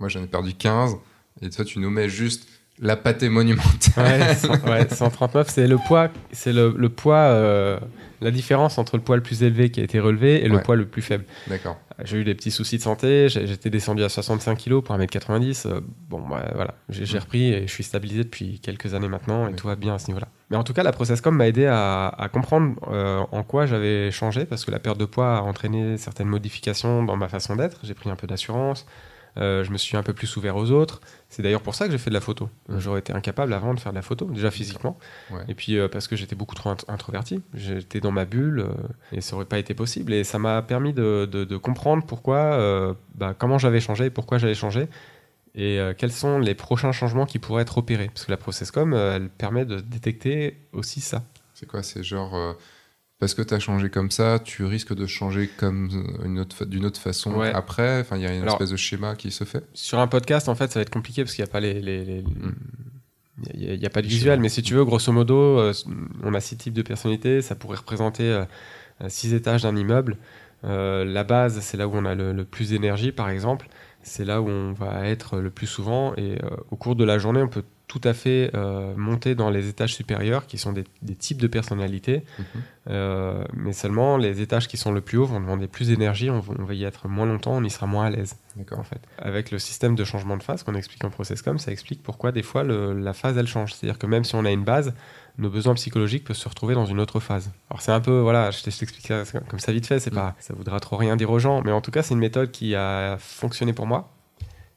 [0.00, 0.96] Moi, j'en ai perdu 15.
[1.40, 2.48] Et toi, tu nous mets juste
[2.80, 4.36] la pâtée monumentale.
[4.66, 7.78] Ouais, 139, c'est le poids, c'est le, le, poids, euh,
[8.20, 10.76] la différence entre le poids le plus élevé qui a été relevé et le poids
[10.76, 11.24] le plus faible.
[11.48, 11.78] D'accord.
[12.04, 15.66] J'ai eu des petits soucis de santé, j'étais descendu à 65 kg pour 1m90.
[15.66, 19.54] Euh, bon, bah, voilà, j'ai repris et je suis stabilisé depuis quelques années maintenant et
[19.54, 20.28] tout va bien à ce niveau-là.
[20.50, 24.12] Mais en tout cas, la ProcessCom m'a aidé à, à comprendre euh, en quoi j'avais
[24.12, 27.80] changé parce que la perte de poids a entraîné certaines modifications dans ma façon d'être.
[27.82, 28.86] J'ai pris un peu d'assurance.
[29.36, 31.00] Euh, je me suis un peu plus ouvert aux autres.
[31.28, 32.48] C'est d'ailleurs pour ça que j'ai fait de la photo.
[32.70, 34.98] Euh, j'aurais été incapable avant de faire de la photo, déjà physiquement.
[35.48, 37.42] Et puis euh, parce que j'étais beaucoup trop introverti.
[37.54, 38.66] J'étais dans ma bulle
[39.12, 40.12] et ça aurait pas été possible.
[40.12, 44.88] Et ça m'a permis de, comprendre pourquoi, bah, comment j'avais changé, pourquoi j'avais changé
[45.54, 48.08] et quels sont les prochains changements qui pourraient être opérés.
[48.08, 51.24] Parce que la ProcessCom, elle permet de détecter aussi ça.
[51.54, 52.56] C'est quoi C'est genre
[53.18, 55.88] parce que tu as changé comme ça, tu risques de changer comme
[56.22, 58.00] d'une autre, autre, façon après.
[58.00, 59.64] Enfin, il y a une espèce de schéma qui se fait.
[59.74, 61.80] Sur un podcast, en fait, ça va être compliqué parce qu'il n'y a pas les,
[61.80, 62.54] les, hmm.
[63.54, 65.72] Il n'y a, pas de visuel, mais si tu veux, grosso modo, euh,
[66.24, 67.40] on a six types de personnalités.
[67.40, 68.44] Ça pourrait représenter euh,
[69.08, 70.16] six étages d'un immeuble.
[70.64, 73.68] Euh, la base, c'est là où on a le, le plus d'énergie, par exemple.
[74.02, 76.14] C'est là où on va être le plus souvent.
[76.16, 76.38] Et
[76.70, 79.94] au cours de la journée, on peut tout à fait euh, monter dans les étages
[79.94, 80.84] supérieurs, qui sont des,
[81.16, 82.22] types de personnalités.
[82.38, 82.44] Mhm.
[82.90, 86.40] Euh, mais seulement les étages qui sont le plus haut vont demander plus d'énergie, on,
[86.40, 88.36] va y être moins longtemps, on y sera moins à l'aise.
[88.72, 89.00] En fait.
[89.18, 92.42] Avec le système de changement de phase qu'on explique en ProcessCom, ça explique pourquoi des
[92.42, 93.72] fois la phase elle change.
[93.72, 94.94] C'est-à-dire que même si on a une base,
[95.38, 97.50] nos besoins psychologiques peuvent se retrouver dans une autre phase.
[97.70, 99.12] Alors c'est un peu, voilà, je t'explique
[99.48, 100.16] comme ça vite fait, c'est mm.
[100.16, 102.50] pas, ça voudra trop rien dire aux gens, mais en tout cas c'est une méthode
[102.50, 104.10] qui a fonctionné pour moi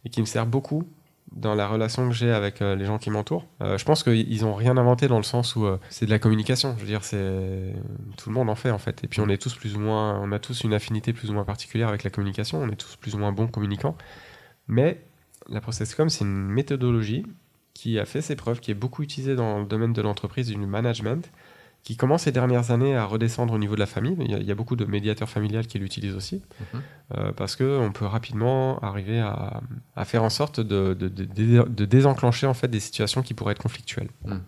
[0.06, 0.88] et qui me sert beaucoup
[1.32, 3.46] dans la relation que j'ai avec euh, les gens qui m'entourent.
[3.62, 6.20] Euh, je pense qu'ils n'ont rien inventé dans le sens où euh, c'est de la
[6.20, 6.76] communication.
[6.78, 7.74] Je veux dire, c'est
[8.18, 9.04] tout le monde en fait en fait.
[9.04, 11.34] Et puis on est tous plus ou moins, on a tous une affinité plus ou
[11.34, 12.62] moins particulière avec la communication.
[12.62, 13.96] On est tous plus ou moins bons communicants.
[14.68, 15.02] Mais
[15.50, 17.26] la ProcessCom, c'est une méthodologie
[17.74, 20.58] qui a fait ses preuves, qui est beaucoup utilisée dans le domaine de l'entreprise du
[20.58, 21.30] management
[21.84, 24.16] qui commence ces dernières années à redescendre au niveau de la famille.
[24.20, 26.36] Il y a, beaucoup de médiateurs familiales qui l'utilisent aussi,
[26.74, 26.82] mhm.
[27.16, 29.62] euh, parce qu'on peut rapidement arriver à,
[30.06, 34.10] faire en sorte de, de, désenclencher en fait des situations qui pourraient être conflictuelles.
[34.26, 34.42] Mhm.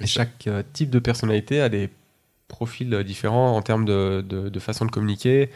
[0.00, 1.90] Et chaque euh, type de personnalité a des
[2.48, 5.50] profils différents en termes de, façon de communiquer,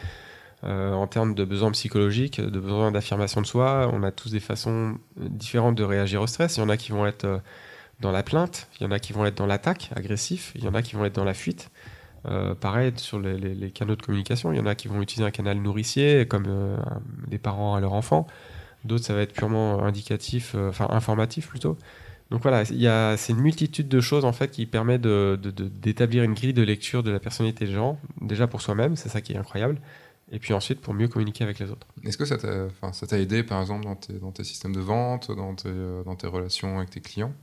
[0.63, 3.89] euh, en termes de besoins psychologiques, de besoins d'affirmation de soi.
[3.93, 6.57] On a tous des façons différentes de réagir au stress.
[6.57, 7.41] Il y en a qui vont être
[7.99, 10.67] dans la plainte, il y en a qui vont être dans l'attaque, agressif, il y
[10.67, 11.69] en a qui vont être dans la fuite.
[12.25, 15.31] Euh, pareil sur les, canaux de communication, il y en a qui vont utiliser un
[15.31, 16.77] canal nourricier comme euh,
[17.27, 18.27] des parents à leur enfant,
[18.85, 21.77] d'autres ça va être purement indicatif, euh, enfin informatif plutôt.
[22.31, 26.53] Donc voilà, c'est une multitude de choses en fait qui permet d'établir de, une grille
[26.53, 29.77] de lecture de la personnalité des gens, déjà pour soi-même, c'est ça qui est incroyable,
[30.31, 31.87] et puis ensuite pour mieux communiquer avec les autres.
[32.03, 35.55] Est-ce que ça t'a aidé par exemple dans tes, dans tes, systèmes de vente, dans
[35.55, 35.73] tes,
[36.05, 37.33] dans tes relations avec tes clients?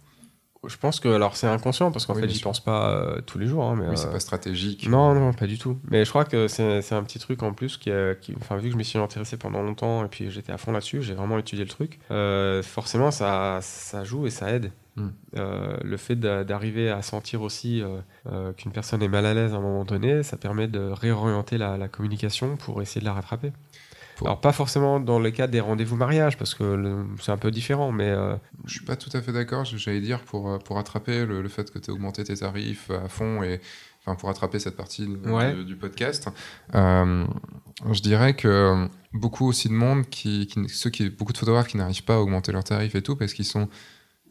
[0.66, 3.46] Je pense que alors c'est inconscient parce qu'en fait j'y pense pas euh, tous les
[3.46, 3.64] jours.
[3.64, 4.88] Hein, mais oui, c'est euh, pas stratégique.
[4.90, 5.78] Non, non, pas du tout.
[5.90, 8.72] Mais je crois que c'est un petit truc en plus qui, qui, enfin vu que
[8.72, 11.64] je m'y suis intéressé pendant longtemps et puis j'étais à fond là-dessus, j'ai vraiment étudié
[11.64, 11.98] le truc.
[12.10, 14.70] Euh, forcément, ça, ça joue et ça aide.
[14.96, 15.10] Hmm.
[15.34, 17.82] le fait d'arriver à sentir aussi
[18.56, 21.76] qu'une personne est mal à l'aise à un moment donné, ça permet de réorienter la,
[21.76, 23.52] la communication pour essayer de la rattraper.
[24.22, 27.92] Alors pas forcément dans le cas des rendez-vous mariage parce que c'est un peu différent,
[27.92, 28.34] mais euh...
[28.66, 29.64] je suis pas tout à fait d'accord.
[29.64, 33.08] J'allais dire pour euh, pour attraper le, fait que tu as augmenté tes tarifs à
[33.08, 33.60] fond et
[34.00, 36.28] enfin pour attraper cette partie du podcast,
[36.74, 37.26] euh,
[37.90, 42.04] je dirais que beaucoup aussi de monde qui, ceux qui beaucoup de photographes qui n'arrivent
[42.04, 43.68] pas à augmenter leurs tarifs et tout parce qu'ils sont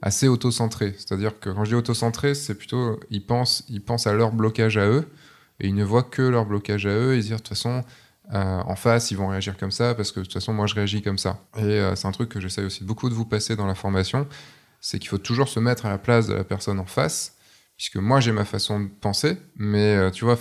[0.01, 0.93] assez auto-centrés.
[0.97, 4.77] C'est-à-dire que quand je dis auto-centré, c'est plutôt ils pensent ils pensent à leur blocage
[4.77, 5.07] à eux
[5.59, 7.83] et ils ne voient que leur blocage à eux ils disent de toute façon
[8.33, 10.75] euh, en face, ils vont réagir comme ça parce que de toute façon, moi, je
[10.75, 11.39] réagis comme ça.
[11.57, 14.27] Et euh, c'est un truc que j'essaye aussi beaucoup de vous passer dans la formation,
[14.81, 17.35] c'est qu'il faut toujours se mettre à la place de la personne en face,
[17.75, 20.37] puisque moi, j'ai ma façon de penser, mais euh, tu vois,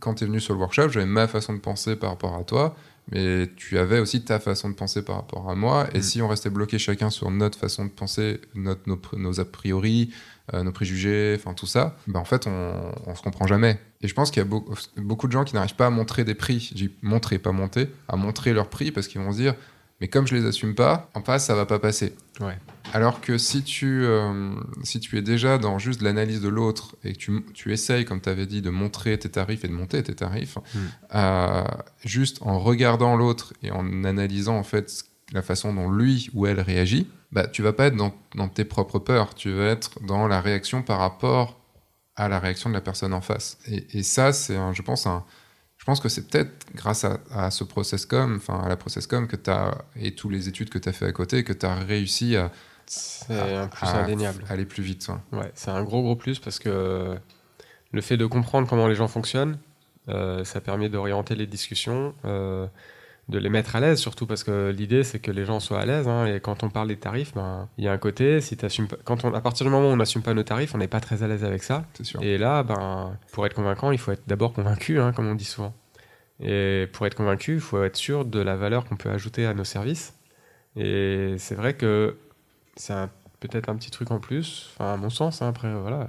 [0.00, 2.42] quand tu es venu sur le workshop, j'avais ma façon de penser par rapport à
[2.42, 2.76] toi,
[3.12, 5.88] mais tu avais aussi ta façon de penser par rapport à moi.
[5.94, 6.02] Et mm.
[6.02, 10.10] si on restait bloqué chacun sur notre façon de penser, notre, nos, a priori,
[10.52, 13.78] nos préjugés, enfin tout ça, ben en fait, on, on se comprend jamais.
[14.00, 14.48] Et je pense qu'il y a
[14.96, 18.16] beaucoup de gens qui n'arrivent pas à montrer des prix, j'ai montré, pas monter, à
[18.16, 19.54] montrer leurs prix parce qu'ils vont se dire,
[20.00, 22.14] mais comme je les assume pas, en face, ça va pas passer.
[22.40, 22.56] Ouais.
[22.92, 27.12] Alors que si tu, euh, si tu es déjà dans juste l'analyse de l'autre et
[27.12, 30.02] que tu, tu essayes, comme tu avais dit, de montrer tes tarifs et de monter
[30.02, 30.78] tes tarifs, hmm.
[31.14, 31.64] euh,
[32.04, 36.60] juste en regardant l'autre et en analysant en fait la façon dont lui ou elle
[36.60, 40.28] réagit, bah, tu vas pas être dans, dans tes propres peurs, tu vas être dans
[40.28, 41.58] la réaction par rapport
[42.16, 43.58] à la réaction de la personne en face.
[43.66, 45.24] Et, et ça, c'est, je pense, un,
[45.88, 49.48] pense que c'est peut-être grâce à, à ce process-com, enfin à la process-com que tu
[49.50, 52.36] as, et toutes les études que tu as fait à côté, que tu as réussi
[52.36, 52.50] à,
[52.86, 54.44] C'est à- un plus à indéniable.
[54.50, 55.08] aller plus vite.
[55.08, 55.38] ouais.
[55.38, 57.16] Ouais, c'est un gros gros plus parce que
[57.92, 59.58] le fait de comprendre comment les gens fonctionnent,
[60.10, 62.66] euh, ça permet d'orienter les discussions, euh,
[63.28, 65.86] de les mettre à l'aise surtout parce que l'idée c'est que les gens soient à
[65.86, 66.08] l'aise.
[66.08, 68.88] hein, et quand on parle des tarifs, ben, il y a un côté, si t'assumes
[68.88, 70.88] pas- quand on, à partir du moment où on n'assume pas nos tarifs, on n'est
[70.88, 71.84] pas très à l'aise avec ça.
[72.02, 72.22] Sûr.
[72.22, 75.44] Et là, ben, pour être convaincant, il faut être d'abord convaincu, hein, comme on dit
[75.44, 75.74] souvent.
[76.40, 79.54] Et pour être convaincu, il faut être sûr de la valeur qu'on peut ajouter à
[79.54, 80.14] nos services.
[80.76, 82.16] Et c'est vrai que
[82.76, 82.94] c'est
[83.40, 86.06] peut-être un petit truc en plus, enfin à mon sens, hein, après voilà, euh,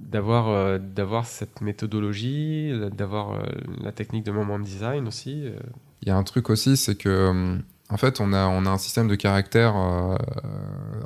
[0.00, 3.42] d'avoir euh, d'avoir cette méthodologie, d'avoir euh,
[3.82, 5.46] la technique de moment de design aussi.
[5.46, 5.56] euh,
[6.02, 8.70] Il y a un truc aussi, c'est que hum, en fait, on a, on a
[8.70, 10.16] un système de caractères euh,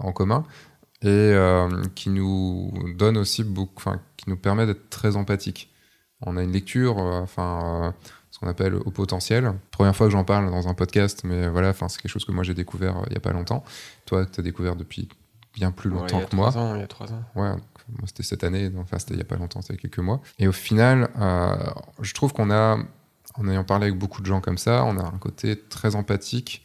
[0.01, 0.45] en commun
[1.03, 5.71] et euh, qui nous donne aussi beaucoup, enfin, qui nous permet d'être très empathique.
[6.23, 9.53] On a une lecture, euh, enfin, euh, ce qu'on appelle au potentiel.
[9.71, 12.33] Première fois que j'en parle dans un podcast, mais voilà, enfin, c'est quelque chose que
[12.33, 13.65] moi j'ai découvert euh, il y a pas longtemps.
[14.07, 15.09] Toi, tu as découvert depuis
[15.55, 16.51] bien plus longtemps il y a que moi.
[16.51, 17.23] trois ans, il y a trois ans.
[17.35, 19.99] Ouais, moi c'était cette année, donc, enfin c'était il y a pas longtemps, c'était quelques
[19.99, 20.21] mois.
[20.39, 21.57] Et au final, euh,
[22.01, 22.79] je trouve qu'on a,
[23.39, 26.65] en ayant parlé avec beaucoup de gens comme ça, on a un côté très empathique.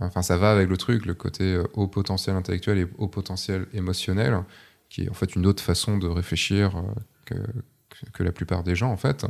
[0.00, 3.66] Enfin, ça va avec le truc, le côté euh, haut potentiel intellectuel et haut potentiel
[3.72, 4.42] émotionnel,
[4.88, 6.82] qui est en fait une autre façon de réfléchir euh,
[7.24, 7.34] que,
[8.12, 9.24] que, la plupart des gens en fait.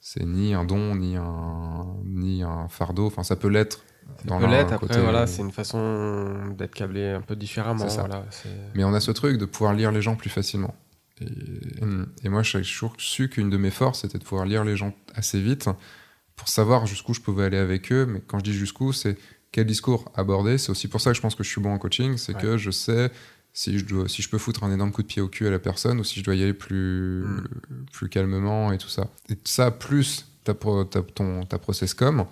[0.00, 3.06] C'est ni un don, ni un, ni un fardeau.
[3.06, 3.84] Enfin, ça peut l'être.
[4.24, 7.88] dans peut l'être, après côté- voilà, c'est une façon d'être câblé un peu différemment.
[7.88, 8.02] C'est ça.
[8.02, 8.24] Voilà,
[8.74, 10.74] Mais on a ce truc de pouvoir lire les gens plus facilement.
[11.20, 11.26] Et,
[12.22, 14.94] et moi, j'ai toujours su qu'une de mes forces, c'était de pouvoir lire les gens
[15.14, 15.68] assez vite
[16.38, 18.06] pour savoir jusqu'où je pouvais aller avec eux.
[18.06, 19.18] Mais quand je dis jusqu'où, c'est
[19.52, 20.56] quel discours aborder.
[20.56, 22.40] C'est aussi pour ça que je pense que je suis bon en coaching, c'est Ouais.
[22.40, 23.10] que je sais
[23.52, 25.50] si je, dois, si je peux foutre un énorme coup de pied au cul à
[25.50, 27.44] la personne ou si je dois y aller plus, Mm.
[27.92, 29.08] plus calmement et tout ça.
[29.28, 32.24] Et ça, plus ta, pro- ta, ton, ta process com,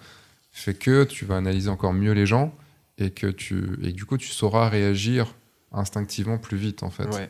[0.52, 2.54] fait que tu vas analyser encore mieux les gens
[2.98, 5.34] et que, tu, et du coup, tu sauras réagir
[5.72, 7.08] instinctivement plus vite, en fait.
[7.14, 7.28] Ouais.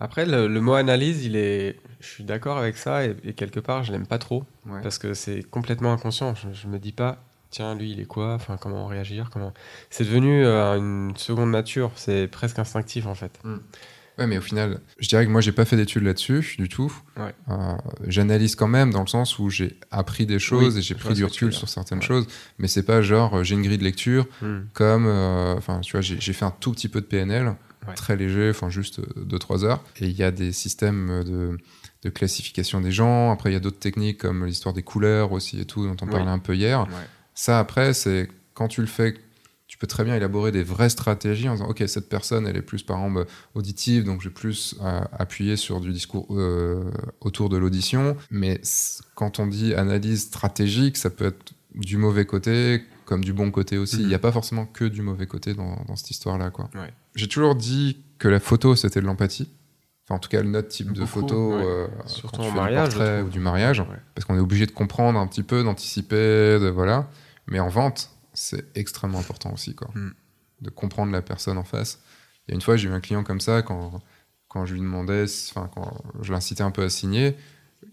[0.00, 3.60] Après, le, le mot analyse, il est, je suis d'accord avec ça et, et quelque
[3.60, 4.80] part, je l'aime pas trop Ouais.
[4.82, 6.34] parce que c'est complètement inconscient.
[6.34, 8.34] Je, je me dis pas, tiens, lui, il est quoi?
[8.34, 9.30] Enfin, comment réagir?
[9.32, 9.52] Comment?
[9.90, 11.90] C'est devenu euh, une seconde nature.
[11.96, 13.40] C'est presque instinctif en fait.
[14.18, 16.92] Ouais, mais au final, je dirais que moi, j'ai pas fait d'études là-dessus du tout.
[17.16, 17.32] Ouais.
[17.50, 17.54] Euh,
[18.06, 21.14] J'analyse quand même dans le sens où j'ai appris des choses Oui, et j'ai pris
[21.14, 22.04] du recul sur certaines Ouais.
[22.04, 22.26] choses,
[22.58, 24.62] mais c'est pas genre euh, j'ai une grille de lecture Hmm.
[24.74, 27.54] comme, euh, enfin, tu vois, j'ai fait un tout petit peu de PNL,
[27.86, 27.94] Ouais.
[27.94, 31.56] très léger, enfin juste 2-3 heures, et il y a des systèmes de,
[32.02, 33.30] de classification des gens.
[33.30, 36.06] Après, il y a d'autres techniques comme l'histoire des couleurs aussi et tout dont on
[36.06, 36.80] parlait un peu hier.
[36.82, 37.06] Ouais.
[37.34, 39.14] Ça, après, c'est quand tu le fais,
[39.68, 42.62] tu peux très bien élaborer des vraies stratégies en disant, OK, cette personne, elle est
[42.62, 47.48] plus, par exemple, auditive, donc je vais plus euh, appuyer sur du discours euh, autour
[47.48, 48.16] de l'audition.
[48.30, 48.60] Mais
[49.14, 53.78] quand on dit analyse stratégique, ça peut être du mauvais côté comme du bon côté
[53.78, 53.96] aussi.
[53.96, 54.08] Il Mhm.
[54.08, 56.50] n'y a pas forcément que du mauvais côté dans, dans cette histoire-là.
[56.50, 56.68] quoi.
[56.74, 56.92] Ouais.
[57.18, 59.48] J'ai toujours dit que la photo, c'était de l'empathie.
[60.04, 61.64] Enfin, en tout cas, notre type de photo, ouais.
[61.64, 63.86] euh, Surtout en mariage, portrait ou du mariage, Ouais.
[64.14, 67.08] parce qu'on est obligé de comprendre un petit peu, d'anticiper, de voilà.
[67.46, 70.10] Mais en vente, c'est extrêmement important aussi, quoi, Mm.
[70.62, 72.00] de comprendre la personne en face.
[72.46, 74.00] Il y a une fois, j'ai eu un client comme ça quand
[74.50, 77.36] quand je lui demandais, enfin quand je l'incitais un peu à signer,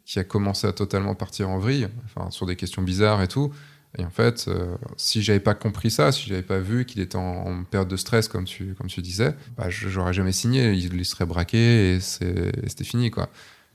[0.05, 3.51] qui a commencé à totalement partir en vrille, enfin sur des questions bizarres et tout.
[3.97, 7.15] Et en fait, euh, si j'avais pas compris ça, si j'avais pas vu qu'il était
[7.15, 10.71] en, en période de stress, comme tu, comme tu disais, bah, je- j'aurais jamais signé.
[10.73, 13.29] Il, il serait braqué et c'était fini, quoi.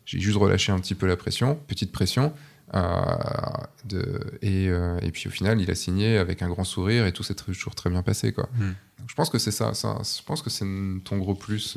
[0.04, 2.32] J'ai juste relâché un petit peu la pression, petite pression.
[2.72, 2.80] euh,
[3.84, 7.12] de, et, euh, et puis au final, il a signé avec un grand sourire et
[7.12, 8.48] tout s'est toujours très bien passé, quoi.
[8.54, 8.60] Mm.
[8.98, 9.98] Donc, je pense que c'est ça, ça.
[10.04, 10.64] Je pense que c'est
[11.04, 11.76] ton gros plus.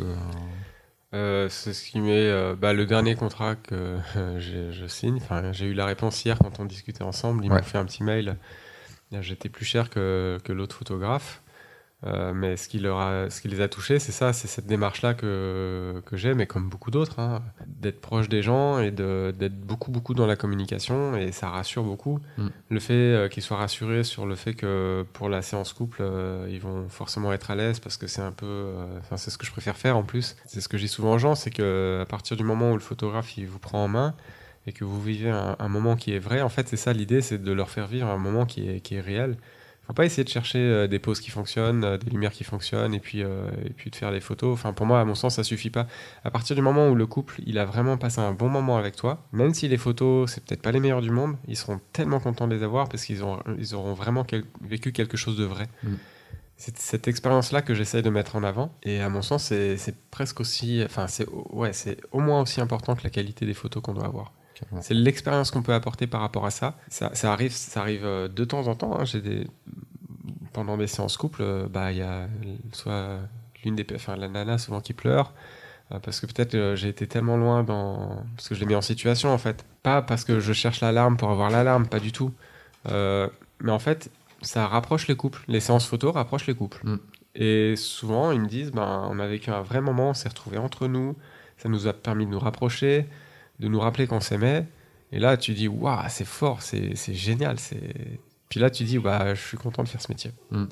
[1.14, 4.40] Euh, c'est ce qui met euh, bah, le dernier contrat que euh,
[4.72, 5.18] je signe.
[5.18, 7.46] Enfin, j'ai eu la réponse hier quand on discutait ensemble.
[7.46, 7.58] Ils Ouais.
[7.58, 8.38] m'ont fait un petit mail.
[9.22, 11.42] J'étais plus cher que, que l'autre photographe.
[12.06, 14.66] Euh, mais ce qui, leur a, ce qui les a touchés, c'est ça, c'est cette
[14.66, 19.60] démarche-là que, que j'ai, mais comme beaucoup d'autres, hein, d'être proche des gens et d'être
[19.62, 22.20] beaucoup, beaucoup dans la communication, et ça rassure beaucoup.
[22.38, 22.48] Mm.
[22.70, 26.46] Le fait euh, qu'ils soient rassurés sur le fait que pour la séance couple, euh,
[26.50, 28.46] ils vont forcément être à l'aise, parce que c'est un peu...
[28.46, 30.36] euh, c'est ce que je préfère faire en plus.
[30.46, 32.82] C'est ce que dis souvent aux gens, c'est que à partir du moment où le
[32.82, 34.14] photographe il vous prend en main,
[34.68, 37.22] et que vous vivez un, un moment qui est vrai, en fait, c'est ça l'idée,
[37.22, 39.38] c'est de leur faire vivre un moment qui est, qui est réel.
[39.86, 42.94] Faut pas essayer de chercher euh, des poses qui fonctionnent, euh, des lumières qui fonctionnent,
[42.94, 44.54] et puis, euh, et puis de faire les photos.
[44.54, 45.88] Enfin, pour moi, à mon sens, ça suffit pas.
[46.24, 48.96] À partir du moment où le couple, il a vraiment passé un bon moment avec
[48.96, 52.22] toi, même si les photos, c'est peut-être pas les meilleures du monde, ils seront tellement
[52.22, 55.44] contents de les avoir parce qu'ils ont, ils auront vraiment quel- vécu quelque chose de
[55.44, 55.68] vrai.
[55.84, 55.94] Mm.
[56.56, 58.74] c'est cette expérience-là que j'essaye de mettre en avant.
[58.84, 62.96] Et à mon sens, c'est presque aussi, enfin, c'est ouais, c'est au moins aussi important
[62.96, 64.32] que la qualité des photos qu'on doit avoir.
[64.56, 64.82] Carrément.
[64.82, 66.76] C'est l'expérience qu'on peut apporter par rapport à ça.
[66.90, 69.00] Ça, ça arrive, ça arrive euh, de temps en temps.
[69.00, 69.06] hein.
[69.06, 69.48] J'ai des
[70.54, 72.28] pendant des séances couple, euh, bah il y a
[72.74, 73.18] soit
[73.64, 75.34] l'une des, enfin la nana souvent qui pleure
[75.92, 78.76] euh, parce que peut-être euh, j'ai été tellement loin dans parce que je l'ai mis
[78.76, 79.66] en situation en fait.
[79.82, 82.32] Pas parce que je cherche l'alarme pour avoir l'alarme, pas du tout.
[82.90, 83.28] Euh,
[83.60, 84.10] mais en fait,
[84.42, 85.44] ça rapproche les couples.
[85.48, 86.80] Les séances photo rapprochent les couples.
[86.84, 87.00] Mm.
[87.36, 90.60] Et souvent, ils me disent, ben, on a vécu un vrai moment, on s'est retrouvés
[90.60, 91.16] entre nous,
[91.58, 93.08] ça nous a permis de nous rapprocher,
[93.60, 94.66] de nous rappeler qu'on s'aimait.
[95.12, 97.60] Et là, tu dis, waouh, c'est fort, c'est c'est génial.
[97.60, 98.20] c'est
[98.50, 100.32] Puis là, tu dis, bah, je suis content de faire ce métier.
[100.52, 100.66] Mm.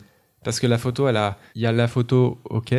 [0.43, 2.73] Parce que la photo, elle a, il y a la photo, ok,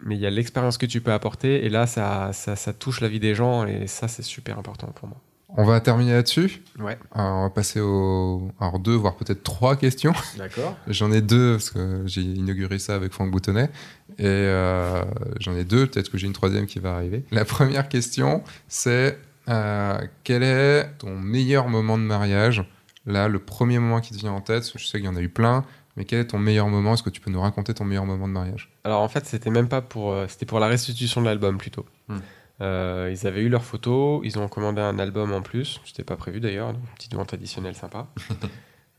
[0.00, 1.64] mais il y a l'expérience que tu peux apporter.
[1.64, 4.86] Et là, ça, ça, ça touche la vie des gens, et ça, c'est super important
[4.94, 5.18] pour moi.
[5.56, 6.62] On va terminer là-dessus?
[6.78, 10.12] Ouais, Alors, on va passer aux alors deux, voire peut-être trois questions.
[10.36, 10.76] d'accord.
[10.88, 13.70] J'en ai deux parce que j'ai inauguré ça avec Franck Boutonnet.
[14.18, 15.04] Et euh,
[15.38, 17.24] j'en ai deux, peut-être que j'ai une troisième qui va arriver.
[17.30, 19.16] La première question, c'est
[19.48, 22.64] euh, quel est ton meilleur moment de mariage?
[23.06, 25.20] Là, le premier moment qui te vient en tête, je sais qu'il y en a
[25.20, 25.64] eu plein,
[25.96, 26.94] mais quel est ton meilleur moment?
[26.94, 28.70] Est-ce que tu peux nous raconter ton meilleur moment de mariage?
[28.84, 31.86] Alors en fait, c'était même pas pour, euh, c'était pour la restitution de l'album plutôt.
[32.08, 32.18] Hmm.
[32.60, 35.80] Euh, ils avaient eu leurs photos, ils ont commandé un album en plus.
[35.84, 38.08] C'était pas prévu d'ailleurs, une petite vente additionnelle sympa.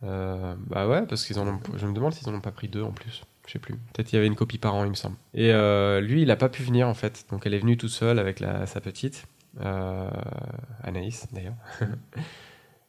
[0.02, 1.60] Bah ouais, parce qu'ils en ont.
[1.76, 3.22] Je me demande s'ils en ont pas pris deux en plus.
[3.50, 3.74] Je sais plus.
[3.74, 5.16] Peut-être il y avait une copie par an, il me semble.
[5.34, 7.26] Et euh, lui, il a pas pu venir en fait.
[7.32, 9.26] Donc elle est venue toute seule avec la, sa petite,
[9.62, 10.10] euh,
[10.84, 11.56] Anaïs d'ailleurs.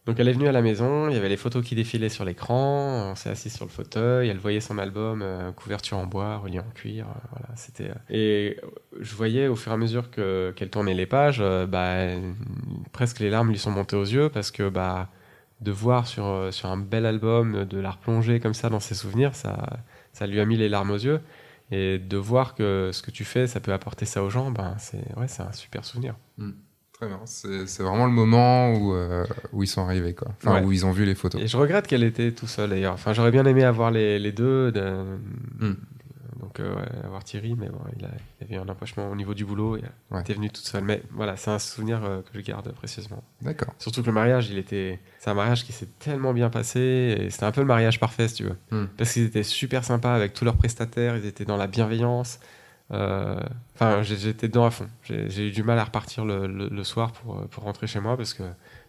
[0.06, 2.24] Donc elle est venue à la maison, il y avait les photos qui défilaient sur
[2.24, 6.38] l'écran, on s'est assis sur le fauteuil, elle voyait son album, euh, couverture en bois,
[6.38, 7.90] relié en cuir, euh, voilà, c'était...
[8.08, 8.58] Et
[8.98, 12.06] je voyais au fur et à mesure que qu'elle tournait les pages, bah,
[12.92, 15.10] presque les larmes lui sont montées aux yeux parce que bah,
[15.60, 19.34] de voir sur, sur un bel album, de la replonger comme ça dans ses souvenirs,
[19.34, 19.80] ça,
[20.14, 21.20] ça lui a mis les larmes aux yeux.
[21.72, 24.74] Et de voir que ce que tu fais, ça peut apporter ça aux gens, ben,
[24.78, 26.16] c'est ouais, c'est un super souvenir.
[26.92, 30.32] Très bien, c'est vraiment le moment où, euh, où ils sont arrivés, quoi.
[30.36, 30.66] Enfin, Ouais.
[30.66, 31.40] où ils ont vu les photos.
[31.40, 32.92] Et je regrette qu'elle était tout seule d'ailleurs.
[32.92, 34.70] Enfin, j'aurais bien aimé avoir les, les deux.
[34.70, 35.16] de-
[35.60, 35.74] Hmm.
[36.40, 38.08] Donc, euh, ouais, avoir Thierry, mais bon, il, a,
[38.40, 39.76] il avait un empêchement au niveau du boulot.
[39.78, 40.20] Il Ouais.
[40.20, 40.84] était venu toute seule.
[40.84, 43.22] Mais voilà, c'est un souvenir euh, que je garde précieusement.
[43.40, 43.72] D'accord.
[43.78, 44.98] Surtout que le mariage, il était.
[45.20, 47.14] C'est un mariage qui s'est tellement bien passé.
[47.18, 48.56] Et c'était un peu le mariage parfait, si tu veux.
[48.72, 48.86] Hmm.
[48.98, 51.16] Parce qu'ils étaient super sympas avec tous leurs prestataires.
[51.16, 52.40] Ils étaient dans la bienveillance.
[52.92, 53.40] Euh,
[53.74, 54.88] Enfin, j'étais dedans à fond.
[55.04, 57.98] J'ai eu du mal à repartir le, le- le soir pour, euh, pour rentrer chez
[58.00, 58.42] moi parce que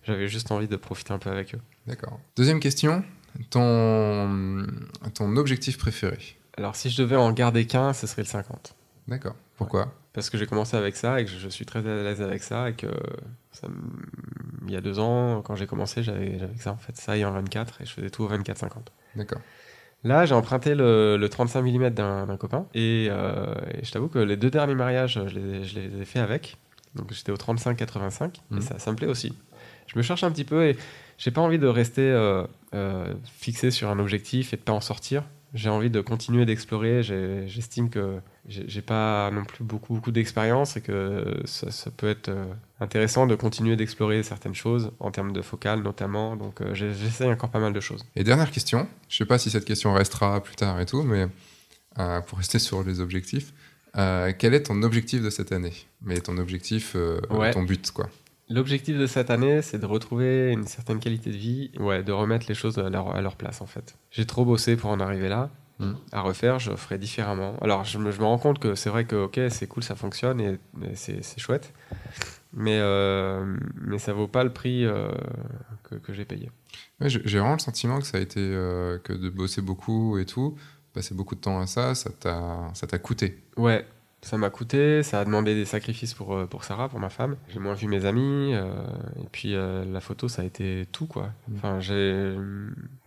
[0.04, 1.60] j'avais juste envie de profiter un peu avec eux.
[1.88, 2.20] D'accord.
[2.36, 3.04] Deuxième question,
[3.52, 4.66] ton,
[5.14, 6.18] ton objectif préféré?
[6.58, 8.76] Alors, si je devais en garder qu'un, ce serait le 50.
[9.08, 9.36] D'accord.
[9.58, 9.94] Pourquoi?
[10.14, 12.70] Parce que j'ai commencé avec ça et que je, suis très à l'aise avec ça
[12.70, 12.88] et que
[13.54, 13.68] ça
[14.68, 17.32] il y a deux ans, quand j'ai commencé, j'avais ça en fait, ça et un
[17.32, 18.70] 24 et je faisais tout au 24-50.
[19.16, 19.40] D'accord.
[20.04, 24.18] Là, j'ai emprunté le, le 35 mm d'un copain et, euh, et je t'avoue que
[24.20, 26.58] les deux derniers mariages, je les, je les ai fait avec.
[26.96, 28.58] Donc j'étais au 35-85 Mhm.
[28.58, 29.34] et ça, ça me plaît aussi.
[29.88, 30.78] Je me cherche un petit peu et
[31.18, 34.82] j'ai pas envie de rester euh, euh, fixé sur un objectif et de pas en
[34.82, 35.24] sortir.
[35.54, 37.04] J'ai envie de continuer d'explorer.
[37.04, 42.30] J'estime que j'ai pas non plus beaucoup, beaucoup d'expérience et que ça, ça peut être
[42.30, 42.46] euh,
[42.80, 46.36] intéressant de continuer d'explorer certaines choses en termes de focale notamment.
[46.38, 48.06] Donc euh, j'essaye encore pas mal de choses.
[48.16, 51.28] Et dernière question, je sais pas si cette question restera plus tard et tout, mais
[52.00, 53.52] euh, pour rester sur les objectifs,
[53.98, 55.74] euh, quel est ton objectif de cette année?
[56.02, 57.52] Mais ton objectif, euh, Ouais.
[57.52, 58.10] ton but, quoi.
[58.52, 62.46] L'objectif de cette année, c'est de retrouver une certaine qualité de vie, ouais, de remettre
[62.50, 63.96] les choses à leur, à leur place en fait.
[64.12, 65.50] J'ai trop bossé pour en arriver là.
[65.80, 65.94] Mm.
[66.12, 67.56] À refaire, je ferai différemment.
[67.62, 69.96] Alors, je me, je me rends compte que c'est vrai que ok, c'est cool, ça
[69.96, 71.74] fonctionne et, et c'est chouette,
[72.54, 75.10] mais euh, mais ça vaut pas le prix euh,
[75.84, 76.52] que, que j'ai payé.
[77.00, 80.26] Ouais, j'ai vraiment le sentiment que ça a été euh, que de bosser beaucoup et
[80.26, 80.56] tout,
[80.94, 83.44] passer beaucoup de temps à ça, ça t'a ça t'a coûté.
[83.58, 83.86] Ouais,
[84.22, 87.38] ça m'a coûté, ça a demandé des sacrifices pour, euh, pour Sarah, pour ma femme.
[87.50, 88.72] J'ai moins vu mes amis, euh,
[89.20, 91.32] et puis euh, la photo, ça a été tout, quoi.
[91.48, 91.56] Mm.
[91.56, 92.36] Enfin, j'ai...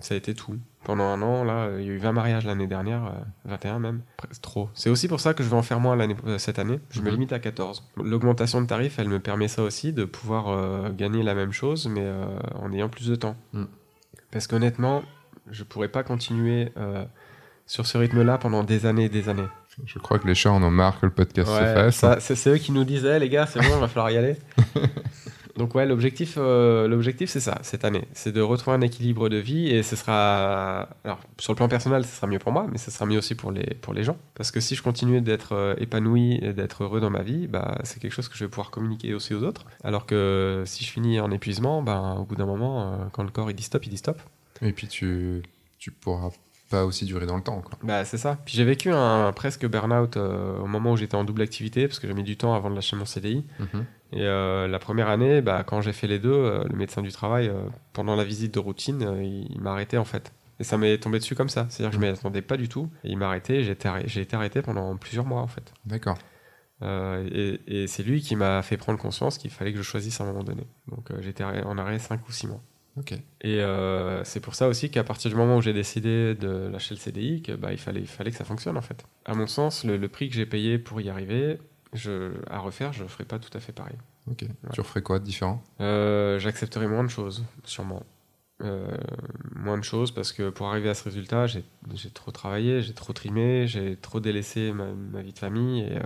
[0.01, 0.59] ça a été tout.
[0.83, 3.11] Pendant un an, là, il y a eu 20 mariages l'année dernière, euh,
[3.45, 4.01] 21 même.
[4.43, 4.69] Trop.
[4.75, 6.81] C'est aussi pour ça que je vais en faire moins l'année, cette année.
[6.91, 7.13] Je me Mhm.
[7.13, 7.85] limite à 14.
[7.97, 12.07] L'augmentation de tarif, elle me permet ça aussi, de pouvoir gagner la même chose, mais
[12.57, 13.37] en ayant plus de temps.
[13.53, 13.65] Mm.
[14.31, 15.03] Parce qu'honnêtement,
[15.51, 16.73] je pourrais pas continuer
[17.67, 19.49] sur ce rythme-là pendant des années et des années.
[19.85, 21.97] Je crois que les chats en ont marre que le podcast se Ouais, fasse.
[21.97, 24.37] ça, c'est eux qui nous disaient, les gars, c'est bon, il va falloir y aller.
[25.57, 29.37] Donc ouais, l'objectif, euh, l'objectif c'est ça, cette année, c'est de retrouver un équilibre de
[29.37, 32.77] vie et ce sera, alors sur le plan personnel, ce sera mieux pour moi, mais
[32.77, 35.53] ce sera mieux aussi pour les pour les gens, parce que si je continue d'être
[35.53, 38.51] euh, épanoui et d'être heureux dans ma vie, bah c'est quelque chose que je vais
[38.51, 39.65] pouvoir communiquer aussi aux autres.
[39.85, 43.31] Alors que si je finis en épuisement, ben au bout d'un moment, euh, quand le
[43.31, 44.21] corps il dit stop, il dit stop.
[44.61, 45.41] Et puis tu
[45.79, 46.31] tu pourras
[46.75, 47.61] pas aussi durer dans le temps.
[47.61, 47.79] Quoi.
[47.83, 48.39] Bah, c'est ça.
[48.45, 51.99] Puis j'ai vécu un, presque burn-out euh, au moment où j'étais en double activité, parce
[51.99, 53.45] que j'ai mis du temps avant de lâcher mon CDI.
[53.61, 53.85] Mhm.
[54.13, 57.11] Et euh, la première année, bah, quand j'ai fait les deux, euh, le médecin du
[57.13, 57.51] travail,
[57.93, 60.33] pendant la visite de routine, il, il m'a arrêté en fait.
[60.61, 61.67] Et ça m'est tombé dessus comme ça.
[61.69, 62.13] C'est-à-dire que je Mhm.
[62.13, 62.89] m'y attendais pas du tout.
[63.03, 63.65] Et il m'a arrêté.
[63.65, 65.73] J'ai été, arrêté- j'ai été arrêté pendant plusieurs mois en fait.
[65.85, 66.17] D'accord.
[66.83, 70.25] Et et c'est lui qui m'a fait prendre conscience qu'il fallait que je choisisse à
[70.25, 70.67] un moment donné.
[70.89, 72.61] Donc j'étais en arrêt 5 ou 6 mois.
[72.97, 73.13] Ok.
[73.41, 76.95] Et euh, c'est pour ça aussi qu'à partir du moment où j'ai décidé de lâcher
[76.95, 79.05] le CDI, que, bah, il, fallait, il fallait que ça fonctionne en fait.
[79.25, 81.59] À mon sens, le, le prix que j'ai payé pour y arriver,
[81.93, 83.97] je, à refaire, je ne ferai pas tout à fait pareil.
[84.31, 84.45] Ok.
[84.73, 85.63] Tu referais quoi de différent?
[85.81, 88.05] Euh, J'accepterai moins de choses, sûrement.
[88.63, 88.87] Euh,
[89.57, 91.65] moins de choses parce que pour arriver à ce résultat, j'ai
[92.15, 96.03] trop travaillé, j'ai trop trimé, j'ai trop délaissé ma, ma vie de famille et euh,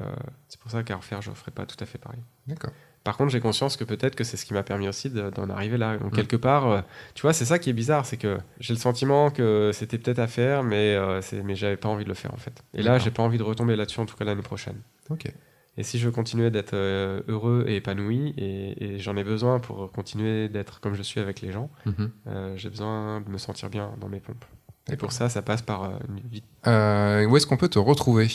[0.48, 2.20] c'est pour ça qu'à refaire, je ne ferai pas tout à fait pareil.
[2.46, 2.72] D'accord.
[3.04, 5.48] Par contre, j'ai conscience que peut-être que c'est ce qui m'a permis aussi de- d'en
[5.50, 5.96] arriver là.
[5.96, 6.16] Donc, Mm.
[6.16, 6.80] quelque part, euh,
[7.14, 10.18] tu vois, c'est ça qui est bizarre, c'est que j'ai le sentiment que c'était peut-être
[10.18, 12.62] à faire, mais, euh, mais j'avais pas envie de le faire en fait.
[12.74, 14.76] Et là, j'ai pas envie de retomber là-dessus, en tout cas l'année prochaine.
[15.10, 15.32] Ok.
[15.78, 19.60] Et si je veux continuer d'être euh, heureux et épanoui, et, et j'en ai besoin
[19.60, 22.10] pour continuer d'être comme je suis avec les gens, Mhm.
[22.26, 24.44] euh, j'ai besoin de me sentir bien dans mes pompes.
[24.90, 26.42] Et pour ça, ça passe par une vie.
[26.66, 28.28] Euh, où est-ce qu'on peut te retrouver?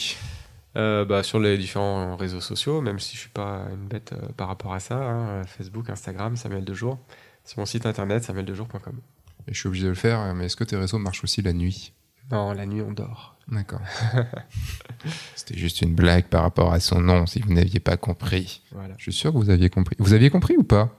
[0.76, 4.28] Euh, bah, sur les différents réseaux sociaux, même si je suis pas une bête euh,
[4.36, 6.98] par rapport à ça, hein, Facebook, Instagram, Samuel Dejour.
[7.46, 9.00] Sur mon site internet, samueldejour.com.
[9.48, 11.54] Et Je suis obligé de le faire, mais est-ce que tes réseaux marchent aussi la
[11.54, 11.94] nuit?
[12.32, 13.36] Non, la nuit, on dort.
[13.50, 13.82] D'accord.
[15.36, 18.62] C'était juste une blague par rapport à son nom, si vous n'aviez pas compris.
[18.72, 18.96] Voilà.
[18.98, 19.96] Je suis sûr que vous aviez compris.
[20.00, 20.90] Vous aviez compris ou pas?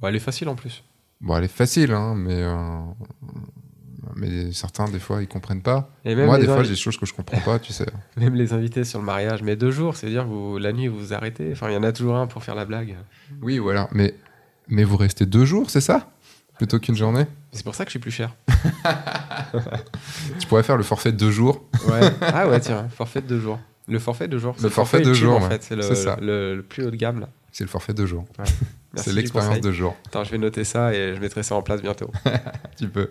[0.00, 0.84] Bon, elle est facile en plus.
[1.20, 2.80] Bon, elle est facile, hein, mais, euh,
[4.16, 5.90] mais certains, des fois, ils comprennent pas.
[6.04, 7.86] Et même, Moi, des fois, j'ai des choses que je comprends pas, tu sais.
[8.16, 11.14] même les invités sur le mariage, mais deux jours, c'est-à-dire vous, la nuit, vous vous
[11.14, 11.50] arrêtez.
[11.52, 12.96] Enfin, il y en a toujours un pour faire la blague.
[13.42, 13.88] Oui, voilà.
[13.92, 14.14] Mais,
[14.68, 16.10] mais vous restez deux jours, c'est ça?
[16.56, 17.26] Plutôt qu'une journée?
[17.52, 18.34] C'est pour ça que je suis plus cher.
[20.38, 21.64] Tu pourrais faire le forfait de deux jours.
[21.88, 22.00] Ouais.
[22.20, 23.58] ah ouais, tiens, forfait de deux jours.
[23.88, 24.54] Le forfait de deux jours.
[24.62, 25.48] Le forfait de ultime, jours, en ouais.
[25.48, 25.62] fait.
[25.62, 27.28] C'est le, plus haut de gamme, là.
[27.50, 28.26] C'est le forfait de deux jours.
[28.96, 29.96] C'est l'expérience de jour.
[30.06, 32.10] Attends, je vais noter ça et je mettrai ça en place bientôt.
[32.78, 33.10] Tu peux.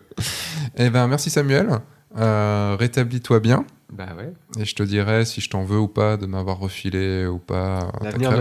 [0.77, 1.69] Eh ben, merci Samuel.
[2.18, 3.65] Euh, Rétablis-toi bien.
[3.93, 4.34] bah ouais.
[4.60, 7.91] Et je te dirai si je t'en veux ou pas de m'avoir refilé ou pas.
[8.01, 8.31] L'avenir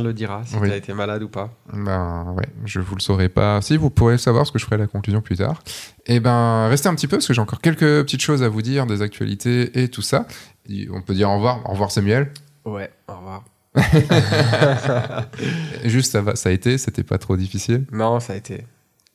[0.00, 0.68] le, le dira, si Oui.
[0.68, 1.50] t'as été malade ou pas.
[1.72, 3.60] Ben ouais, je vous le saurai pas.
[3.60, 5.60] Si, vous pourrez savoir parce que je ferai la conclusion plus tard.
[6.06, 8.62] Et ben, restez un petit peu parce que j'ai encore quelques petites choses à vous
[8.62, 10.26] dire, des actualités et tout ça.
[10.68, 11.68] Et on peut dire au revoir.
[11.68, 12.32] Au revoir Samuel.
[12.64, 13.42] Ouais, au revoir.
[15.84, 17.84] Juste, ça, va, ça a été, c'était pas trop difficile.
[17.92, 18.64] Non, ça a été.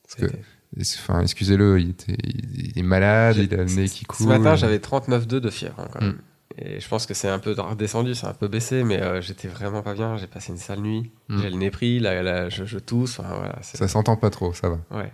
[0.08, 0.38] Ça a que- été.
[0.78, 4.26] Et c'est- Enfin, excusez-le, il, était, il est malade, il a le nez qui coule.
[4.26, 5.76] Ce matin, j'avais 39,2 de fièvre.
[5.80, 6.18] hein, quand Mm.
[6.60, 9.48] Et je pense que c'est un peu redescendu, c'est un peu baissé, mais euh, j'étais
[9.48, 10.18] vraiment pas bien.
[10.18, 11.10] J'ai passé une sale nuit.
[11.30, 11.42] Mm.
[11.42, 13.20] J'ai le nez pris, là, là, je, je tousse.
[13.20, 14.78] Enfin, voilà, c'est- Ça s'entend pas trop, ça va.
[14.92, 15.12] ouais.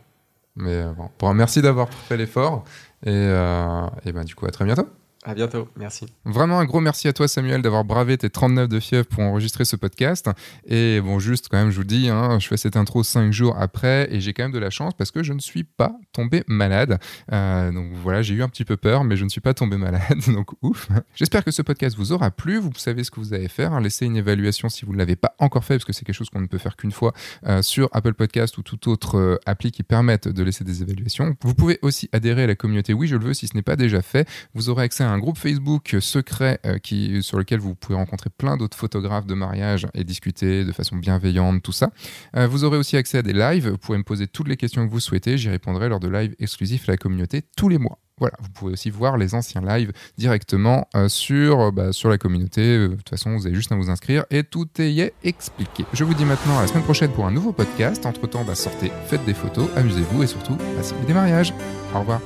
[0.57, 2.65] Mais euh, bon, bon, merci d'avoir fait l'effort.
[3.05, 4.89] Et, euh, et ben, du coup, à très bientôt.
[5.25, 5.67] À bientôt.
[5.75, 6.05] Merci.
[6.23, 9.65] Vraiment un gros merci à toi Samuel d'avoir bravé tes 39 de fièvre pour enregistrer
[9.65, 10.29] ce podcast.
[10.65, 13.57] Et bon, juste quand même, je vous dis, hein, je fais cette intro 5 jours
[13.59, 16.43] après et j'ai quand même de la chance parce que je ne suis pas tombé
[16.47, 16.99] malade.
[17.33, 19.75] Euh, donc voilà, j'ai eu un petit peu peur, mais je ne suis pas tombé
[19.75, 20.87] malade, donc ouf.
[21.15, 22.57] J'espère que ce podcast vous aura plu.
[22.57, 23.73] Vous savez ce que vous allez faire.
[23.73, 23.81] hein.
[23.81, 26.29] Laissez une évaluation si vous ne l'avez pas encore fait, parce que c'est quelque chose
[26.29, 27.11] qu'on ne peut faire qu'une fois
[27.45, 31.35] euh, sur Apple Podcast ou toute autre euh, appli qui permette de laisser des évaluations.
[31.43, 33.75] Vous pouvez aussi adhérer à la communauté Oui, je le veux si ce n'est pas
[33.75, 34.25] déjà fait.
[34.53, 38.29] Vous aurez accès à un groupe Facebook secret euh, qui, sur lequel vous pouvez rencontrer
[38.29, 41.91] plein d'autres photographes de mariage et discuter de façon bienveillante, tout ça.
[42.35, 43.69] Euh, vous aurez aussi accès à des lives.
[43.69, 45.37] Vous pouvez me poser toutes les questions que vous souhaitez.
[45.37, 47.99] J'y répondrai lors de lives exclusifs à la communauté tous les mois.
[48.19, 52.17] Voilà, vous pouvez aussi voir les anciens lives directement euh, sur, euh, bah, sur la
[52.17, 52.61] communauté.
[52.61, 55.85] Euh, De toute façon, vous avez juste à vous inscrire et tout est expliqué.
[55.93, 58.05] Je vous dis maintenant à la semaine prochaine pour un nouveau podcast.
[58.05, 61.53] Entre-temps, bah, sortez, faites des photos, amusez-vous et surtout, passez des mariages.
[61.95, 62.21] Au revoir.